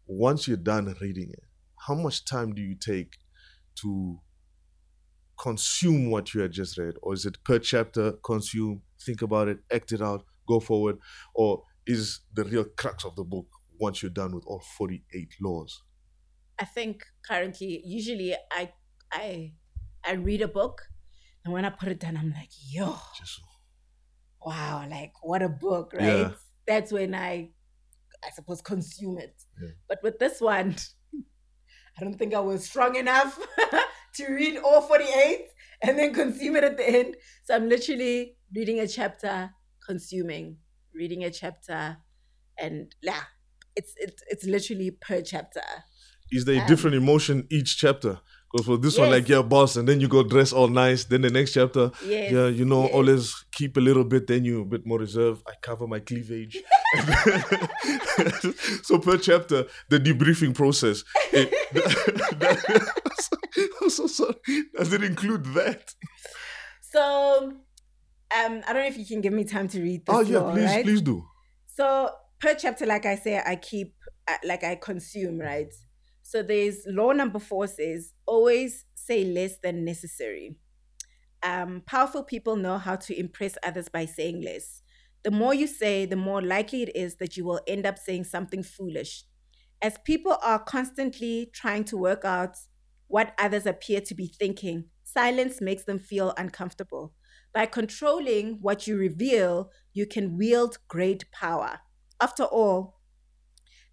Once 0.05 0.47
you're 0.47 0.57
done 0.57 0.93
reading 1.01 1.29
it 1.31 1.43
how 1.87 1.93
much 1.95 2.23
time 2.25 2.53
do 2.53 2.61
you 2.61 2.75
take 2.75 3.17
to 3.75 4.19
consume 5.39 6.09
what 6.09 6.33
you 6.33 6.41
had 6.41 6.51
just 6.51 6.77
read? 6.77 6.95
Or 7.01 7.13
is 7.13 7.25
it 7.25 7.43
per 7.43 7.59
chapter 7.59 8.13
consume 8.23 8.81
think 9.05 9.21
about 9.21 9.47
it 9.47 9.59
act 9.71 9.91
it 9.91 10.01
out 10.01 10.23
go 10.47 10.59
forward? 10.59 10.97
Or 11.35 11.63
is 11.85 12.21
the 12.33 12.45
real 12.45 12.65
crux 12.77 13.03
of 13.03 13.15
the 13.15 13.23
book 13.23 13.47
once 13.79 14.01
you're 14.01 14.11
done 14.11 14.33
with 14.33 14.45
all 14.47 14.61
48 14.77 15.33
laws 15.41 15.81
I 16.59 16.65
think 16.65 17.03
currently, 17.27 17.81
usually 17.85 18.35
I 18.51 18.71
I 19.11 19.53
I 20.05 20.13
read 20.13 20.41
a 20.41 20.47
book 20.47 20.81
and 21.43 21.53
when 21.53 21.65
I 21.65 21.69
put 21.69 21.89
it 21.89 21.99
down, 21.99 22.17
I'm 22.17 22.31
like, 22.31 22.49
yo, 22.69 22.95
wow, 24.45 24.85
like 24.89 25.13
what 25.21 25.41
a 25.41 25.49
book, 25.49 25.93
right? 25.93 26.19
Yeah. 26.19 26.31
That's 26.65 26.91
when 26.91 27.13
I 27.13 27.49
I 28.23 28.29
suppose 28.33 28.61
consume 28.61 29.17
it. 29.17 29.35
Yeah. 29.61 29.69
But 29.89 29.99
with 30.03 30.19
this 30.19 30.39
one, 30.39 30.75
I 31.97 32.03
don't 32.03 32.17
think 32.17 32.33
I 32.33 32.39
was 32.39 32.63
strong 32.63 32.95
enough 32.95 33.37
to 34.15 34.27
read 34.27 34.57
all 34.57 34.81
48 34.81 35.47
and 35.83 35.99
then 35.99 36.13
consume 36.13 36.55
it 36.55 36.63
at 36.63 36.77
the 36.77 36.89
end. 36.89 37.17
So 37.43 37.55
I'm 37.55 37.67
literally 37.67 38.37
reading 38.55 38.79
a 38.79 38.87
chapter, 38.87 39.51
consuming, 39.85 40.57
reading 40.93 41.25
a 41.25 41.31
chapter, 41.31 41.97
and 42.57 42.95
yeah, 43.01 43.23
it's 43.75 43.93
it's 43.97 44.23
it's 44.29 44.45
literally 44.45 44.91
per 44.91 45.21
chapter. 45.21 45.61
Is 46.33 46.45
there 46.45 46.55
a 46.55 46.59
Um, 46.61 46.67
different 46.67 46.95
emotion 46.95 47.47
each 47.49 47.77
chapter 47.77 48.19
because 48.51 48.65
for 48.67 48.77
this 48.77 48.97
one 48.97 49.09
like 49.09 49.27
yeah 49.29 49.41
boss 49.41 49.75
and 49.77 49.87
then 49.87 49.99
you 49.99 50.07
go 50.07 50.23
dress 50.23 50.53
all 50.53 50.67
nice 50.67 51.05
then 51.05 51.21
the 51.21 51.29
next 51.29 51.53
chapter 51.53 51.91
Yes. 52.05 52.31
yeah 52.31 52.47
you 52.47 52.65
know 52.65 52.83
yes. 52.83 52.91
always 52.93 53.45
keep 53.51 53.77
a 53.77 53.79
little 53.79 54.03
bit 54.03 54.27
then 54.27 54.45
you 54.45 54.61
a 54.61 54.65
bit 54.65 54.85
more 54.85 54.99
reserved 54.99 55.41
i 55.47 55.53
cover 55.61 55.87
my 55.87 55.99
cleavage 55.99 56.57
so 58.83 58.99
per 58.99 59.17
chapter 59.17 59.65
the 59.89 59.99
debriefing 59.99 60.53
process 60.53 61.03
it, 61.31 61.51
I'm 63.81 63.89
so 63.89 64.07
sorry 64.07 64.35
does 64.77 64.93
it 64.93 65.03
include 65.03 65.45
that 65.53 65.93
So, 66.81 67.51
um, 67.51 67.61
I 68.67 68.73
don't 68.73 68.81
know 68.83 68.87
if 68.87 68.97
you 68.97 69.05
can 69.05 69.21
give 69.21 69.33
me 69.33 69.43
time 69.45 69.67
to 69.69 69.81
read 69.81 70.05
this. 70.05 70.15
oh 70.15 70.21
yeah 70.21 70.39
law, 70.39 70.53
please 70.53 70.65
right? 70.65 70.83
please 70.85 71.01
do 71.01 71.25
So 71.65 72.09
per 72.39 72.53
chapter, 72.55 72.85
like 72.85 73.05
I 73.07 73.15
say, 73.15 73.41
I 73.43 73.55
keep 73.55 73.95
like 74.43 74.63
I 74.63 74.75
consume, 74.75 75.39
right? 75.39 75.73
So 76.23 76.41
there's 76.41 76.85
law 76.87 77.11
number 77.11 77.37
four 77.37 77.67
says 77.67 78.13
always 78.25 78.85
say 78.95 79.25
less 79.25 79.57
than 79.61 79.85
necessary. 79.85 80.55
Um, 81.43 81.83
powerful 81.85 82.23
people 82.23 82.55
know 82.55 82.77
how 82.77 82.95
to 82.95 83.19
impress 83.19 83.57
others 83.61 83.89
by 83.89 84.05
saying 84.05 84.41
less. 84.41 84.81
The 85.23 85.31
more 85.31 85.53
you 85.53 85.67
say, 85.67 86.05
the 86.05 86.15
more 86.15 86.41
likely 86.41 86.83
it 86.83 86.95
is 86.95 87.17
that 87.17 87.37
you 87.37 87.43
will 87.45 87.59
end 87.67 87.85
up 87.85 87.99
saying 87.99 88.23
something 88.23 88.63
foolish. 88.63 89.25
As 89.81 89.97
people 90.05 90.37
are 90.41 90.59
constantly 90.59 91.49
trying 91.53 91.83
to 91.85 91.97
work 91.97 92.23
out 92.23 92.55
what 93.07 93.33
others 93.37 93.65
appear 93.65 93.99
to 94.01 94.15
be 94.15 94.27
thinking, 94.27 94.85
silence 95.03 95.59
makes 95.59 95.83
them 95.83 95.99
feel 95.99 96.33
uncomfortable. 96.37 97.13
By 97.53 97.65
controlling 97.65 98.59
what 98.61 98.87
you 98.87 98.97
reveal, 98.97 99.69
you 99.93 100.05
can 100.05 100.37
wield 100.37 100.77
great 100.87 101.29
power. 101.31 101.81
After 102.21 102.43
all, 102.43 103.01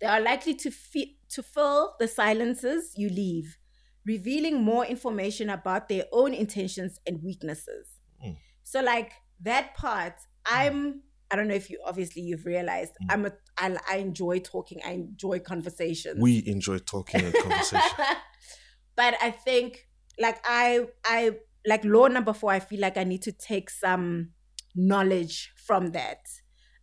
they 0.01 0.07
are 0.07 0.21
likely 0.21 0.55
to, 0.55 0.71
fi- 0.71 1.17
to 1.31 1.43
fill 1.43 1.95
the 1.99 2.09
silences 2.09 2.93
you 2.97 3.09
leave, 3.09 3.59
revealing 4.07 4.63
more 4.63 4.85
information 4.87 5.51
about 5.51 5.89
their 5.89 6.05
own 6.13 6.33
intentions 6.35 6.99
and 7.07 7.23
weaknesses. 7.23 7.89
Mm. 8.25 8.37
So, 8.63 8.81
like 8.83 9.13
that 9.43 9.75
part, 9.75 10.15
I'm. 10.47 11.03
I 11.33 11.37
don't 11.37 11.47
know 11.47 11.55
if 11.55 11.71
you 11.71 11.81
obviously 11.87 12.23
you've 12.23 12.45
realized 12.45 12.93
Mm. 13.05 13.07
I'm 13.13 13.27
a 13.27 13.33
I, 13.57 13.77
I 13.89 13.97
enjoy 13.99 14.41
talking. 14.41 14.81
I 14.85 14.93
enjoy 14.93 15.39
conversations. 15.39 16.21
we 16.21 16.43
enjoy 16.47 16.79
talking 16.79 17.25
and 17.25 17.33
conversation 17.33 17.89
but 18.97 19.15
I 19.23 19.31
think 19.31 19.87
like 20.19 20.41
I 20.45 20.87
I 21.05 21.37
like 21.65 21.85
law 21.85 22.09
number 22.09 22.33
four, 22.33 22.51
I 22.51 22.59
feel 22.59 22.81
like 22.81 22.97
I 22.97 23.05
need 23.05 23.23
to 23.23 23.33
take 23.33 23.71
some 23.71 24.31
knowledge 24.75 25.53
from 25.57 25.93
that. 25.93 26.19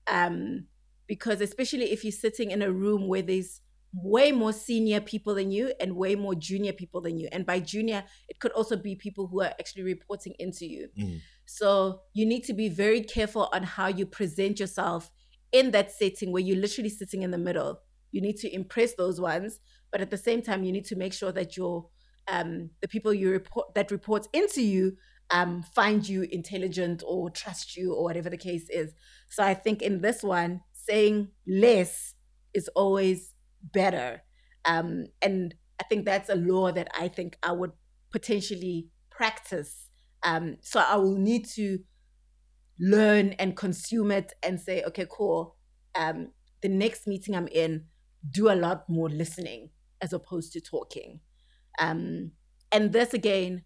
Um 0.08 0.68
because 1.08 1.42
especially 1.42 1.92
if 1.92 2.04
you're 2.04 2.12
sitting 2.12 2.52
in 2.52 2.62
a 2.62 2.72
room 2.72 3.08
where 3.08 3.22
there's 3.22 3.62
way 3.94 4.32
more 4.32 4.54
senior 4.54 5.00
people 5.00 5.36
than 5.36 5.52
you 5.52 5.74
and 5.80 5.96
way 5.96 6.16
more 6.16 6.36
junior 6.36 6.74
people 6.74 7.02
than 7.02 7.18
you. 7.18 7.28
And 7.32 7.46
by 7.46 7.60
junior, 7.60 8.04
it 8.28 8.40
could 8.40 8.52
also 8.52 8.76
be 8.76 8.96
people 8.96 9.28
who 9.28 9.42
are 9.42 9.54
actually 9.60 9.84
reporting 9.84 10.34
into 10.40 10.68
you. 10.68 10.90
Mm. 11.00 11.22
So 11.46 12.02
you 12.14 12.26
need 12.26 12.44
to 12.46 12.54
be 12.54 12.70
very 12.70 13.02
careful 13.02 13.50
on 13.54 13.64
how 13.64 13.88
you 13.88 14.06
present 14.06 14.60
yourself 14.60 15.10
in 15.52 15.72
that 15.72 15.92
setting 15.92 16.32
where 16.32 16.44
you're 16.44 16.58
literally 16.58 16.90
sitting 16.90 17.24
in 17.24 17.32
the 17.32 17.38
middle. 17.38 17.80
You 18.12 18.22
need 18.22 18.38
to 18.38 18.54
impress 18.54 18.94
those 18.96 19.20
ones, 19.20 19.60
but 19.92 20.02
at 20.02 20.12
the 20.12 20.18
same 20.18 20.42
time, 20.42 20.64
you 20.64 20.72
need 20.72 20.86
to 20.86 20.96
make 20.96 21.14
sure 21.14 21.32
that 21.32 21.56
your 21.56 21.88
um, 22.30 22.72
the 22.82 22.90
people 22.90 23.14
you 23.14 23.32
report 23.32 23.74
that 23.76 23.90
reports 23.90 24.28
into 24.34 24.62
you 24.62 24.98
um, 25.30 25.64
find 25.64 26.08
you 26.08 26.24
intelligent 26.24 27.04
or 27.06 27.30
trust 27.30 27.76
you 27.76 27.94
or 27.94 28.04
whatever 28.04 28.30
the 28.30 28.38
case 28.38 28.70
is. 28.70 28.94
So 29.30 29.44
I 29.44 29.54
think 29.54 29.82
in 29.82 30.02
this 30.02 30.24
one, 30.24 30.62
saying 30.88 31.30
less 31.48 32.14
is 32.54 32.70
always 32.70 33.34
better, 33.62 34.24
um, 34.66 35.06
and 35.22 35.54
I 35.80 35.84
think 35.84 36.06
that's 36.06 36.30
a 36.30 36.36
law 36.36 36.72
that 36.72 36.88
I 36.98 37.08
think 37.08 37.38
I 37.44 37.52
would 37.52 37.72
potentially 38.12 38.88
practice. 39.10 39.90
Um, 40.24 40.58
so 40.62 40.80
I 40.80 40.96
will 40.96 41.18
need 41.18 41.46
to 41.56 41.80
learn 42.80 43.34
and 43.34 43.56
consume 43.56 44.12
it 44.12 44.34
and 44.44 44.60
say, 44.60 44.84
okay, 44.84 45.06
cool. 45.10 45.56
Um, 45.96 46.30
the 46.62 46.70
next 46.70 47.08
meeting 47.08 47.36
I'm 47.36 47.48
in, 47.48 47.86
do 48.30 48.50
a 48.50 48.56
lot 48.56 48.90
more 48.90 49.10
listening 49.10 49.70
as 50.02 50.14
opposed 50.14 50.54
to 50.54 50.62
talking. 50.62 51.20
Um, 51.80 52.32
and 52.72 52.92
this 52.92 53.14
again, 53.14 53.64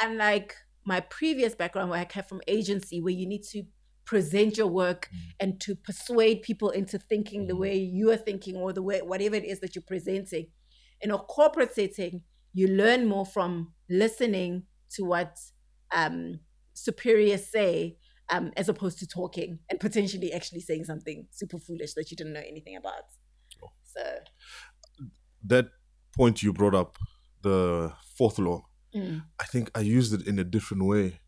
unlike 0.00 0.54
my 0.84 1.00
previous 1.00 1.54
background 1.54 1.90
where 1.90 2.00
I 2.00 2.04
came 2.04 2.24
from 2.24 2.40
agency, 2.46 3.00
where 3.00 3.12
you 3.12 3.26
need 3.26 3.42
to 3.52 3.64
present 4.04 4.56
your 4.56 4.66
work 4.68 5.08
Mm. 5.12 5.18
and 5.40 5.60
to 5.60 5.74
persuade 5.76 6.42
people 6.42 6.70
into 6.70 6.98
thinking 6.98 7.46
the 7.46 7.54
Mhm. 7.54 7.58
way 7.58 7.76
you 7.78 8.10
are 8.10 8.16
thinking 8.16 8.56
or 8.56 8.72
the 8.72 8.82
way 8.82 9.00
whatever 9.02 9.36
it 9.36 9.44
is 9.44 9.60
that 9.60 9.74
you're 9.74 9.82
presenting. 9.82 10.50
In 11.00 11.10
a 11.10 11.18
corporate 11.18 11.72
setting, 11.74 12.22
you 12.52 12.68
learn 12.68 13.06
more 13.06 13.26
from 13.26 13.74
listening 13.88 14.66
to 14.90 15.04
what 15.04 15.38
um, 15.94 16.40
superiors 16.74 17.46
say 17.46 17.98
um, 18.30 18.50
as 18.56 18.68
opposed 18.68 18.98
to 18.98 19.06
talking 19.06 19.58
and 19.68 19.78
potentially 19.78 20.32
actually 20.32 20.60
saying 20.60 20.84
something 20.84 21.28
super 21.30 21.58
foolish 21.58 21.92
that 21.94 22.10
you 22.10 22.16
didn't 22.16 22.32
know 22.32 22.40
anything 22.40 22.76
about. 22.76 23.04
Oh. 23.62 23.68
So, 23.84 24.20
that 25.44 25.66
point 26.16 26.42
you 26.42 26.52
brought 26.52 26.74
up 26.74 26.96
the 27.42 27.92
fourth 28.16 28.38
law 28.38 28.62
mm, 28.94 29.22
I 29.40 29.44
think 29.44 29.70
I 29.74 29.80
used 29.80 30.12
it 30.12 30.26
in 30.26 30.38
a 30.38 30.44
different 30.44 30.84
way. 30.84 31.20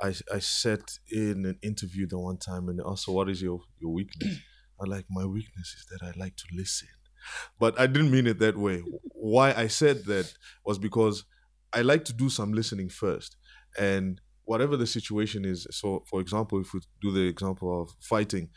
I 0.00 0.14
I 0.32 0.38
said 0.40 0.82
in 1.10 1.44
an 1.46 1.58
interview 1.62 2.06
the 2.06 2.18
one 2.18 2.36
time 2.36 2.68
and 2.68 2.80
also 2.80 3.12
what 3.12 3.28
is 3.28 3.42
your 3.42 3.60
your 3.80 3.92
weakness? 3.92 4.38
I 4.80 4.84
like 4.86 5.06
my 5.10 5.24
weakness 5.26 5.74
is 5.78 5.86
that 5.90 6.02
I 6.06 6.12
like 6.18 6.36
to 6.36 6.44
listen. 6.54 6.88
But 7.58 7.78
I 7.80 7.86
didn't 7.86 8.10
mean 8.12 8.26
it 8.26 8.38
that 8.38 8.56
way. 8.56 8.82
Why 9.12 9.52
I 9.52 9.66
said 9.66 10.04
that 10.06 10.32
was 10.64 10.78
because 10.78 11.24
I 11.72 11.82
like 11.82 12.04
to 12.06 12.12
do 12.12 12.28
some 12.30 12.52
listening 12.52 12.88
first. 12.88 13.36
And 13.78 14.20
whatever 14.44 14.76
the 14.78 14.86
situation 14.86 15.44
is. 15.44 15.66
So, 15.72 16.04
for 16.08 16.20
example, 16.20 16.58
if 16.60 16.72
we 16.72 16.80
do 17.02 17.12
the 17.12 17.26
example 17.28 17.82
of 17.82 17.90
fighting, 18.00 18.48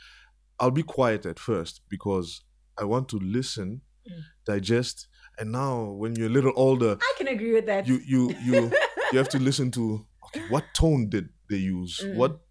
I'll 0.59 0.71
be 0.71 0.83
quiet 0.83 1.25
at 1.25 1.37
first 1.39 1.81
because 1.89 2.43
I 2.77 2.85
want 2.85 3.09
to 3.09 3.17
listen, 3.19 3.81
Mm. 4.07 4.21
digest, 4.45 5.07
and 5.37 5.51
now 5.51 5.91
when 5.91 6.15
you're 6.15 6.25
a 6.29 6.31
little 6.31 6.53
older, 6.55 6.97
I 6.99 7.13
can 7.19 7.27
agree 7.27 7.53
with 7.53 7.67
that. 7.67 7.87
you 7.87 7.99
you 8.03 8.35
you 8.43 8.71
you 9.11 9.17
have 9.19 9.29
to 9.29 9.37
listen 9.39 9.69
to 9.71 10.07
what 10.47 10.73
tone 10.73 11.09
did 11.09 11.29
they 11.49 11.57
use? 11.57 11.99
Mm. 12.03 12.15
What 12.15 12.41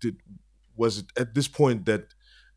did 0.00 0.16
was 0.76 0.98
it 0.98 1.06
at 1.18 1.34
this 1.34 1.48
point 1.48 1.86
that 1.86 2.14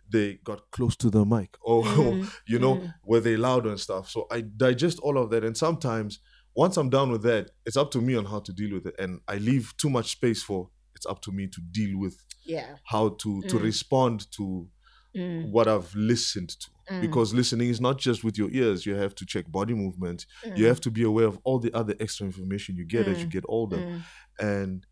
they 0.09 0.35
got 0.43 0.71
close 0.71 0.95
to 0.95 1.09
the 1.09 1.25
mic 1.25 1.57
or 1.61 1.83
Mm, 1.83 2.31
you 2.47 2.59
know 2.59 2.77
mm. 2.77 2.93
were 3.05 3.19
they 3.19 3.37
loud 3.37 3.65
and 3.67 3.79
stuff? 3.79 4.09
So 4.09 4.27
I 4.31 4.41
digest 4.41 4.99
all 4.99 5.17
of 5.17 5.29
that, 5.31 5.43
and 5.43 5.55
sometimes 5.57 6.19
once 6.55 6.77
I'm 6.77 6.89
done 6.89 7.11
with 7.11 7.21
that, 7.23 7.51
it's 7.65 7.77
up 7.77 7.91
to 7.91 8.01
me 8.01 8.15
on 8.15 8.25
how 8.25 8.39
to 8.39 8.53
deal 8.53 8.73
with 8.73 8.87
it, 8.87 8.95
and 8.99 9.21
I 9.27 9.37
leave 9.37 9.75
too 9.77 9.89
much 9.89 10.11
space 10.11 10.41
for 10.43 10.69
it's 10.95 11.05
up 11.05 11.21
to 11.21 11.31
me 11.31 11.47
to 11.47 11.61
deal 11.71 11.99
with 11.99 12.23
yeah. 12.45 12.77
how 12.85 13.09
to 13.09 13.43
to 13.43 13.57
Mm. 13.57 13.61
respond 13.63 14.31
to 14.31 14.67
Mm, 15.15 15.51
what 15.51 15.67
I've 15.67 15.95
listened 15.95 16.49
to. 16.49 16.69
Mm, 16.89 17.01
Because 17.01 17.33
listening 17.33 17.69
is 17.69 17.79
not 17.81 17.97
just 17.97 18.23
with 18.23 18.37
your 18.37 18.49
ears. 18.51 18.85
You 18.85 18.95
have 18.95 19.13
to 19.15 19.25
check 19.25 19.51
body 19.51 19.73
movement. 19.73 20.25
You 20.43 20.51
mm, 20.65 20.67
have 20.67 20.81
to 20.81 20.91
be 20.91 21.03
aware 21.03 21.27
of 21.27 21.39
all 21.43 21.59
the 21.59 21.73
other 21.73 21.95
extra 21.99 22.25
information 22.25 22.75
you 22.75 22.85
get 22.85 23.07
as 23.07 23.19
you 23.21 23.27
Mm. 23.27 23.31
get 23.31 23.43
older 23.47 23.77
mm, 23.77 24.01
and 24.39 24.85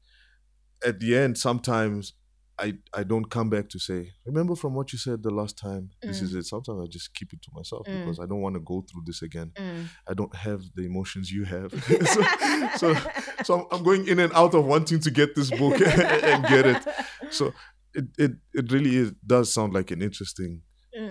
at 0.86 1.00
the 1.00 1.16
end 1.18 1.38
sometimes 1.38 2.14
i 2.60 2.74
i 2.94 3.04
don't 3.04 3.30
come 3.30 3.50
back 3.50 3.68
to 3.70 3.80
say 3.80 4.12
remember 4.26 4.56
from 4.56 4.74
what 4.74 4.92
you 4.94 5.00
said 5.00 5.22
the 5.24 5.30
last 5.30 5.58
time 5.58 5.90
this 6.02 6.22
is 6.22 6.34
it 6.36 6.46
sometimes 6.46 6.80
i 6.84 6.88
just 6.88 7.14
keep 7.14 7.32
it 7.34 7.42
to 7.42 7.50
myself 7.54 7.86
Mm. 7.88 8.00
because 8.00 8.20
i 8.20 8.26
don't 8.26 8.42
want 8.42 8.56
to 8.56 8.62
go 8.62 8.78
through 8.90 9.04
this 9.06 9.22
again 9.22 9.52
mm. 9.56 9.86
i 10.08 10.14
don't 10.14 10.36
have 10.36 10.62
the 10.76 10.84
emotions 10.86 11.32
you 11.32 11.44
have 11.46 11.70
so, 12.14 12.22
so 12.78 12.96
so 13.44 13.68
I'm- 13.72 13.84
going 13.84 14.08
in 14.08 14.20
and 14.20 14.32
out 14.34 14.54
of 14.54 14.66
wanting 14.66 15.00
to 15.02 15.12
get 15.12 15.36
this 15.36 15.50
book 15.52 15.80
and 16.30 16.46
get 16.46 16.66
it 16.66 16.82
so 17.30 17.54
it 17.94 18.06
it, 18.18 18.32
it 18.54 18.72
really 18.72 18.96
is 18.96 19.12
does 19.26 19.52
sound 19.54 19.74
like 19.74 19.92
an 19.92 20.02
interesting 20.02 20.62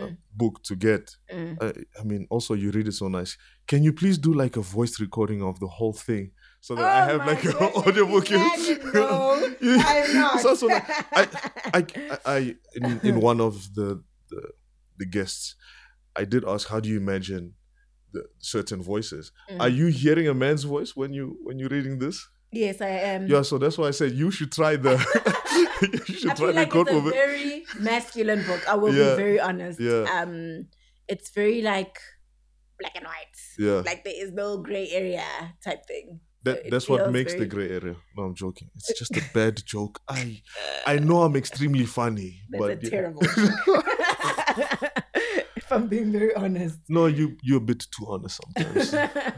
Mm, 0.00 0.16
book 0.34 0.62
to 0.64 0.74
get 0.76 1.16
mm. 1.32 1.56
I, 1.62 1.72
I 2.00 2.04
mean 2.04 2.26
also 2.30 2.54
you 2.54 2.70
read 2.70 2.88
it 2.88 2.92
so 2.92 3.08
nice 3.08 3.36
can 3.66 3.82
you 3.84 3.92
please 3.92 4.18
do 4.18 4.32
like 4.34 4.56
a 4.56 4.60
voice 4.60 4.98
recording 5.00 5.42
of 5.42 5.60
the 5.60 5.68
whole 5.68 5.92
thing 5.92 6.32
so 6.60 6.74
that 6.74 6.84
i 6.84 7.00
Oh 7.04 7.18
have 7.18 7.26
like 7.26 7.44
an 7.44 7.52
audiobook 7.86 8.30
no, 8.30 8.38
You- 9.60 9.80
I'm 9.92 10.14
not. 10.20 10.40
so- 10.40 10.54
so 10.54 10.66
like, 10.66 10.84
I, 11.12 11.28
I, 11.74 12.18
I 12.26 12.38
in, 12.74 13.00
in 13.04 13.20
one 13.30 13.40
of 13.40 13.54
the, 13.74 14.02
the 14.30 14.40
the 14.98 15.06
guests, 15.06 15.56
I 16.16 16.24
did 16.24 16.44
ask, 16.44 16.68
how 16.68 16.80
do 16.80 16.88
you 16.88 16.96
imagine 16.98 17.54
the 18.12 18.22
certain 18.38 18.80
voices? 18.82 19.32
Mm. 19.50 19.60
Are 19.60 19.68
you 19.68 19.86
hearing 19.86 20.28
a 20.28 20.34
man's 20.34 20.64
voice 20.64 20.94
when 20.96 21.12
you 21.12 21.36
when 21.42 21.58
you're 21.58 21.68
reading 21.76 21.98
this? 21.98 22.28
Yes, 22.56 22.80
I 22.80 22.88
am. 22.88 23.26
Yeah, 23.26 23.42
so 23.42 23.58
that's 23.58 23.76
why 23.78 23.88
I 23.88 23.90
said 23.92 24.12
you 24.12 24.30
should 24.30 24.52
try 24.52 24.76
the 24.76 24.94
you 26.08 26.14
should 26.14 26.30
I 26.30 26.34
try 26.34 26.46
feel 26.46 26.46
the 26.48 26.52
like 26.54 26.74
it's 26.74 26.90
a 26.90 27.10
very 27.10 27.64
masculine 27.80 28.42
book. 28.44 28.62
I 28.68 28.74
will 28.76 28.94
Yeah, 28.94 29.10
be 29.10 29.16
very 29.22 29.40
honest. 29.40 29.80
yeah. 29.80 30.04
Um, 30.20 30.68
it's 31.08 31.30
very 31.30 31.62
like 31.62 31.98
black 32.78 32.92
and 32.96 33.04
white. 33.04 33.36
Yeah, 33.58 33.82
Like 33.84 34.04
there 34.04 34.14
is 34.16 34.32
no 34.32 34.58
gray 34.58 34.88
area 34.90 35.24
type 35.62 35.86
thing. 35.86 36.20
that, 36.44 36.66
it 36.66 36.70
that's 36.70 36.88
what 36.88 37.10
makes 37.10 37.34
the 37.34 37.46
gray 37.46 37.70
area. 37.70 37.96
No, 38.16 38.24
I'm 38.24 38.34
joking. 38.34 38.70
It's 38.76 38.98
just 38.98 39.16
a 39.16 39.22
bad 39.34 39.60
joke. 39.64 40.00
I 40.08 40.42
I 40.86 40.98
know 40.98 41.22
I'm 41.22 41.36
extremely 41.36 41.86
funny, 41.86 42.42
That's 42.50 42.60
but 42.60 42.84
a 42.84 42.90
yeah. 42.90 43.82
if 45.64 45.72
I'm 45.72 45.86
being 45.88 46.12
very 46.12 46.34
honest. 46.34 46.78
no, 46.88 47.06
you 47.06 47.36
you're 47.42 47.58
a 47.58 47.60
bit 47.60 47.86
too 47.96 48.06
honest 48.08 48.40
sometimes. 48.42 48.94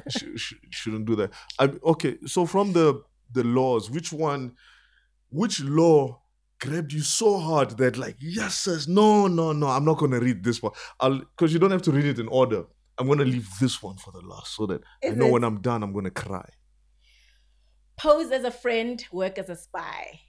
sh- 0.08 0.24
sh- 0.36 0.54
shouldn't 0.70 1.06
do 1.06 1.16
that. 1.16 1.30
I, 1.58 1.64
okay, 1.84 2.18
so 2.26 2.46
from 2.46 2.72
the 2.72 3.02
the 3.32 3.44
laws, 3.44 3.90
which 3.90 4.12
one, 4.12 4.52
which 5.30 5.60
law 5.60 6.22
grabbed 6.60 6.92
you 6.92 7.00
so 7.02 7.38
hard 7.38 7.70
that 7.78 7.96
like 7.96 8.16
yes, 8.20 8.54
says 8.56 8.88
no, 8.88 9.26
no, 9.26 9.52
no, 9.52 9.68
I'm 9.68 9.84
not 9.84 9.98
gonna 9.98 10.20
read 10.20 10.42
this 10.42 10.62
one. 10.62 10.72
I'll 11.00 11.18
because 11.18 11.52
you 11.52 11.58
don't 11.58 11.70
have 11.70 11.82
to 11.82 11.92
read 11.92 12.06
it 12.06 12.18
in 12.18 12.28
order. 12.28 12.64
I'm 12.98 13.06
gonna 13.08 13.24
leave 13.24 13.48
this 13.60 13.82
one 13.82 13.96
for 13.98 14.10
the 14.12 14.20
last 14.20 14.54
so 14.56 14.66
that 14.66 14.80
I 15.04 15.10
know 15.10 15.26
it 15.26 15.32
when 15.32 15.44
I'm 15.44 15.60
done, 15.60 15.82
I'm 15.82 15.92
gonna 15.92 16.10
cry. 16.10 16.48
pose 17.96 18.30
as 18.30 18.44
a 18.44 18.50
friend, 18.50 19.04
work 19.12 19.38
as 19.38 19.48
a 19.50 19.56
spy? 19.56 20.20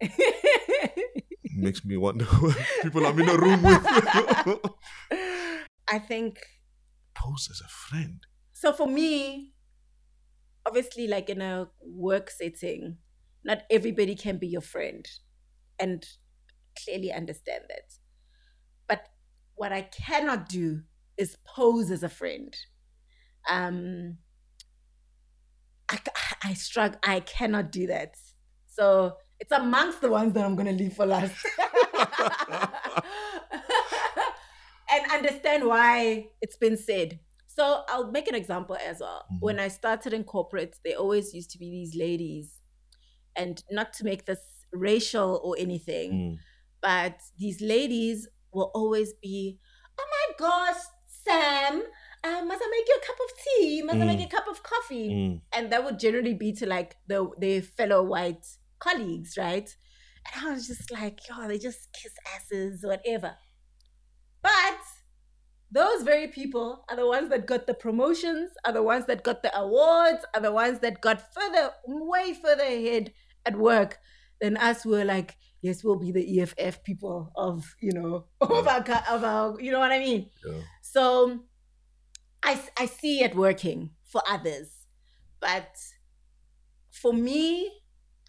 Makes 1.54 1.84
me 1.84 1.96
wonder 1.96 2.24
what 2.26 2.56
people 2.82 3.06
I'm 3.06 3.18
in 3.20 3.28
a 3.28 3.36
room 3.36 3.62
with. 3.62 3.84
I 5.88 5.98
think 5.98 6.38
Pose 7.14 7.48
as 7.50 7.60
a 7.60 7.68
friend. 7.68 8.20
so 8.52 8.72
for 8.72 8.86
me 8.86 9.52
obviously 10.64 11.06
like 11.06 11.28
in 11.28 11.42
a 11.42 11.68
work 11.80 12.30
setting 12.30 12.96
not 13.44 13.62
everybody 13.70 14.14
can 14.14 14.38
be 14.38 14.46
your 14.46 14.60
friend 14.62 15.06
and 15.78 16.06
clearly 16.82 17.12
understand 17.12 17.64
that 17.68 17.94
but 18.88 19.08
what 19.56 19.72
i 19.72 19.82
cannot 19.82 20.48
do 20.48 20.82
is 21.18 21.36
pose 21.44 21.90
as 21.90 22.02
a 22.02 22.08
friend 22.08 22.56
um 23.50 24.16
i, 25.90 25.98
I 26.44 26.54
struggle 26.54 26.98
i 27.02 27.20
cannot 27.20 27.70
do 27.72 27.86
that 27.88 28.14
so 28.66 29.16
it's 29.42 29.52
amongst 29.52 30.00
the 30.00 30.10
ones 30.18 30.32
that 30.34 30.44
i'm 30.46 30.56
going 30.58 30.70
to 30.74 30.78
leave 30.82 30.94
for 30.98 31.06
last 31.06 31.34
and 34.92 35.10
understand 35.12 35.64
why 35.64 36.26
it's 36.40 36.56
been 36.56 36.76
said 36.76 37.18
so 37.54 37.82
I'll 37.86 38.10
make 38.10 38.28
an 38.28 38.34
example 38.34 38.78
as 38.82 39.00
well. 39.00 39.26
Mhm. 39.30 39.40
When 39.40 39.60
I 39.60 39.68
started 39.68 40.14
in 40.14 40.24
corporate, 40.24 40.78
there 40.86 40.96
always 40.96 41.34
used 41.34 41.50
to 41.50 41.58
be 41.58 41.68
these 41.70 41.94
ladies, 41.94 42.62
and 43.36 43.62
not 43.70 43.92
to 43.98 44.04
make 44.04 44.24
this 44.24 44.40
racial 44.72 45.38
or 45.44 45.54
anything, 45.58 46.10
Mm, 46.12 46.38
but 46.80 47.16
these 47.38 47.60
ladies 47.60 48.26
will 48.54 48.70
always 48.74 49.12
be, 49.26 49.58
"Oh 50.00 50.06
my 50.16 50.26
gosh, 50.46 50.80
Sam, 51.24 51.82
uh, 52.24 52.42
must 52.50 52.62
I 52.64 52.68
make 52.76 52.88
you 52.88 52.96
a 53.02 53.06
cup 53.06 53.18
of 53.26 53.30
tea? 53.44 53.82
Must 53.82 54.00
I 54.00 54.04
make 54.06 54.20
you 54.20 54.26
a 54.32 54.36
cup 54.38 54.48
of 54.48 54.62
coffee?" 54.62 55.08
mm, 55.10 55.40
And 55.52 55.70
that 55.72 55.84
would 55.84 55.98
generally 55.98 56.32
be 56.44 56.52
to 56.54 56.64
like 56.66 56.96
the 57.06 57.18
their 57.36 57.60
fellow 57.60 58.02
white 58.02 58.46
colleagues, 58.82 59.36
right? 59.36 59.68
And 60.34 60.46
I 60.46 60.54
was 60.54 60.66
just 60.66 60.90
like, 60.90 61.20
"Yo, 61.28 61.48
they 61.48 61.58
just 61.58 61.92
kiss 61.92 62.12
asses, 62.34 62.84
whatever." 62.84 63.34
But 64.42 64.80
those 65.70 66.02
very 66.02 66.28
people 66.28 66.84
are 66.88 66.96
the 66.96 67.06
ones 67.06 67.30
that 67.30 67.46
got 67.46 67.66
the 67.66 67.74
promotions, 67.74 68.50
are 68.64 68.72
the 68.72 68.82
ones 68.82 69.06
that 69.06 69.22
got 69.22 69.42
the 69.42 69.56
awards, 69.56 70.24
are 70.34 70.40
the 70.40 70.52
ones 70.52 70.80
that 70.80 71.00
got 71.00 71.32
further, 71.34 71.70
way 71.86 72.34
further 72.34 72.64
ahead 72.64 73.12
at 73.46 73.56
work 73.56 73.98
than 74.40 74.56
us. 74.56 74.82
Who 74.82 74.90
were 74.90 75.04
like, 75.04 75.36
yes, 75.62 75.82
we'll 75.82 75.98
be 75.98 76.12
the 76.12 76.40
EFF 76.40 76.84
people 76.84 77.32
of, 77.36 77.74
you 77.80 77.92
know, 77.92 78.26
of 78.40 78.66
our, 78.66 78.84
of 79.10 79.24
our, 79.24 79.60
you 79.60 79.72
know 79.72 79.78
what 79.78 79.92
I 79.92 79.98
mean? 79.98 80.28
yeah. 80.44 80.60
So 80.82 81.40
I 82.44 82.86
see 82.86 83.22
it 83.22 83.34
working 83.34 83.90
for 84.04 84.22
others. 84.28 84.68
But 85.40 85.74
for 86.90 87.12
me, 87.12 87.70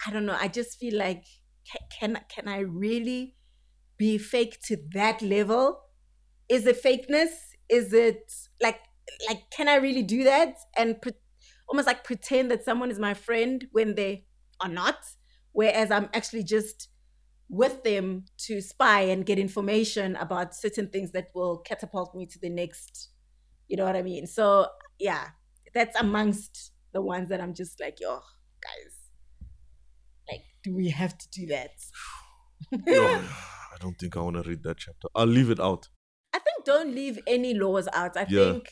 I 0.06 0.12
don't 0.12 0.26
know. 0.26 0.38
I 0.40 0.48
just 0.48 0.78
feel 0.80 0.98
like, 0.98 1.26
can, 2.00 2.20
can 2.30 2.48
I 2.48 2.60
really 2.60 3.36
be 3.98 4.18
fake 4.18 4.60
to 4.66 4.78
that 4.94 5.22
level? 5.22 5.82
Is 6.50 6.66
it 6.66 6.82
fakeness? 6.84 7.32
Is 7.70 7.94
it 7.94 8.32
like, 8.62 8.80
like, 9.28 9.50
can 9.52 9.68
I 9.70 9.76
really 9.76 10.04
do 10.04 10.24
that? 10.26 10.56
And 10.78 11.02
pre- 11.02 11.14
almost 11.70 11.88
like 11.88 12.04
pretend 12.04 12.52
that 12.52 12.66
someone 12.66 12.92
is 12.92 13.00
my 13.00 13.14
friend 13.14 13.66
when 13.72 13.96
they 13.96 14.26
are 14.62 14.70
not, 14.70 14.98
whereas 15.54 15.92
I'm 15.92 16.10
actually 16.14 16.44
just 16.44 16.90
with 17.50 17.84
them 17.84 18.26
to 18.38 18.62
spy 18.62 19.02
and 19.02 19.26
get 19.26 19.38
information 19.40 20.16
about 20.18 20.56
certain 20.56 20.88
things 20.90 21.12
that 21.12 21.28
will 21.36 21.58
catapult 21.60 22.16
me 22.16 22.26
to 22.26 22.40
the 22.40 22.50
next 22.50 23.10
you 23.68 23.78
know 23.78 23.86
what 23.86 23.96
i 23.96 24.02
mean 24.02 24.28
so 24.28 24.68
yeah 25.00 25.30
that's 25.74 25.96
amongst 26.00 26.72
the 26.94 27.02
ones 27.02 27.30
that 27.30 27.42
i'm 27.42 27.54
just 27.54 27.80
like 27.80 28.00
yo 28.00 28.20
guys 28.62 28.93
do 30.64 30.74
we 30.76 30.90
have 30.90 31.18
to 31.18 31.28
do 31.30 31.46
that 31.48 31.72
No, 32.72 33.06
I 33.74 33.78
don't 33.80 33.98
think 34.00 34.16
I 34.18 34.22
want 34.22 34.38
to 34.38 34.44
read 34.50 34.64
that 34.64 34.78
chapter. 34.78 35.08
I'll 35.16 35.26
leave 35.28 35.50
it 35.50 35.60
out. 35.60 35.90
i 36.36 36.40
think 36.40 36.66
don't 36.66 36.94
leave 36.96 37.18
any 37.28 37.52
laws 37.64 37.88
out 38.02 38.14
i 38.18 38.26
Yeah. 38.30 38.54
think 38.54 38.64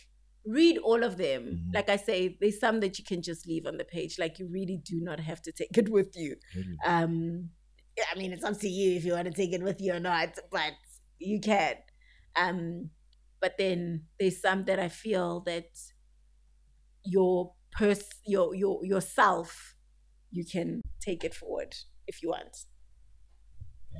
read 0.60 0.78
all 0.90 1.02
of 1.10 1.14
them 1.18 1.42
Mhm. 1.44 1.74
like 1.78 1.90
i 1.96 1.98
say 2.08 2.18
there's 2.40 2.60
some 2.66 2.78
that 2.84 2.94
you 3.00 3.06
can 3.12 3.22
just 3.30 3.42
leave 3.52 3.66
on 3.72 3.76
the 3.82 3.86
page 3.96 4.14
like 4.24 4.40
you 4.40 4.46
really 4.58 4.78
do 4.92 4.98
not 5.10 5.20
have 5.30 5.42
to 5.48 5.52
take 5.60 5.76
it 5.82 5.90
with 5.98 6.12
you 6.24 6.32
um 6.94 7.14
i 8.12 8.14
mean 8.20 8.32
it's 8.34 8.44
up 8.50 8.58
to 8.66 8.70
you 8.78 8.88
if 8.98 9.04
you 9.06 9.14
want 9.18 9.28
to 9.32 9.38
take 9.42 9.54
it 9.58 9.64
with 9.70 9.80
you 9.86 9.92
or 9.98 10.00
not 10.00 10.32
but 10.58 10.74
you 11.30 11.38
can 11.40 11.76
um 12.44 12.90
but 13.44 13.54
then 13.62 13.82
there's 14.20 14.40
some 14.48 14.66
that 14.70 14.80
i 14.80 14.90
feel 15.04 15.30
that 15.52 15.70
your 17.04 17.54
pers 17.72 18.04
your 18.26 18.54
your 18.56 18.76
yourself 18.86 19.76
you 20.32 20.44
can 20.46 20.82
take 21.02 21.24
it 21.24 21.34
forward 21.34 21.76
if 22.08 22.22
you 22.24 22.30
want 22.30 22.66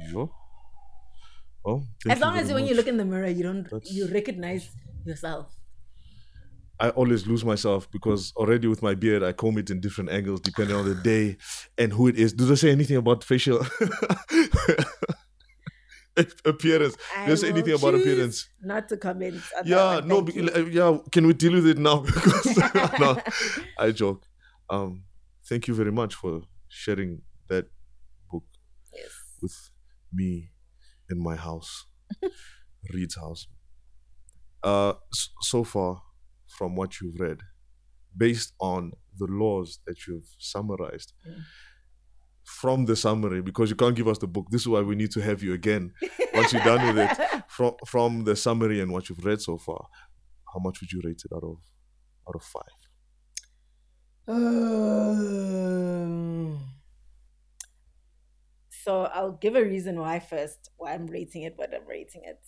Sure. 0.10 0.30
Well, 1.66 1.86
as 2.10 2.20
long 2.20 2.38
as 2.38 2.52
when 2.52 2.66
you 2.66 2.74
look 2.76 2.88
in 2.88 2.98
the 2.98 3.06
mirror 3.06 3.28
you 3.28 3.44
don't 3.44 3.64
That's- 3.70 3.92
you 3.92 4.08
recognize 4.08 4.70
yourself 5.06 5.48
I 6.80 6.90
always 6.90 7.28
lose 7.28 7.46
myself 7.46 7.88
because 7.92 8.34
already 8.36 8.68
with 8.68 8.82
my 8.82 8.96
beard, 8.96 9.22
I 9.22 9.34
comb 9.34 9.60
it 9.60 9.70
in 9.70 9.82
different 9.82 10.10
angles 10.10 10.42
depending 10.42 10.76
on 10.76 10.90
the 10.90 10.96
day 10.96 11.38
and 11.78 11.94
who 11.94 12.08
it 12.08 12.18
is. 12.18 12.34
Do 12.34 12.44
they 12.48 12.56
say 12.56 12.72
anything 12.72 12.98
about 12.98 13.24
facial 13.24 13.60
appearance? 16.46 16.98
I 17.16 17.26
Do 17.26 17.32
they 17.32 17.36
say 17.36 17.50
anything 17.50 17.74
about 17.76 17.94
appearance? 17.96 18.50
Not 18.62 18.90
to 18.90 18.98
comment. 18.98 19.42
Yeah, 19.64 20.02
no, 20.04 20.28
you. 20.28 20.50
yeah. 20.72 20.98
Can 21.12 21.28
we 21.28 21.34
deal 21.34 21.54
with 21.54 21.68
it 21.68 21.78
now? 21.78 21.98
Because 22.06 22.58
no, 23.00 23.18
I 23.78 23.92
joke. 23.92 24.26
Um, 24.70 25.04
thank 25.52 25.68
you 25.68 25.76
very 25.76 25.92
much 25.92 26.14
for 26.16 26.34
sharing 26.70 27.22
that 27.50 27.66
book 28.32 28.46
yes. 28.96 29.12
with 29.42 29.58
me 30.14 30.52
in 31.10 31.22
my 31.22 31.36
house, 31.36 31.72
Reed's 32.94 33.18
house. 33.18 33.48
Uh, 34.64 34.94
so 35.42 35.66
far, 35.66 36.02
from 36.58 36.76
what 36.76 37.02
you've 37.02 37.20
read, 37.20 37.40
based 38.16 38.54
on 38.62 38.94
the 39.20 39.26
laws 39.42 39.80
that 39.86 39.98
you've 40.08 40.30
summarized, 40.40 41.12
Mm. 41.28 41.42
from 42.62 42.86
the 42.86 42.96
summary, 42.96 43.42
because 43.42 43.70
you 43.72 43.76
can't 43.76 43.96
give 43.96 44.08
us 44.08 44.20
the 44.20 44.28
book, 44.36 44.46
this 44.52 44.62
is 44.62 44.68
why 44.74 44.82
we 44.82 44.96
need 44.96 45.12
to 45.12 45.22
have 45.22 45.44
you 45.44 45.54
again 45.54 45.92
once 46.34 46.54
you're 46.54 46.64
done 46.64 46.84
with 46.88 46.98
it. 47.06 47.18
From 47.58 47.74
from 47.94 48.24
the 48.24 48.36
summary 48.46 48.80
and 48.82 48.90
what 48.94 49.10
you've 49.10 49.26
read 49.30 49.42
so 49.42 49.58
far, 49.58 49.82
how 50.54 50.60
much 50.66 50.76
would 50.80 50.92
you 50.94 51.02
rate 51.04 51.22
it 51.26 51.32
out 51.36 51.44
of 51.44 51.58
out 52.28 52.36
of 52.40 52.44
five? 52.44 52.81
Um, 54.28 55.82
so 58.70 59.04
I'll 59.14 59.32
give 59.34 59.56
a 59.56 59.64
reason 59.64 60.00
why 60.00 60.20
first, 60.20 60.70
why 60.78 60.94
I'm 60.94 61.08
rating 61.08 61.44
it, 61.44 61.54
what 61.56 61.74
I'm 61.74 61.88
rating 61.88 62.24
it. 62.26 62.40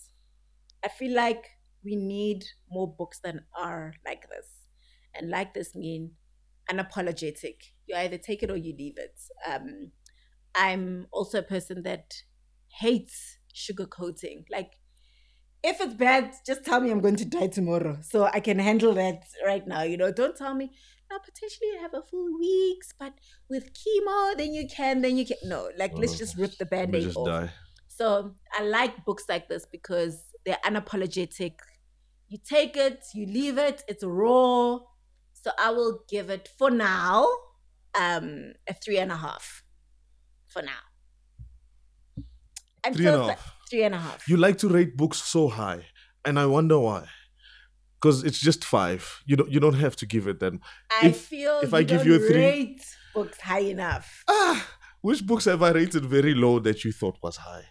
I 0.84 0.88
feel 0.88 1.14
like 1.14 1.44
we 1.84 1.96
need 1.96 2.44
more 2.70 2.92
books 2.92 3.20
than 3.22 3.44
are 3.58 3.94
like 4.04 4.28
this. 4.28 4.46
And 5.14 5.30
like 5.30 5.54
this 5.54 5.74
mean 5.74 6.12
unapologetic. 6.70 7.56
You 7.86 7.96
either 7.96 8.18
take 8.18 8.42
it 8.42 8.50
or 8.50 8.56
you 8.56 8.74
leave 8.76 8.98
it. 8.98 9.18
Um, 9.48 9.92
I'm 10.54 11.06
also 11.12 11.38
a 11.38 11.42
person 11.42 11.82
that 11.82 12.14
hates 12.68 13.38
sugarcoating. 13.54 14.44
Like, 14.50 14.72
if 15.62 15.80
it's 15.80 15.94
bad, 15.94 16.34
just 16.46 16.64
tell 16.64 16.80
me 16.80 16.90
I'm 16.90 17.00
going 17.00 17.16
to 17.16 17.24
die 17.24 17.46
tomorrow. 17.46 17.98
So 18.02 18.24
I 18.24 18.40
can 18.40 18.58
handle 18.58 18.92
that 18.94 19.24
right 19.44 19.66
now. 19.66 19.82
You 19.82 19.96
know, 19.96 20.12
don't 20.12 20.36
tell 20.36 20.54
me, 20.54 20.72
now 21.10 21.18
potentially 21.18 21.68
you 21.72 21.78
have 21.80 21.94
a 21.94 22.02
full 22.02 22.38
weeks, 22.38 22.92
but 22.98 23.14
with 23.48 23.72
chemo, 23.74 24.36
then 24.36 24.52
you 24.54 24.66
can, 24.68 25.02
then 25.02 25.16
you 25.16 25.26
can. 25.26 25.36
No, 25.44 25.70
like, 25.76 25.92
let's 25.96 26.14
Oh, 26.14 26.16
just 26.16 26.36
rip 26.36 26.56
the 26.58 26.66
band 26.66 26.94
aid 26.94 27.04
just 27.04 27.16
off. 27.16 27.26
die. 27.26 27.50
So 27.88 28.34
I 28.52 28.62
like 28.64 29.04
books 29.04 29.24
like 29.28 29.48
this 29.48 29.66
because 29.66 30.22
they're 30.44 30.58
unapologetic. 30.64 31.54
You 32.28 32.38
take 32.44 32.76
it, 32.76 33.04
you 33.14 33.26
leave 33.26 33.58
it, 33.58 33.84
it's 33.86 34.02
raw. 34.04 34.78
So 35.32 35.50
I 35.58 35.70
will 35.70 36.00
give 36.08 36.30
it 36.30 36.48
for 36.58 36.70
now 36.70 37.28
um 37.94 38.54
a 38.68 38.74
three 38.74 38.98
and 38.98 39.12
a 39.12 39.16
half. 39.16 39.62
For 40.46 40.62
now. 40.62 40.82
I'm 42.84 42.94
Three 42.94 43.06
and 43.06 43.16
a 43.16 43.24
half. 43.28 43.52
Three 43.70 43.82
and 43.84 43.94
a 43.94 43.98
half. 43.98 44.28
You 44.28 44.36
like 44.36 44.58
to 44.58 44.68
rate 44.68 44.96
books 44.96 45.18
so 45.22 45.48
high, 45.48 45.86
and 46.24 46.38
I 46.38 46.46
wonder 46.46 46.78
why. 46.78 47.06
Because 48.04 48.22
it's 48.22 48.38
just 48.38 48.62
five. 48.64 49.02
You 49.24 49.36
don't 49.36 49.50
you 49.50 49.60
don't 49.60 49.80
have 49.86 49.96
to 49.96 50.06
give 50.14 50.26
it 50.28 50.38
then. 50.38 50.60
I 51.02 51.06
if- 51.08 51.20
feel 51.32 51.60
if 51.62 51.72
I 51.72 51.82
give 51.82 52.04
you 52.06 52.14
a 52.16 52.18
three- 52.18 52.36
rate 52.36 52.84
books 53.14 53.40
high 53.40 53.60
enough. 53.76 54.06
Ah, 54.28 54.58
which 55.00 55.26
books 55.26 55.46
have 55.46 55.62
I 55.62 55.70
rated 55.70 56.04
very 56.04 56.34
low 56.34 56.58
that 56.66 56.84
you 56.84 56.92
thought 56.92 57.16
was 57.22 57.36
high? 57.38 57.64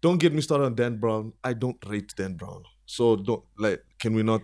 Don't 0.00 0.18
get 0.18 0.32
me 0.32 0.42
started 0.42 0.64
on 0.66 0.74
Dan 0.76 0.98
Brown. 0.98 1.32
I 1.42 1.54
don't 1.54 1.78
rate 1.92 2.12
Dan 2.16 2.34
Brown. 2.36 2.62
So 2.86 3.16
don't 3.16 3.42
like. 3.58 3.82
Can 3.98 4.14
we 4.14 4.22
not? 4.22 4.42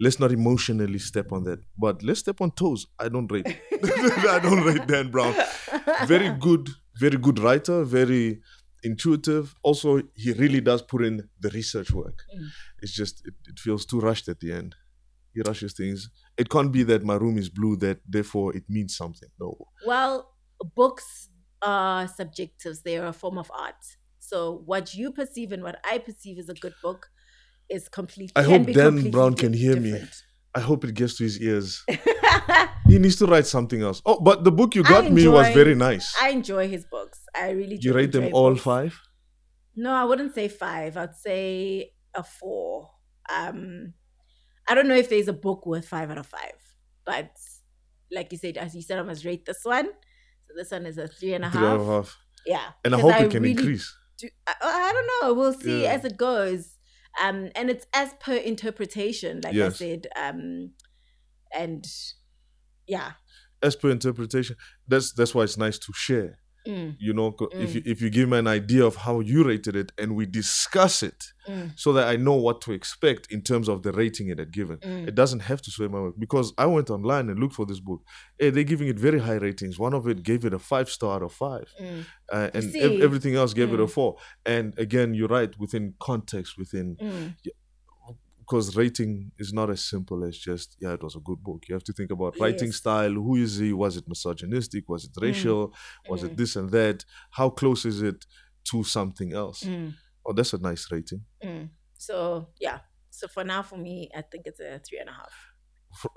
Let's 0.00 0.18
not 0.18 0.32
emotionally 0.32 0.98
step 0.98 1.30
on 1.32 1.44
that. 1.44 1.60
But 1.76 2.02
let's 2.02 2.20
step 2.20 2.40
on 2.40 2.50
toes. 2.52 2.86
I 2.98 3.08
don't 3.08 3.30
rate. 3.30 3.46
I 4.34 4.40
don't 4.42 4.64
rate 4.64 4.86
Dan 4.88 5.10
Brown. 5.12 5.34
Very 6.06 6.30
good, 6.46 6.68
very 6.98 7.18
good 7.18 7.38
writer. 7.38 7.84
Very 7.84 8.40
intuitive. 8.82 9.54
Also, 9.62 10.02
he 10.14 10.32
really 10.32 10.60
does 10.60 10.82
put 10.82 11.04
in 11.04 11.28
the 11.40 11.50
research 11.50 11.90
work. 11.90 12.22
Mm. 12.36 12.48
It's 12.82 12.92
just 12.92 13.26
it, 13.26 13.34
it 13.46 13.58
feels 13.58 13.84
too 13.84 14.00
rushed 14.00 14.28
at 14.28 14.40
the 14.40 14.52
end. 14.52 14.74
He 15.34 15.42
rushes 15.42 15.72
things. 15.74 16.10
It 16.36 16.48
can't 16.48 16.72
be 16.72 16.82
that 16.84 17.04
my 17.04 17.14
room 17.14 17.38
is 17.38 17.48
blue. 17.48 17.76
That 17.76 18.00
therefore 18.08 18.56
it 18.56 18.64
means 18.68 18.96
something. 18.96 19.28
No. 19.40 19.56
Well, 19.86 20.32
books 20.74 21.28
are 21.62 22.08
subjectives. 22.08 22.82
They 22.82 22.98
are 22.98 23.08
a 23.08 23.12
form 23.12 23.38
of 23.38 23.50
art. 23.54 23.84
So 24.18 24.62
what 24.66 24.94
you 24.94 25.12
perceive 25.12 25.52
and 25.52 25.62
what 25.62 25.78
I 25.84 25.98
perceive 25.98 26.38
as 26.38 26.48
a 26.48 26.54
good 26.54 26.74
book 26.82 27.10
is 27.68 27.88
completely. 27.88 28.32
I 28.36 28.44
can 28.44 28.64
hope 28.64 28.74
Dan 28.74 29.10
Brown 29.10 29.34
can 29.34 29.52
hear 29.52 29.76
me. 29.76 30.02
I 30.54 30.60
hope 30.60 30.84
it 30.84 30.94
gets 30.94 31.16
to 31.18 31.24
his 31.24 31.40
ears. 31.40 31.84
He 32.86 32.98
needs 32.98 33.16
to 33.16 33.26
write 33.26 33.46
something 33.46 33.82
else. 33.82 34.00
Oh, 34.06 34.18
but 34.18 34.44
the 34.44 34.50
book 34.50 34.74
you 34.74 34.82
got 34.82 35.10
me 35.12 35.28
was 35.28 35.48
very 35.48 35.74
nice. 35.74 36.14
I 36.22 36.30
enjoy 36.30 36.68
his 36.68 36.86
books. 36.90 37.20
I 37.36 37.50
really 37.50 37.76
do. 37.76 37.88
you 37.88 37.94
rate 37.94 38.12
them 38.12 38.30
all 38.32 38.52
books. 38.52 38.62
five? 38.62 38.98
No, 39.76 39.92
I 39.92 40.04
wouldn't 40.04 40.34
say 40.34 40.48
five. 40.48 40.96
I'd 40.96 41.14
say 41.14 41.92
a 42.14 42.22
four. 42.22 42.88
Um, 43.28 43.92
I 44.66 44.74
don't 44.74 44.88
know 44.88 44.96
if 44.96 45.10
there's 45.10 45.28
a 45.28 45.34
book 45.34 45.66
worth 45.66 45.86
five 45.86 46.10
out 46.10 46.16
of 46.16 46.26
five, 46.26 46.56
but 47.04 47.30
like 48.10 48.32
you 48.32 48.38
said, 48.38 48.56
as 48.56 48.74
you 48.74 48.80
said, 48.80 48.98
I 48.98 49.02
must 49.02 49.24
rate 49.26 49.44
this 49.44 49.60
one. 49.64 49.84
So 50.46 50.54
this 50.56 50.70
one 50.70 50.86
is 50.86 50.96
a 50.96 51.08
three 51.08 51.34
and 51.34 51.44
a 51.44 51.50
Three 51.50 51.60
and 51.66 51.78
half. 51.78 51.80
a 51.88 51.92
half. 51.92 52.16
Yeah, 52.46 52.66
And 52.86 52.94
I 52.94 53.00
hope 53.00 53.20
it 53.20 53.30
can 53.30 53.42
really 53.42 53.50
increase. 53.52 53.94
do- 54.16 54.30
I, 54.46 54.54
I 54.62 54.92
don't 54.94 55.10
know. 55.28 55.34
We'll 55.34 55.52
see 55.52 55.82
Yeah. 55.82 55.92
as 55.92 56.06
it 56.06 56.16
goes. 56.16 56.70
Um, 57.22 57.50
and 57.54 57.70
it's 57.70 57.86
as 57.92 58.14
per 58.20 58.34
interpretation, 58.34 59.40
like 59.42 59.56
I 59.56 59.68
said. 59.70 60.06
Um, 60.16 60.72
and 61.56 61.86
yeah. 62.86 63.12
As 63.62 63.76
per 63.76 63.90
interpretation. 63.90 64.56
That's 64.86 65.12
that's 65.12 65.34
why 65.34 65.42
it's 65.42 65.58
nice 65.58 65.78
to 65.78 65.92
share. 65.94 66.38
Mm, 66.68 66.96
You 67.00 67.12
know, 67.14 67.32
'cause 67.32 67.48
if 67.52 67.70
Mm. 67.70 67.74
you 67.76 67.82
if 67.92 68.02
you 68.02 68.10
give 68.10 68.28
me 68.28 68.36
an 68.38 68.46
idea 68.46 68.84
of 68.84 68.94
how 68.96 69.20
you 69.20 69.42
rated 69.44 69.74
it 69.76 69.90
and 69.98 70.14
we 70.14 70.26
discuss 70.26 71.02
it 71.02 71.24
mm, 71.48 71.70
so 71.76 71.92
that 71.94 72.06
I 72.08 72.16
know 72.16 72.34
what 72.34 72.60
to 72.62 72.72
expect 72.72 73.22
in 73.32 73.40
terms 73.42 73.68
of 73.68 73.82
the 73.82 73.92
rating 73.92 74.28
it 74.28 74.38
had 74.38 74.52
given. 74.52 74.76
mm. 74.78 75.08
It 75.08 75.14
doesn't 75.14 75.40
have 75.50 75.60
to 75.62 75.70
sway 75.70 75.88
my 75.88 76.00
work 76.00 76.16
because 76.18 76.52
I 76.58 76.66
went 76.66 76.90
online 76.90 77.30
and 77.30 77.38
looked 77.40 77.54
for 77.54 77.66
this 77.66 77.80
book. 77.80 78.02
Hey, 78.38 78.50
they're 78.50 78.64
giving 78.72 78.88
it 78.88 78.98
very 78.98 79.20
high 79.20 79.38
ratings. 79.48 79.78
One 79.78 79.94
of 79.94 80.06
it 80.06 80.22
gave 80.22 80.44
it 80.44 80.52
a 80.52 80.58
five 80.58 80.88
star 80.90 81.16
out 81.16 81.22
of 81.22 81.32
five. 81.32 81.68
mm, 81.80 82.04
uh, 82.30 82.50
and 82.54 82.64
ev- 82.76 83.00
everything 83.00 83.34
else 83.34 83.54
gave 83.54 83.72
it 83.72 83.80
a 83.80 83.84
mm. 83.86 83.90
four. 83.90 84.16
And 84.44 84.78
again, 84.78 85.14
you're 85.14 85.28
right 85.40 85.52
within 85.58 85.94
context, 86.00 86.58
within 86.58 86.96
mm. 86.96 87.34
Because 88.48 88.76
rating 88.76 89.30
is 89.38 89.52
not 89.52 89.68
as 89.70 89.84
simple 89.84 90.24
as 90.24 90.38
just 90.38 90.76
yeah, 90.80 90.92
it 90.94 91.02
was 91.02 91.16
a 91.16 91.20
good 91.20 91.42
book. 91.42 91.64
You 91.68 91.74
have 91.74 91.84
to 91.84 91.92
think 91.92 92.10
about 92.10 92.38
writing 92.40 92.72
style. 92.72 93.12
Who 93.12 93.36
is 93.36 93.58
he? 93.58 93.72
Was 93.72 93.96
it 93.98 94.08
misogynistic? 94.08 94.88
Was 94.88 95.04
it 95.04 95.12
Mm, 95.12 95.22
racial? 95.22 95.74
Was 96.08 96.22
it 96.22 96.36
this 96.36 96.56
and 96.56 96.70
that? 96.70 97.04
How 97.30 97.50
close 97.50 97.84
is 97.84 98.00
it 98.02 98.24
to 98.70 98.84
something 98.84 99.32
else? 99.34 99.64
Mm, 99.64 99.94
Oh, 100.26 100.32
that's 100.32 100.52
a 100.52 100.58
nice 100.58 100.90
rating. 100.90 101.22
mm. 101.44 101.68
So 101.98 102.48
yeah. 102.60 102.78
So 103.10 103.26
for 103.28 103.44
now, 103.44 103.62
for 103.62 103.76
me, 103.78 104.10
I 104.16 104.22
think 104.22 104.46
it's 104.46 104.60
a 104.60 104.78
three 104.86 104.98
and 105.00 105.08
a 105.08 105.12
half. 105.12 105.32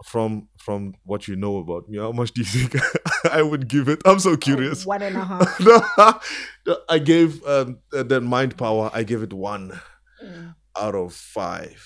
From 0.06 0.50
from 0.60 0.94
what 1.04 1.28
you 1.28 1.36
know 1.36 1.58
about 1.58 1.88
me, 1.90 1.98
how 1.98 2.12
much 2.12 2.32
do 2.34 2.42
you 2.42 2.46
think 2.46 2.76
I 3.32 3.42
would 3.42 3.68
give 3.68 3.88
it? 3.90 4.02
I'm 4.06 4.20
so 4.20 4.36
curious. 4.38 4.86
Oh, 4.86 4.90
one 4.90 5.02
and 5.02 5.16
a 5.18 5.24
half. 5.32 5.60
no, 6.68 6.78
I 6.90 7.00
gave 7.00 7.44
um, 7.46 7.80
that 7.92 8.22
mind 8.22 8.58
power. 8.58 8.92
I 8.94 9.04
gave 9.04 9.24
it 9.24 9.34
one. 9.34 9.80
Mm, 10.24 10.56
out 10.78 10.96
of 10.96 11.14
five 11.14 11.82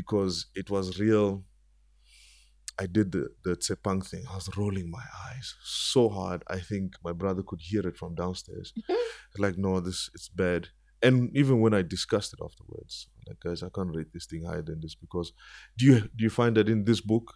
because 0.00 0.46
it 0.54 0.70
was 0.70 1.00
real. 1.00 1.42
I 2.78 2.86
did 2.86 3.10
the, 3.10 3.24
the 3.44 3.56
Tshepang 3.56 4.06
thing. 4.06 4.24
I 4.30 4.36
was 4.36 4.48
rolling 4.56 4.88
my 4.88 5.06
eyes 5.26 5.56
so 5.64 6.08
hard. 6.08 6.44
I 6.46 6.60
think 6.60 6.92
my 7.02 7.12
brother 7.12 7.42
could 7.42 7.60
hear 7.60 7.84
it 7.90 7.96
from 7.96 8.14
downstairs. 8.14 8.72
like, 9.44 9.58
no, 9.58 9.80
this 9.80 10.08
it's 10.14 10.28
bad. 10.28 10.68
And 11.02 11.36
even 11.36 11.60
when 11.60 11.74
I 11.74 11.82
discussed 11.82 12.32
it 12.34 12.44
afterwards, 12.48 13.08
like 13.26 13.40
guys, 13.40 13.64
I 13.64 13.70
can't 13.74 13.94
rate 13.96 14.12
this 14.12 14.26
thing 14.26 14.44
higher 14.44 14.62
than 14.62 14.80
this 14.80 14.94
because 14.94 15.32
do 15.76 15.86
you 15.86 15.96
do 16.16 16.22
you 16.26 16.30
find 16.30 16.56
that 16.56 16.68
in 16.68 16.84
this 16.84 17.00
book, 17.00 17.26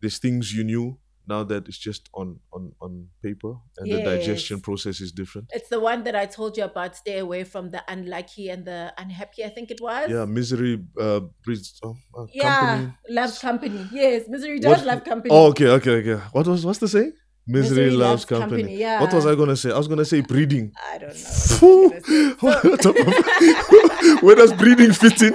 there's 0.00 0.18
things 0.18 0.54
you 0.54 0.64
knew 0.64 0.98
now 1.28 1.44
that 1.44 1.68
it's 1.68 1.78
just 1.78 2.08
on 2.14 2.38
on 2.52 2.72
on 2.80 3.08
paper 3.22 3.54
and 3.78 3.90
the 3.92 4.02
digestion 4.02 4.60
process 4.60 5.00
is 5.00 5.12
different. 5.12 5.46
It's 5.52 5.68
the 5.68 5.80
one 5.80 6.02
that 6.04 6.14
I 6.16 6.26
told 6.26 6.56
you 6.56 6.64
about. 6.64 6.96
Stay 6.96 7.18
away 7.18 7.44
from 7.44 7.70
the 7.70 7.82
unlucky 7.88 8.48
and 8.50 8.64
the 8.64 8.92
unhappy. 8.98 9.44
I 9.44 9.48
think 9.50 9.70
it 9.70 9.80
was. 9.80 10.10
Yeah, 10.10 10.24
misery 10.24 10.82
uh, 11.00 11.20
breeds 11.44 11.78
uh, 11.84 11.90
uh, 12.18 12.26
Yeah, 12.32 12.60
company. 12.60 12.92
loves 13.08 13.38
company. 13.38 13.88
Yes, 13.92 14.22
misery 14.28 14.58
does 14.58 14.78
What- 14.78 14.86
love 14.86 15.04
company. 15.12 15.30
Oh, 15.34 15.46
okay, 15.50 15.68
okay, 15.68 15.90
okay. 16.02 16.22
What 16.32 16.46
was 16.46 16.64
what's 16.66 16.78
the 16.80 16.88
saying? 16.88 17.12
Misery, 17.44 17.90
loves, 17.90 18.24
company. 18.24 18.76
Yeah. 18.78 19.00
What 19.00 19.12
was 19.12 19.26
I 19.26 19.34
gonna 19.34 19.56
say? 19.56 19.72
I 19.72 19.76
was 19.78 19.88
gonna 19.88 20.04
say 20.04 20.20
breeding. 20.20 20.70
I 20.92 20.98
don't 20.98 21.08
know. 21.12 21.28
What 21.58 21.64
I 21.64 21.90
was 21.90 22.00
gonna 22.02 22.02
say. 22.06 22.34
What 22.40 22.82
So- 22.82 22.92
the- 22.92 24.18
Where 24.22 24.36
does 24.36 24.52
breeding 24.52 24.92
fit 24.92 25.20
in? 25.22 25.34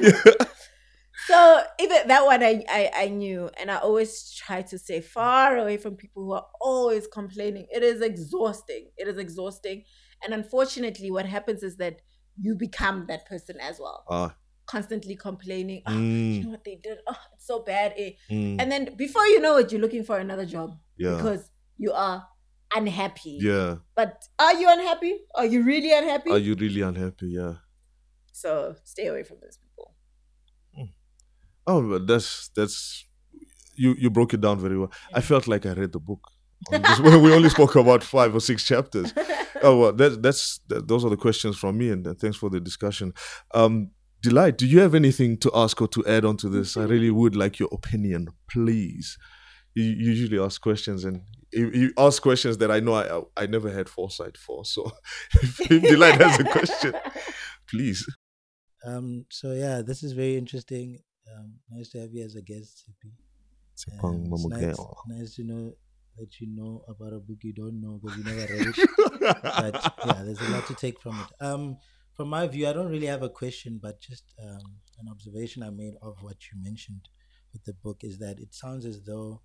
So 1.28 1.62
even 1.80 2.08
that 2.08 2.26
one 2.26 2.42
I, 2.44 2.64
I 2.70 2.92
I 3.04 3.08
knew, 3.10 3.50
and 3.60 3.70
I 3.70 3.78
always 3.78 4.32
try 4.32 4.62
to 4.62 4.78
stay 4.78 5.02
far 5.02 5.58
away 5.58 5.78
from 5.78 5.96
people 5.96 6.24
who 6.26 6.32
are 6.34 6.46
always 6.62 7.06
complaining. 7.08 7.68
It 7.70 7.84
is 7.84 8.02
exhausting. 8.02 8.92
It 8.98 9.08
is 9.08 9.18
exhausting, 9.18 9.84
and 10.24 10.34
unfortunately, 10.34 11.12
what 11.12 11.26
happens 11.26 11.64
is 11.64 11.78
that 11.78 11.96
you 12.40 12.56
become 12.56 13.06
that 13.08 13.26
person 13.26 13.58
as 13.60 13.80
well. 13.80 14.04
Ah, 14.10 14.36
constantly 14.68 15.16
complaining. 15.16 15.82
"Ah, 15.86 15.92
Mm. 15.94 16.36
you 16.38 16.44
know 16.44 16.50
what 16.52 16.64
they 16.64 16.76
did? 16.76 16.98
Oh, 17.08 17.20
it's 17.34 17.48
so 17.48 17.60
bad. 17.64 17.94
eh." 17.98 18.12
Mm. 18.30 18.62
And 18.62 18.72
then 18.72 18.96
before 18.96 19.26
you 19.34 19.40
know 19.42 19.58
it, 19.58 19.72
you're 19.72 19.82
looking 19.82 20.04
for 20.04 20.18
another 20.20 20.46
job 20.46 20.70
Yeah. 20.98 21.16
because 21.16 21.50
you 21.78 21.92
are 21.94 22.28
unhappy. 22.76 23.38
Yeah. 23.42 23.78
But 23.96 24.24
are 24.40 24.54
you 24.54 24.68
unhappy? 24.70 25.14
Are 25.36 25.46
you 25.46 25.64
really 25.64 25.92
unhappy? 25.94 26.32
Are 26.32 26.38
you 26.50 26.56
really 26.56 26.82
unhappy? 26.82 27.28
Yeah. 27.40 27.56
so 28.32 28.76
stay 28.84 29.08
away 29.08 29.24
from 29.24 29.38
those 29.42 29.58
people. 29.58 29.66
Oh, 31.68 31.82
but 31.89 32.07
that's 32.07 32.49
that's 32.55 33.05
you 33.76 33.95
you 33.99 34.09
broke 34.09 34.34
it 34.34 34.41
down 34.41 34.59
very 34.59 34.78
well. 34.78 34.91
I 35.13 35.22
felt 35.22 35.47
like 35.47 35.65
I 35.65 35.74
read 35.74 35.91
the 35.91 35.99
book. 35.99 36.22
On 36.74 36.82
this- 36.82 36.99
when 37.05 37.22
we 37.22 37.34
only 37.34 37.49
spoke 37.49 37.76
about 37.76 38.03
five 38.03 38.34
or 38.34 38.39
six 38.39 38.63
chapters. 38.63 39.13
Oh 39.61 39.80
well, 39.80 39.93
that, 39.93 40.22
that's 40.24 40.59
that, 40.70 40.88
those 40.88 41.03
are 41.05 41.09
the 41.09 41.18
questions 41.18 41.57
from 41.57 41.78
me, 41.78 41.89
and 41.89 42.07
uh, 42.07 42.13
thanks 42.13 42.38
for 42.38 42.49
the 42.49 42.59
discussion. 42.59 43.13
Um, 43.53 43.91
Delight, 44.24 44.57
do 44.57 44.65
you 44.65 44.80
have 44.80 44.95
anything 44.95 45.38
to 45.38 45.51
ask 45.53 45.80
or 45.80 45.88
to 45.89 46.03
add 46.07 46.26
on 46.26 46.38
to 46.38 46.49
this? 46.49 46.76
I 46.76 46.84
really 46.86 47.11
would 47.11 47.36
like 47.36 47.59
your 47.59 47.70
opinion, 47.72 48.30
please. 48.49 49.18
You 49.76 49.84
you 49.84 50.11
usually 50.11 50.39
ask 50.39 50.59
questions, 50.61 51.05
and 51.05 51.22
you, 51.53 51.70
you 51.72 51.93
ask 51.97 52.22
questions 52.22 52.57
that 52.57 52.72
I 52.72 52.80
know 52.80 52.93
I 52.95 53.18
I, 53.18 53.43
I 53.43 53.45
never 53.45 53.70
had 53.72 53.88
foresight 53.89 54.38
for. 54.38 54.65
So, 54.65 54.91
if, 55.43 55.59
if 55.72 55.82
Delight 55.84 56.20
has 56.22 56.39
a 56.39 56.43
question, 56.45 56.93
please. 57.70 58.05
Um, 58.86 59.26
so 59.30 59.51
yeah, 59.51 59.82
this 59.84 60.01
is 60.01 60.13
very 60.13 60.36
interesting. 60.38 60.99
Um, 61.36 61.54
nice 61.70 61.90
to 61.90 62.00
have 62.00 62.14
you 62.14 62.24
as 62.24 62.36
a 62.36 62.42
guest, 62.42 62.84
Tshepi. 62.90 63.12
Um, 64.04 64.30
it's 64.34 64.46
nice, 64.48 64.78
nice 65.08 65.36
to 65.36 65.44
know 65.44 65.74
that 66.18 66.40
you 66.40 66.48
know 66.48 66.84
about 66.88 67.14
a 67.14 67.20
book 67.20 67.38
you 67.42 67.54
don't 67.54 67.80
know 67.80 68.00
because 68.02 68.18
you 68.18 68.24
never 68.24 68.54
read 68.54 68.68
it. 68.76 68.90
but 69.44 69.94
yeah, 70.06 70.24
there's 70.24 70.42
a 70.42 70.50
lot 70.50 70.66
to 70.68 70.74
take 70.76 71.00
from 71.00 71.20
it. 71.20 71.46
Um, 71.46 71.78
from 72.14 72.30
my 72.30 72.48
view, 72.48 72.68
I 72.68 72.74
don't 72.74 72.90
really 72.90 73.08
have 73.08 73.22
a 73.22 73.30
question, 73.30 73.80
but 73.82 74.02
just 74.02 74.34
um, 74.42 74.78
an 75.00 75.08
observation 75.10 75.62
I 75.62 75.70
made 75.70 75.94
of 76.02 76.18
what 76.22 76.38
you 76.52 76.62
mentioned 76.62 77.10
with 77.54 77.64
the 77.66 77.74
book 77.74 78.04
is 78.04 78.18
that 78.20 78.40
it 78.40 78.54
sounds 78.56 78.86
as 78.86 79.04
though 79.04 79.42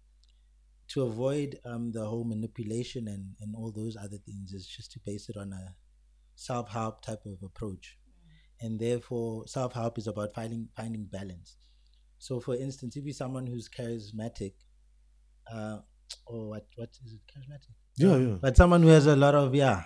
to 0.88 1.02
avoid 1.02 1.58
um, 1.64 1.92
the 1.92 2.04
whole 2.04 2.24
manipulation 2.24 3.08
and, 3.08 3.34
and 3.40 3.54
all 3.54 3.70
those 3.70 3.96
other 3.96 4.18
things 4.26 4.52
is 4.52 4.66
just 4.66 4.92
to 4.92 5.00
base 5.04 5.28
it 5.28 5.36
on 5.36 5.52
a 5.52 5.74
self 6.34 6.70
help 6.70 7.02
type 7.02 7.24
of 7.26 7.42
approach. 7.42 7.98
And 8.60 8.78
therefore, 8.78 9.46
self 9.46 9.72
help 9.74 9.98
is 9.98 10.06
about 10.06 10.34
finding 10.34 10.68
finding 10.76 11.04
balance. 11.04 11.56
So, 12.26 12.38
for 12.38 12.54
instance, 12.54 12.96
if 12.96 13.04
you're 13.04 13.12
someone 13.24 13.46
who's 13.48 13.68
charismatic, 13.68 14.52
uh, 15.52 15.78
or 16.26 16.40
what 16.50 16.66
what 16.76 16.90
is 17.04 17.14
it, 17.14 17.20
charismatic? 17.30 17.74
Yeah, 17.96 18.16
yeah. 18.16 18.36
But 18.40 18.56
someone 18.56 18.82
who 18.84 18.88
has 18.90 19.06
a 19.06 19.16
lot 19.16 19.34
of 19.34 19.52
yeah 19.56 19.82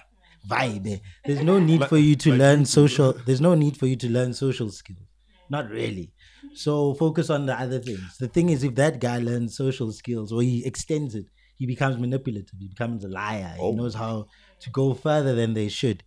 vibe. 0.51 0.87
eh, 0.87 0.99
There's 1.25 1.43
no 1.43 1.59
need 1.59 1.87
for 1.87 1.97
you 1.97 2.15
to 2.17 2.33
learn 2.43 2.67
social. 2.67 3.15
There's 3.27 3.41
no 3.41 3.55
need 3.55 3.79
for 3.79 3.87
you 3.87 3.97
to 3.97 4.09
learn 4.11 4.35
social 4.35 4.71
skills. 4.71 5.07
Not 5.49 5.71
really. 5.71 6.13
So 6.55 6.93
focus 6.95 7.31
on 7.31 7.47
the 7.47 7.55
other 7.59 7.79
things. 7.79 8.19
The 8.19 8.29
thing 8.29 8.51
is, 8.51 8.65
if 8.65 8.75
that 8.75 9.01
guy 9.01 9.19
learns 9.19 9.57
social 9.57 9.91
skills 9.93 10.31
or 10.31 10.43
he 10.43 10.63
extends 10.67 11.15
it, 11.15 11.27
he 11.57 11.65
becomes 11.65 11.97
manipulative. 11.97 12.59
He 12.61 12.69
becomes 12.69 13.03
a 13.05 13.09
liar. 13.09 13.57
Oh. 13.59 13.71
He 13.71 13.77
knows 13.79 13.95
how 13.95 14.27
to 14.61 14.71
go 14.71 14.93
further 14.93 15.35
than 15.35 15.55
they 15.55 15.69
should. 15.69 16.03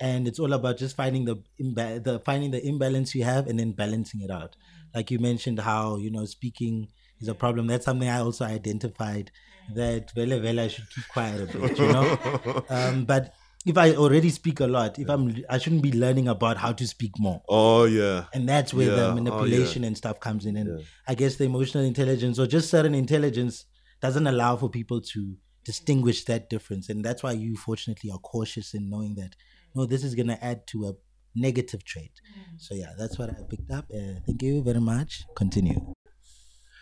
And 0.00 0.26
it's 0.26 0.38
all 0.38 0.52
about 0.54 0.78
just 0.78 0.96
finding 0.96 1.24
the, 1.26 1.36
imba- 1.60 2.02
the 2.02 2.20
finding 2.20 2.50
the 2.52 2.66
imbalance 2.66 3.14
you 3.14 3.24
have 3.24 3.46
and 3.46 3.58
then 3.58 3.72
balancing 3.72 4.22
it 4.22 4.30
out. 4.30 4.56
Like 4.94 5.10
you 5.10 5.18
mentioned, 5.18 5.60
how 5.60 5.96
you 5.98 6.10
know 6.10 6.24
speaking 6.24 6.88
is 7.20 7.28
a 7.28 7.34
problem. 7.34 7.66
That's 7.66 7.84
something 7.84 8.08
I 8.08 8.20
also 8.20 8.44
identified 8.46 9.30
that 9.74 10.10
Vela 10.12 10.40
Vela 10.40 10.64
I 10.64 10.68
should 10.68 10.88
keep 10.90 11.06
quiet 11.08 11.42
a 11.54 11.58
bit. 11.58 11.78
You 11.78 11.92
know, 11.92 12.64
um, 12.70 13.04
but 13.04 13.34
if 13.66 13.76
I 13.76 13.94
already 13.94 14.30
speak 14.30 14.60
a 14.60 14.66
lot, 14.66 14.98
if 14.98 15.08
I'm, 15.10 15.44
I 15.50 15.58
shouldn't 15.58 15.82
be 15.82 15.92
learning 15.92 16.28
about 16.28 16.56
how 16.56 16.72
to 16.72 16.86
speak 16.86 17.12
more. 17.18 17.42
oh 17.48 17.84
yeah. 17.84 18.24
And 18.32 18.48
that's 18.48 18.72
where 18.72 18.86
Yeah, 18.86 18.92
oh, 18.94 18.96
the 18.96 19.08
yeah. 19.08 19.14
manipulation 19.14 19.84
and 19.84 19.96
stuff 19.96 20.18
comes 20.18 20.46
in. 20.46 20.56
And 20.56 20.78
Yeah. 20.78 20.84
I 21.06 21.14
guess 21.14 21.36
the 21.36 21.44
emotional 21.44 21.84
intelligence 21.84 22.38
or 22.38 22.46
just 22.46 22.70
certain 22.70 22.94
intelligence 22.94 23.66
doesn't 24.00 24.26
allow 24.26 24.56
for 24.56 24.70
people 24.70 25.02
to 25.02 25.36
distinguish 25.62 26.24
that 26.24 26.48
difference. 26.48 26.88
And 26.88 27.04
that's 27.04 27.22
why 27.22 27.32
you 27.32 27.54
fortunately 27.54 28.10
are 28.10 28.18
cautious 28.18 28.72
in 28.72 28.88
knowing 28.88 29.14
that, 29.16 29.36
no, 29.74 29.86
this 29.86 30.04
is 30.04 30.14
going 30.14 30.28
to 30.28 30.44
add 30.44 30.66
to 30.68 30.88
a 30.88 30.92
negative 31.34 31.84
trait. 31.84 32.12
So 32.58 32.74
yeah, 32.74 32.92
that's 32.98 33.18
what 33.18 33.30
I 33.30 33.34
picked 33.48 33.70
up. 33.70 33.86
Uh, 33.94 34.20
thank 34.26 34.42
you 34.42 34.62
very 34.62 34.80
much. 34.80 35.24
Continue. 35.36 35.94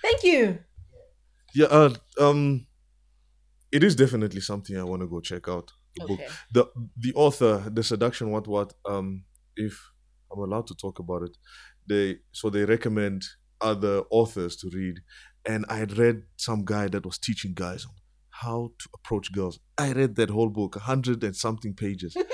Thank 0.02 0.24
you. 0.24 0.58
Yeah, 1.54 1.66
uh, 1.66 1.94
um, 2.20 2.66
it 3.72 3.82
is 3.82 3.94
definitely 3.96 4.40
something 4.40 4.76
I 4.76 4.84
want 4.84 5.02
to 5.02 5.08
go 5.08 5.20
check 5.20 5.48
out. 5.48 5.72
The 5.96 6.06
book. 6.06 6.20
Okay. 6.20 6.28
The 6.52 6.66
the 6.96 7.12
author, 7.14 7.64
the 7.70 7.82
seduction, 7.82 8.30
what 8.30 8.46
what. 8.46 8.74
Um, 8.88 9.24
if 9.56 9.74
I'm 10.32 10.38
allowed 10.38 10.66
to 10.68 10.74
talk 10.74 10.98
about 10.98 11.22
it, 11.22 11.36
they 11.88 12.18
so 12.32 12.50
they 12.50 12.64
recommend 12.64 13.24
other 13.60 14.02
authors 14.10 14.56
to 14.56 14.70
read, 14.72 15.00
and 15.44 15.64
I 15.68 15.78
had 15.78 15.98
read 15.98 16.22
some 16.36 16.64
guy 16.64 16.88
that 16.88 17.04
was 17.04 17.18
teaching 17.18 17.54
guys 17.54 17.84
on 17.84 17.94
how 18.30 18.72
to 18.78 18.88
approach 18.94 19.32
girls. 19.32 19.58
I 19.76 19.92
read 19.92 20.14
that 20.16 20.30
whole 20.30 20.50
book, 20.50 20.76
a 20.76 20.80
hundred 20.80 21.24
and 21.24 21.34
something 21.34 21.74
pages. 21.74 22.16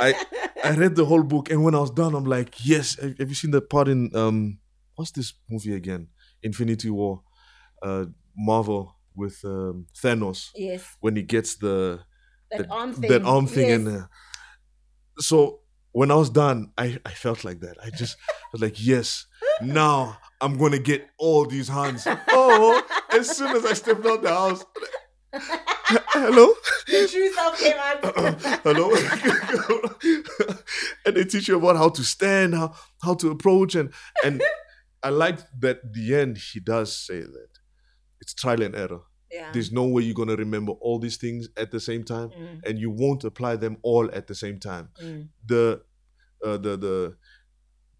I 0.00 0.14
I 0.64 0.74
read 0.76 0.94
the 0.96 1.04
whole 1.04 1.22
book, 1.22 1.50
and 1.50 1.62
when 1.64 1.74
I 1.74 1.80
was 1.80 1.90
done, 1.90 2.14
I'm 2.14 2.24
like, 2.24 2.66
yes. 2.66 2.98
Have 3.00 3.18
have 3.18 3.28
you 3.28 3.34
seen 3.34 3.50
that 3.52 3.68
part 3.70 3.88
in 3.88 4.14
um, 4.14 4.58
what's 4.96 5.10
this 5.12 5.32
movie 5.48 5.74
again? 5.74 6.08
Infinity 6.42 6.90
War, 6.90 7.22
uh, 7.82 8.06
Marvel 8.36 8.94
with 9.14 9.40
um, 9.44 9.86
Thanos 10.02 10.50
yes. 10.54 10.84
when 11.00 11.16
he 11.16 11.22
gets 11.22 11.56
the 11.56 12.00
That 12.50 12.58
that, 12.58 12.70
arm 12.70 12.92
thing. 12.92 13.10
that 13.10 13.22
arm 13.24 13.46
thing, 13.46 13.68
yes. 13.68 13.78
and 13.78 13.88
uh, 13.88 14.06
so 15.18 15.60
when 15.92 16.10
I 16.10 16.14
was 16.16 16.30
done, 16.30 16.72
I 16.76 16.98
I 17.06 17.12
felt 17.12 17.44
like 17.44 17.60
that. 17.60 17.76
I 17.82 17.90
just 17.90 18.16
was 18.52 18.60
like, 18.60 18.76
yes, 18.84 19.26
now 19.62 20.18
I'm 20.40 20.58
gonna 20.58 20.78
get 20.78 21.08
all 21.18 21.46
these 21.46 21.68
hands. 21.68 22.06
Oh, 22.28 22.82
as 23.12 23.34
soon 23.36 23.56
as 23.56 23.64
I 23.64 23.72
stepped 23.72 24.04
out 24.04 24.20
the 24.22 24.28
house, 24.28 24.64
hello. 26.20 26.54
the 26.86 27.08
true 27.10 27.32
self 27.32 27.58
came 27.58 27.76
out. 27.78 27.98
Hello. 28.64 28.90
and 31.04 31.16
they 31.16 31.24
teach 31.24 31.48
you 31.48 31.56
about 31.56 31.76
how 31.76 31.88
to 31.88 32.02
stand, 32.04 32.54
how 32.54 32.74
how 33.02 33.14
to 33.14 33.30
approach, 33.30 33.74
and 33.74 33.92
and 34.24 34.42
I 35.02 35.10
like 35.10 35.38
that 35.60 35.92
the 35.92 36.14
end 36.14 36.38
he 36.38 36.60
does 36.60 36.96
say 36.96 37.20
that 37.20 37.48
it's 38.20 38.34
trial 38.34 38.62
and 38.62 38.74
error. 38.74 39.00
yeah. 39.30 39.50
There's 39.52 39.70
no 39.72 39.84
way 39.84 40.02
you're 40.02 40.14
gonna 40.14 40.36
remember 40.36 40.72
all 40.80 40.98
these 40.98 41.16
things 41.16 41.48
at 41.56 41.70
the 41.70 41.80
same 41.80 42.04
time, 42.04 42.30
Mm, 42.30 42.60
and 42.66 42.78
you 42.78 42.90
won't 42.90 43.24
apply 43.24 43.56
them 43.56 43.76
all 43.82 44.10
at 44.12 44.26
the 44.26 44.34
same 44.34 44.58
time. 44.58 44.88
mm, 45.02 45.28
The 45.46 45.82
uh, 46.44 46.56
the 46.58 46.76
the 46.76 47.16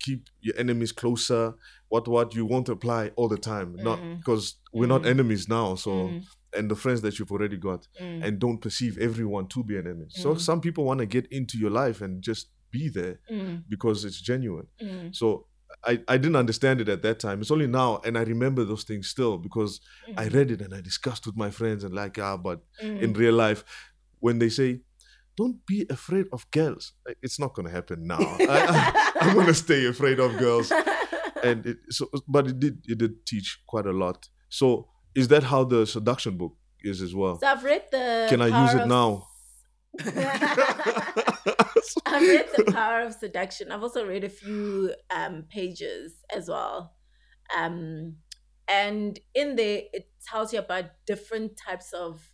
keep 0.01 0.27
your 0.41 0.55
enemies 0.59 0.93
closer. 0.93 1.55
What 1.89 2.09
what 2.09 2.35
you 2.35 2.45
won't 2.47 2.69
apply 2.69 3.13
all 3.17 3.29
the 3.29 3.39
time, 3.39 3.77
not 3.77 4.01
Mhm. 4.01 4.19
because 4.19 4.57
we're 4.73 4.89
not 4.89 5.03
Mhm. 5.03 5.11
enemies 5.11 5.49
now. 5.49 5.75
So 5.77 5.91
mm, 5.91 6.25
and 6.57 6.71
the 6.71 6.77
friends 6.77 7.01
that 7.03 7.19
you've 7.19 7.33
already 7.33 7.57
got 7.57 7.87
mm. 8.01 8.25
and 8.25 8.39
don't 8.39 8.61
perceive 8.67 8.99
everyone 8.99 9.47
to 9.49 9.63
be 9.65 9.77
an 9.77 9.87
enemy. 9.87 10.07
So 10.09 10.29
Mm. 10.35 10.41
some 10.41 10.61
people 10.61 10.85
want 10.85 11.01
to 11.01 11.07
get 11.07 11.27
into 11.39 11.59
your 11.59 11.71
life 11.71 12.01
and 12.05 12.23
just 12.23 12.45
be 12.71 12.89
there 12.89 13.17
Mm, 13.31 13.65
because 13.69 14.05
it's 14.05 14.21
genuine. 14.21 14.67
mm, 14.83 15.15
So 15.15 15.47
I, 15.85 16.01
I 16.09 16.17
didn't 16.17 16.37
understand 16.37 16.81
it 16.81 16.89
at 16.89 17.03
that 17.03 17.19
time. 17.21 17.41
It's 17.41 17.51
only 17.51 17.67
now, 17.67 18.01
and 18.05 18.17
I 18.19 18.23
remember 18.23 18.65
those 18.65 18.85
things 18.85 19.09
still 19.09 19.37
because 19.39 19.81
I 20.17 20.27
mm, 20.29 20.35
read 20.35 20.51
it 20.51 20.61
and 20.63 20.73
I 20.75 20.81
discussed 20.81 21.27
with 21.27 21.37
my 21.37 21.51
friends 21.51 21.85
and 21.85 21.95
like, 21.95 22.19
ah, 22.19 22.37
but 22.37 22.59
mm. 22.83 23.01
in 23.05 23.13
real 23.13 23.35
life, 23.35 23.65
when 24.21 24.39
they 24.39 24.49
say, 24.49 24.81
"Don't 25.37 25.59
be 25.67 25.79
afraid 25.91 26.27
of 26.33 26.51
girls," 26.51 26.93
it's 27.23 27.39
not 27.39 27.55
gonna 27.55 27.71
happen 27.79 28.07
now. 28.07 28.19
I, 28.55 28.57
I, 29.21 29.27
am 29.29 29.35
gonna 29.37 29.55
stay 29.55 29.87
afraid 29.87 30.19
of 30.19 30.31
girls, 30.39 30.73
and 31.43 31.67
it, 31.67 31.79
so, 31.91 32.09
but 32.27 32.47
it 32.49 32.59
did 32.65 32.77
it 32.93 32.99
did 32.99 33.15
teach 33.27 33.49
quite 33.67 33.87
a 33.87 33.93
lot. 34.05 34.29
So 34.49 34.89
is 35.17 35.29
that 35.29 35.45
how 35.45 35.65
the 35.65 35.87
seduction 35.87 36.37
book 36.37 36.55
is 36.83 37.01
as 37.03 37.15
well? 37.15 37.41
So 37.41 37.47
I've 37.47 37.65
read 37.65 37.85
the. 37.91 38.27
Can 38.29 38.43
I 38.43 38.65
use 38.65 38.75
it 38.75 38.83
of- 38.83 38.89
now? 38.89 39.29
I've 40.05 40.13
read 42.21 42.49
The 42.55 42.71
Power 42.71 43.01
of 43.01 43.15
Seduction. 43.15 43.73
I've 43.73 43.83
also 43.83 44.07
read 44.07 44.25
a 44.25 44.29
few 44.29 44.93
um, 45.11 45.45
pages 45.49 46.13
as 46.35 46.51
well. 46.51 46.95
Um, 47.57 48.17
and 48.69 49.19
in 49.35 49.57
there, 49.57 49.83
it 49.95 50.11
tells 50.29 50.53
you 50.53 50.59
about 50.59 50.85
different 51.07 51.57
types 51.57 51.95
of 51.95 52.31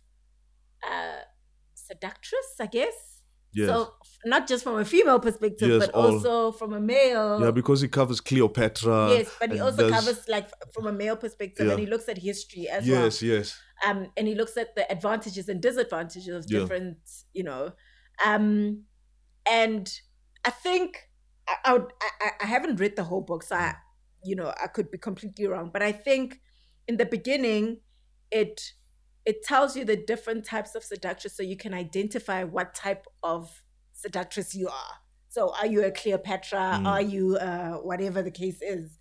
uh, 0.85 1.21
seductress, 1.73 2.55
I 2.59 2.65
guess. 2.65 3.12
Yes. 3.53 3.67
So, 3.69 3.93
not 4.25 4.47
just 4.47 4.63
from 4.63 4.77
a 4.79 4.85
female 4.85 5.19
perspective, 5.19 5.69
Yes, 5.69 5.85
but 5.87 5.95
all. 5.95 6.13
also 6.15 6.51
from 6.53 6.73
a 6.73 6.79
male. 6.79 7.41
yeah, 7.43 7.51
because 7.51 7.81
he 7.81 7.87
covers 7.89 8.21
Cleopatra. 8.21 9.09
yes, 9.09 9.29
but 9.39 9.51
he 9.51 9.59
also 9.59 9.89
covers 9.89 10.27
like 10.29 10.49
from 10.73 10.87
a 10.87 10.91
male 10.93 11.17
perspective, 11.17 11.65
Yeah. 11.65 11.73
and 11.73 11.79
he 11.81 11.85
looks 11.85 12.07
at 12.07 12.17
history 12.17 12.67
as 12.69 12.87
well 12.87 13.03
Yes, 13.03 13.21
yes. 13.21 13.59
um, 13.85 14.07
and 14.15 14.27
he 14.27 14.35
looks 14.35 14.55
at 14.57 14.75
the 14.75 14.89
advantages 14.91 15.49
and 15.49 15.61
disadvantages 15.61 16.27
of 16.35 16.45
Yeah. 16.47 16.59
different, 16.59 16.97
you 17.33 17.43
know, 17.43 17.73
um, 18.25 18.83
and 19.49 19.91
I 20.45 20.51
think 20.51 21.09
I, 21.47 21.55
I, 21.65 21.73
would, 21.73 21.91
I, 22.01 22.09
I- 22.25 22.43
I 22.43 22.45
haven't 22.45 22.79
read 22.79 22.95
the 22.95 23.03
whole 23.03 23.21
book, 23.21 23.43
so 23.43 23.55
I, 23.57 23.75
you 24.23 24.35
know, 24.37 24.53
I 24.63 24.67
could 24.67 24.89
be 24.89 24.97
completely 24.97 25.47
wrong, 25.47 25.69
but 25.73 25.81
I 25.81 25.91
think 25.91 26.39
in 26.87 26.95
the 26.97 27.05
beginning, 27.05 27.81
it 28.31 28.61
it 29.25 29.43
tells 29.43 29.75
you 29.77 29.85
the 29.85 29.95
different 29.95 30.45
types 30.45 30.75
of 30.75 30.83
seductress, 30.83 31.35
so 31.35 31.43
you 31.43 31.57
can 31.57 31.73
identify 31.73 32.43
what 32.43 32.73
type 32.75 33.05
of 33.21 33.61
seductress 33.93 34.53
you 34.55 34.67
are. 34.67 34.95
So, 35.29 35.53
are 35.59 35.65
you 35.67 35.83
a 35.83 35.91
Cleopatra? 35.91 36.79
Mm. 36.81 36.85
Are 36.87 37.01
you 37.01 37.37
uh, 37.37 37.73
whatever 37.77 38.21
the 38.21 38.31
case 38.31 38.61
is? 38.61 38.97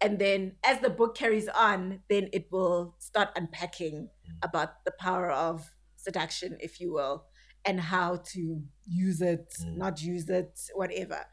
And 0.00 0.18
then, 0.18 0.56
as 0.64 0.80
the 0.80 0.90
book 0.90 1.16
carries 1.16 1.48
on, 1.48 2.00
then 2.08 2.28
it 2.32 2.46
will 2.50 2.94
start 2.98 3.30
unpacking 3.36 4.08
Mm. 4.28 4.38
about 4.48 4.84
the 4.84 4.92
power 4.92 5.30
of 5.30 5.68
seduction, 5.96 6.56
if 6.60 6.80
you 6.80 6.92
will, 6.92 7.24
and 7.64 7.80
how 7.80 8.16
to 8.32 8.62
use 8.86 9.20
it, 9.20 9.54
Mm. 9.60 9.76
not 9.76 10.02
use 10.02 10.28
it, 10.28 10.58
whatever. 10.74 11.24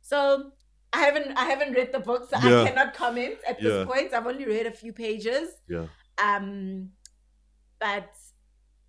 So, 0.00 0.52
I 0.92 1.00
haven't 1.00 1.36
I 1.36 1.44
haven't 1.44 1.72
read 1.74 1.92
the 1.92 2.00
book, 2.00 2.28
so 2.30 2.38
Yeah. 2.38 2.62
I 2.62 2.68
cannot 2.68 2.94
comment 2.94 3.38
at 3.46 3.60
this 3.60 3.72
Yeah. 3.78 3.84
point. 3.84 4.12
I've 4.14 4.26
only 4.26 4.46
read 4.46 4.66
a 4.66 4.72
few 4.72 4.92
pages. 4.92 5.50
Yeah. 5.68 5.86
Um, 6.22 6.92
but 7.80 8.10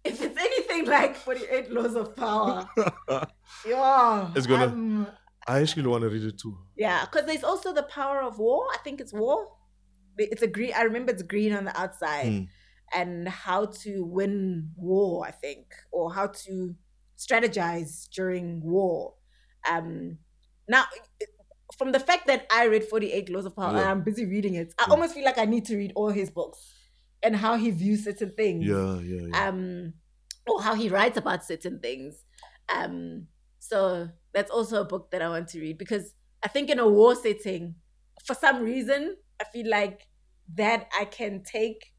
if 0.04 0.22
it's 0.22 0.38
anything 0.38 0.86
like 0.86 1.16
48 1.16 1.72
Laws 1.72 1.96
of 1.96 2.16
Power, 2.16 2.68
yeah, 3.68 4.32
It's 4.36 4.48
gonna- 4.48 4.68
um, 4.68 5.08
I 5.48 5.60
actually 5.62 5.88
want 5.88 6.04
to 6.04 6.10
read 6.10 6.24
it 6.24 6.38
too. 6.40 6.58
yeah, 6.78 7.06
because 7.06 7.26
there's 7.26 7.44
also 7.44 7.74
the 7.74 7.84
power 7.84 8.22
of 8.22 8.38
war. 8.40 8.66
I 8.74 8.78
think 8.84 9.02
it's 9.02 9.14
war. 9.14 9.48
It's 10.18 10.42
a 10.42 10.48
green. 10.48 10.74
I 10.76 10.84
remember 10.84 11.12
it's 11.12 11.24
green 11.24 11.54
on 11.54 11.66
the 11.66 11.80
outside, 11.80 12.26
Mm. 12.28 12.48
and 12.94 13.28
how 13.30 13.66
to 13.84 14.04
win 14.04 14.72
war. 14.76 15.26
I 15.26 15.32
think, 15.32 15.74
or 15.92 16.14
how 16.14 16.28
to 16.28 16.76
strategize 17.18 18.10
during 18.10 18.62
war. 18.62 19.16
Um, 19.70 20.20
now, 20.68 20.86
from 21.78 21.92
the 21.92 22.00
fact 22.00 22.28
that 22.28 22.46
I 22.52 22.66
read 22.66 22.84
48 22.84 23.30
Laws 23.30 23.46
of 23.46 23.56
Power 23.56 23.70
and 23.70 23.80
I'm 23.80 24.04
busy 24.04 24.26
reading 24.26 24.56
it, 24.56 24.74
I 24.78 24.86
Yeah. 24.88 24.94
almost 24.94 25.14
feel 25.14 25.26
like 25.26 25.38
I 25.38 25.46
need 25.46 25.66
to 25.66 25.78
read 25.78 25.94
all 25.96 26.10
his 26.10 26.30
books 26.30 26.60
and 27.24 27.36
how 27.36 27.58
he 27.58 27.72
views 27.72 28.04
certain 28.04 28.32
things. 28.32 28.66
Yeah, 28.66 29.00
yeah, 29.00 29.28
yeah. 29.28 29.48
um 29.48 29.94
or 30.48 30.62
how 30.62 30.74
he 30.74 30.90
writes 30.90 31.18
about 31.18 31.44
certain 31.44 31.80
things. 31.80 32.24
Um 32.74 33.28
so 33.60 34.10
that's 34.34 34.52
also 34.52 34.82
a 34.82 34.86
book 34.86 35.12
that 35.12 35.22
i 35.22 35.28
want 35.28 35.48
to 35.50 35.60
read 35.60 35.78
because 35.78 36.14
i 36.44 36.48
think 36.48 36.70
in 36.70 36.80
a 36.80 36.88
war 36.88 37.14
setting 37.16 37.76
for 38.24 38.34
some 38.34 38.64
reason 38.64 39.16
i 39.42 39.44
feel 39.44 39.70
like 39.70 40.08
that 40.56 40.88
i 40.98 41.04
can 41.04 41.44
take 41.44 41.94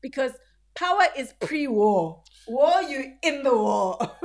because 0.00 0.32
power 0.74 1.04
is 1.16 1.34
pre-war. 1.40 2.22
War 2.48 2.82
you 2.82 3.14
in 3.22 3.42
the 3.42 3.56
war. 3.56 3.98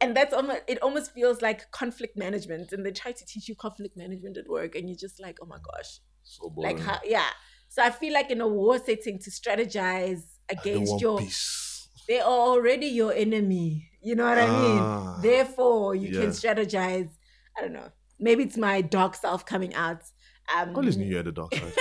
And 0.00 0.16
that's 0.16 0.32
almost 0.32 0.60
it 0.68 0.80
almost 0.80 1.12
feels 1.12 1.42
like 1.42 1.72
conflict 1.72 2.16
management. 2.16 2.70
And 2.70 2.86
they 2.86 2.92
try 2.92 3.10
to 3.10 3.24
teach 3.26 3.48
you 3.48 3.56
conflict 3.56 3.96
management 3.96 4.36
at 4.36 4.48
work 4.48 4.76
and 4.76 4.88
you're 4.88 4.96
just 4.96 5.20
like 5.20 5.38
oh 5.42 5.46
my 5.46 5.56
gosh. 5.56 5.98
So 6.22 6.50
boring. 6.50 6.76
like 6.76 6.86
how 6.86 7.00
yeah 7.04 7.30
so 7.68 7.82
i 7.82 7.90
feel 7.90 8.12
like 8.12 8.30
in 8.30 8.40
a 8.40 8.48
war 8.48 8.78
setting 8.78 9.18
to 9.18 9.30
strategize 9.30 10.22
against 10.48 11.00
your 11.00 11.18
peace. 11.18 11.88
they 12.08 12.20
are 12.20 12.26
already 12.52 12.86
your 12.86 13.12
enemy 13.12 13.88
you 14.02 14.14
know 14.14 14.24
what 14.24 14.38
i 14.38 14.46
mean 14.50 14.82
Ah, 14.82 15.18
therefore 15.22 15.94
you 15.94 16.08
yeah. 16.10 16.20
can 16.20 16.30
strategize 16.30 17.10
i 17.56 17.60
don't 17.60 17.72
know 17.72 17.90
maybe 18.18 18.42
it's 18.44 18.56
my 18.56 18.80
dark 18.80 19.14
self 19.14 19.44
coming 19.44 19.74
out 19.74 20.02
um 20.56 20.70
I 20.70 20.72
always 20.74 20.96
knew 20.96 21.06
you 21.06 21.16
had 21.16 21.26
a 21.26 21.32
dark 21.32 21.52
side. 21.54 21.72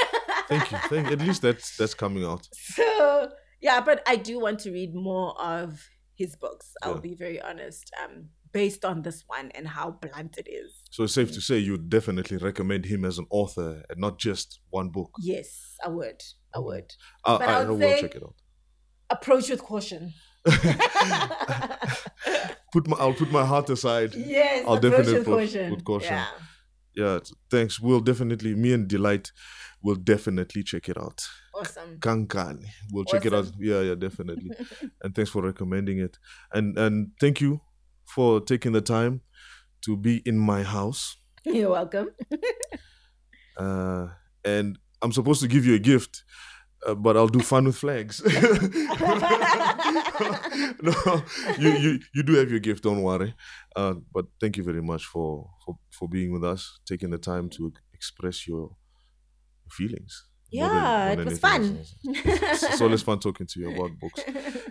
Thank 0.49 0.71
you. 0.71 0.77
Thank 0.89 1.07
At 1.11 1.19
least 1.21 1.41
that's 1.41 1.75
that's 1.77 1.93
coming 1.93 2.23
out. 2.23 2.47
so 2.53 3.29
yeah 3.61 3.79
but 3.81 4.01
i 4.07 4.15
do 4.15 4.39
want 4.39 4.59
to 4.59 4.71
read 4.71 4.93
more 4.95 5.29
of 5.41 5.69
his 6.15 6.35
books 6.35 6.73
i'll 6.83 6.95
Yeah. 6.95 6.99
be 7.09 7.15
very 7.15 7.39
honest 7.41 7.91
um 8.03 8.29
based 8.51 8.85
on 8.85 9.01
this 9.01 9.23
one 9.27 9.51
and 9.55 9.67
how 9.67 9.91
blunt 9.91 10.37
it 10.37 10.47
is 10.49 10.83
So 10.91 11.03
it's 11.03 11.13
safe 11.13 11.31
to 11.33 11.39
mm. 11.39 11.43
say 11.43 11.57
you 11.57 11.77
definitely 11.77 12.37
recommend 12.37 12.85
him 12.85 13.05
as 13.05 13.17
an 13.17 13.25
author 13.29 13.83
and 13.89 13.99
not 13.99 14.19
just 14.19 14.59
one 14.69 14.89
book. 14.89 15.11
yes 15.19 15.75
i 15.83 15.89
would 15.89 16.21
i 16.53 16.57
mm-hmm. 16.57 16.67
would 16.67 16.93
I, 17.25 17.37
But 17.37 17.49
I, 17.49 17.61
I 17.61 17.65
will 17.65 17.79
check 17.79 18.15
it 18.15 18.23
out. 18.23 18.35
approach 19.09 19.49
with 19.49 19.63
caution 19.63 20.13
put 22.71 22.87
my 22.87 22.97
I'll 22.97 23.13
put 23.13 23.31
my 23.31 23.45
heart 23.45 23.69
aside. 23.69 24.15
yes 24.15 24.65
I'll 24.65 24.75
approach 24.75 24.91
definitely 24.91 25.19
with 25.19 25.25
caution 25.25 25.71
with 25.71 25.83
caution. 25.83 26.13
yeah 26.13 26.27
Yeah, 26.97 27.19
thanks. 27.51 27.79
We'll 27.79 27.99
definitely 27.99 28.55
me 28.55 28.73
and 28.73 28.87
Delight 28.87 29.31
will 29.83 29.95
definitely 29.95 30.63
check 30.63 30.89
it 30.89 30.97
out. 30.97 31.21
awesome 31.53 31.99
Kankani. 31.99 32.65
We'll 32.91 33.05
check 33.05 33.25
it 33.25 33.33
out. 33.33 33.51
Yeah, 33.59 33.81
yeah, 33.81 33.95
definitely. 33.95 34.51
and 35.03 35.13
thanks 35.13 35.29
for 35.29 35.43
recommending 35.43 35.99
it. 35.99 36.17
And 36.51 36.77
and 36.77 37.11
thank 37.19 37.39
you 37.39 37.61
for 38.15 38.39
taking 38.41 38.71
the 38.73 38.81
time 38.81 39.21
to 39.85 39.95
be 39.97 40.21
in 40.25 40.37
my 40.39 40.63
house. 40.63 41.17
you're 41.45 41.69
welcome 41.71 42.09
Uh, 43.57 44.07
and 44.45 44.77
I'm 45.01 45.11
supposed 45.11 45.41
to 45.41 45.47
give 45.47 45.65
you 45.65 45.73
a 45.73 45.79
gift, 45.79 46.23
uh, 46.85 46.93
but 46.93 47.17
I'll 47.17 47.27
do 47.27 47.39
fun 47.39 47.65
with 47.65 47.75
flags. 47.75 48.21
no, 50.81 50.93
you, 51.59 51.69
you 51.71 51.99
you 52.13 52.23
do 52.23 52.33
have 52.35 52.49
your 52.51 52.59
gift. 52.59 52.83
Don't 52.83 53.01
worry. 53.01 53.33
Uh, 53.75 53.95
but 54.13 54.25
thank 54.39 54.57
you 54.57 54.63
very 54.63 54.81
much 54.81 55.05
for 55.05 55.49
for 55.65 55.77
for 55.91 56.07
being 56.07 56.31
with 56.31 56.43
us, 56.43 56.79
taking 56.85 57.09
the 57.09 57.17
time 57.17 57.49
to 57.49 57.73
express 57.93 58.47
your 58.47 58.75
feelings. 59.71 60.25
more 60.53 60.67
than- 60.69 60.77
Yeah, 60.77 61.11
it 61.13 61.25
was 61.25 61.39
fun. 61.39 61.77
else. 61.77 61.95
It's, 62.03 62.63
it's 62.63 62.81
always 62.81 63.01
fun 63.01 63.19
talking 63.19 63.47
to 63.47 63.59
you 63.59 63.71
about 63.75 63.91
books. 63.99 64.21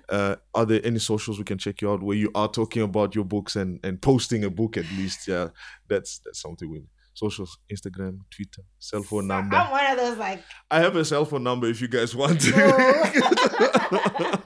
Uh, 0.08 0.36
are 0.54 0.64
there 0.64 0.80
any 0.84 0.98
socials 0.98 1.38
we 1.38 1.44
can 1.44 1.58
check 1.58 1.80
you 1.82 1.90
out 1.90 2.02
where 2.02 2.16
you 2.16 2.30
are 2.34 2.48
talking 2.48 2.82
about 2.82 3.14
your 3.14 3.24
books 3.24 3.56
and 3.56 3.80
and 3.84 4.00
posting 4.00 4.44
a 4.44 4.50
book 4.50 4.76
at 4.76 4.84
least? 4.96 5.26
Yeah, 5.26 5.48
that's 5.88 6.18
that's 6.18 6.40
something 6.40 6.70
we 6.70 6.84
socials, 7.16 7.58
Instagram, 7.72 8.18
Twitter, 8.30 8.62
cell 8.78 9.02
phone 9.02 9.26
number. 9.26 9.56
I'm 9.56 9.70
one 9.70 9.86
of 9.86 9.96
those 9.96 10.18
like 10.18 10.42
I 10.70 10.80
have 10.80 10.94
a 10.96 11.04
cell 11.04 11.24
phone 11.24 11.42
number 11.42 11.66
if 11.66 11.80
you 11.80 11.88
guys 11.88 12.14
want 12.14 12.40
to. 12.42 12.50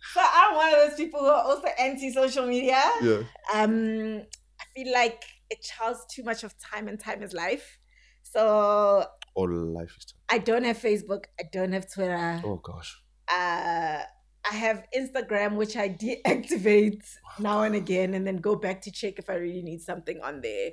so 0.00 0.20
I'm 0.20 0.54
one 0.54 0.74
of 0.74 0.80
those 0.88 0.96
people 0.96 1.20
who 1.20 1.26
are 1.26 1.44
also 1.44 1.68
anti-social 1.78 2.46
media. 2.46 2.82
yeah. 3.02 3.22
Um 3.54 4.22
I 4.60 4.64
feel 4.74 4.92
like 4.92 5.22
it 5.50 5.62
charles 5.62 6.04
too 6.12 6.24
much 6.24 6.44
of 6.44 6.54
time 6.58 6.88
and 6.88 6.98
time 7.00 7.22
is 7.22 7.32
life. 7.32 7.78
So 8.22 9.04
All 9.34 9.48
life 9.48 9.94
is 9.98 10.04
time. 10.06 10.20
I 10.28 10.38
don't 10.38 10.64
have 10.64 10.78
Facebook, 10.78 11.24
I 11.40 11.44
don't 11.52 11.72
have 11.72 11.90
Twitter. 11.92 12.42
Oh 12.44 12.56
gosh. 12.56 13.00
Uh 13.32 14.02
I 14.50 14.54
have 14.54 14.84
Instagram 14.96 15.56
which 15.56 15.76
I 15.76 15.88
deactivate 15.88 17.04
now 17.38 17.62
and 17.62 17.74
again 17.74 18.14
and 18.14 18.26
then 18.26 18.36
go 18.36 18.56
back 18.56 18.80
to 18.82 18.90
check 18.90 19.18
if 19.18 19.28
I 19.28 19.34
really 19.34 19.62
need 19.62 19.82
something 19.82 20.20
on 20.22 20.40
there. 20.40 20.70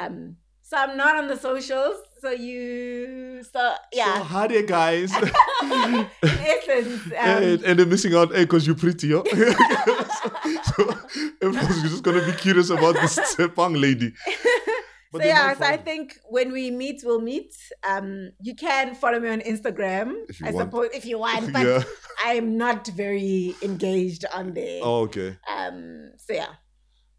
Um 0.00 0.36
so 0.62 0.76
I'm 0.76 0.96
not 0.96 1.16
on 1.16 1.26
the 1.26 1.36
socials. 1.36 1.96
So 2.20 2.30
you 2.30 3.42
so 3.42 3.74
yeah. 3.92 4.18
So 4.18 4.22
hi 4.22 4.46
there, 4.46 4.62
guys. 4.62 5.12
in 5.16 6.06
essence, 6.22 7.06
um, 7.06 7.12
and, 7.16 7.62
and 7.64 7.78
they're 7.78 7.86
missing 7.86 8.14
out 8.14 8.30
because 8.30 8.66
you're 8.66 8.76
pretty, 8.76 9.08
yo. 9.08 9.24
so, 9.24 9.34
so 10.62 10.98
everyone's 11.42 11.82
just 11.82 12.04
gonna 12.04 12.24
be 12.24 12.32
curious 12.32 12.70
about 12.70 12.94
this 12.94 13.18
Tshepang 13.36 13.80
lady. 13.80 14.12
But 15.12 15.18
so 15.18 15.22
they 15.24 15.28
yeah, 15.28 15.54
so 15.54 15.64
I 15.64 15.76
think 15.76 16.18
when 16.28 16.52
we 16.52 16.70
meet, 16.70 17.02
we'll 17.04 17.20
meet. 17.20 17.52
Um, 17.82 18.30
you 18.40 18.54
can 18.54 18.94
follow 18.94 19.18
me 19.18 19.28
on 19.28 19.40
Instagram, 19.40 20.14
If 20.28 20.40
you 20.40 20.46
I 20.46 20.50
want. 20.52 20.70
suppose, 20.70 20.88
if 20.94 21.04
you 21.04 21.18
want, 21.18 21.52
but 21.56 21.66
yeah. 21.66 21.82
I'm 22.24 22.56
not 22.56 22.86
very 22.88 23.54
engaged 23.62 24.24
on 24.32 24.54
there. 24.54 24.80
Oh, 24.82 25.00
okay. 25.02 25.36
Um, 25.52 26.12
so 26.18 26.32
yeah. 26.34 26.52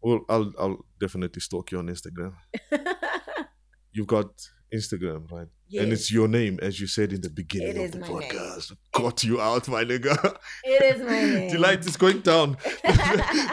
Well, 0.00 0.20
I'll 0.28 0.52
I'll 0.58 0.78
definitely 0.98 1.40
stalk 1.40 1.70
you 1.70 1.78
on 1.78 1.86
Instagram. 1.88 2.32
You've 3.92 4.06
got 4.06 4.30
Instagram, 4.74 5.30
right? 5.30 5.48
And 5.78 5.92
it's 5.92 6.10
your 6.10 6.28
name, 6.28 6.58
as 6.62 6.80
you 6.80 6.86
said 6.86 7.12
in 7.12 7.20
the 7.20 7.30
beginning 7.30 7.84
of 7.84 7.92
the 7.92 7.98
name. 7.98 8.10
podcast. 8.10 8.72
Got 8.92 9.22
you 9.24 9.40
out, 9.40 9.68
my 9.68 9.84
nigga. 9.84 10.36
it 10.64 10.96
is 10.96 11.02
my 11.02 11.20
name. 11.34 11.50
Delight 11.50 11.80
is 11.86 11.96
going 11.96 12.20
down. 12.20 12.56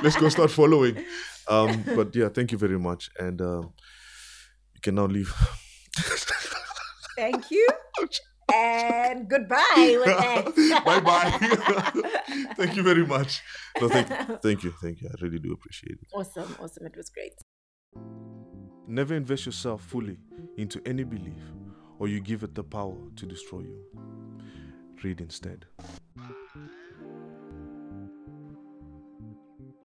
Let's 0.02 0.16
go 0.18 0.30
start 0.30 0.52
following. 0.52 1.04
Um, 1.48 1.84
but 1.96 2.16
yeah, 2.16 2.30
thank 2.30 2.52
you 2.52 2.58
very 2.58 2.78
much, 2.80 3.10
and 3.20 3.42
um, 3.42 3.74
you 4.80 4.82
can 4.82 4.95
now 4.95 5.05
leave. 5.07 5.34
Thank 7.17 7.51
you. 7.51 7.67
and 8.53 9.30
goodbye 9.30 9.61
bye 10.86 10.99
bye. 11.01 11.30
thank 12.55 12.75
you 12.77 12.82
very 12.82 13.05
much. 13.05 13.41
No, 13.82 13.89
thank, 13.89 14.07
thank 14.41 14.63
you, 14.63 14.73
thank 14.82 15.01
you. 15.01 15.09
I 15.09 15.15
really 15.21 15.38
do 15.39 15.51
appreciate 15.51 15.97
it. 16.01 16.07
awesome, 16.15 16.55
awesome. 16.61 16.86
It 16.86 16.95
was 16.95 17.09
great. 17.09 17.34
Never 18.88 19.13
invest 19.15 19.45
yourself 19.45 19.84
fully 19.84 20.17
into 20.57 20.82
any 20.86 21.03
belief, 21.03 21.43
or 21.99 22.07
you 22.07 22.21
give 22.21 22.41
it 22.43 22.55
the 22.55 22.63
power 22.63 22.97
to 23.17 23.25
destroy 23.25 23.59
you. 23.59 23.84
Read 25.03 25.19
instead. 25.19 25.65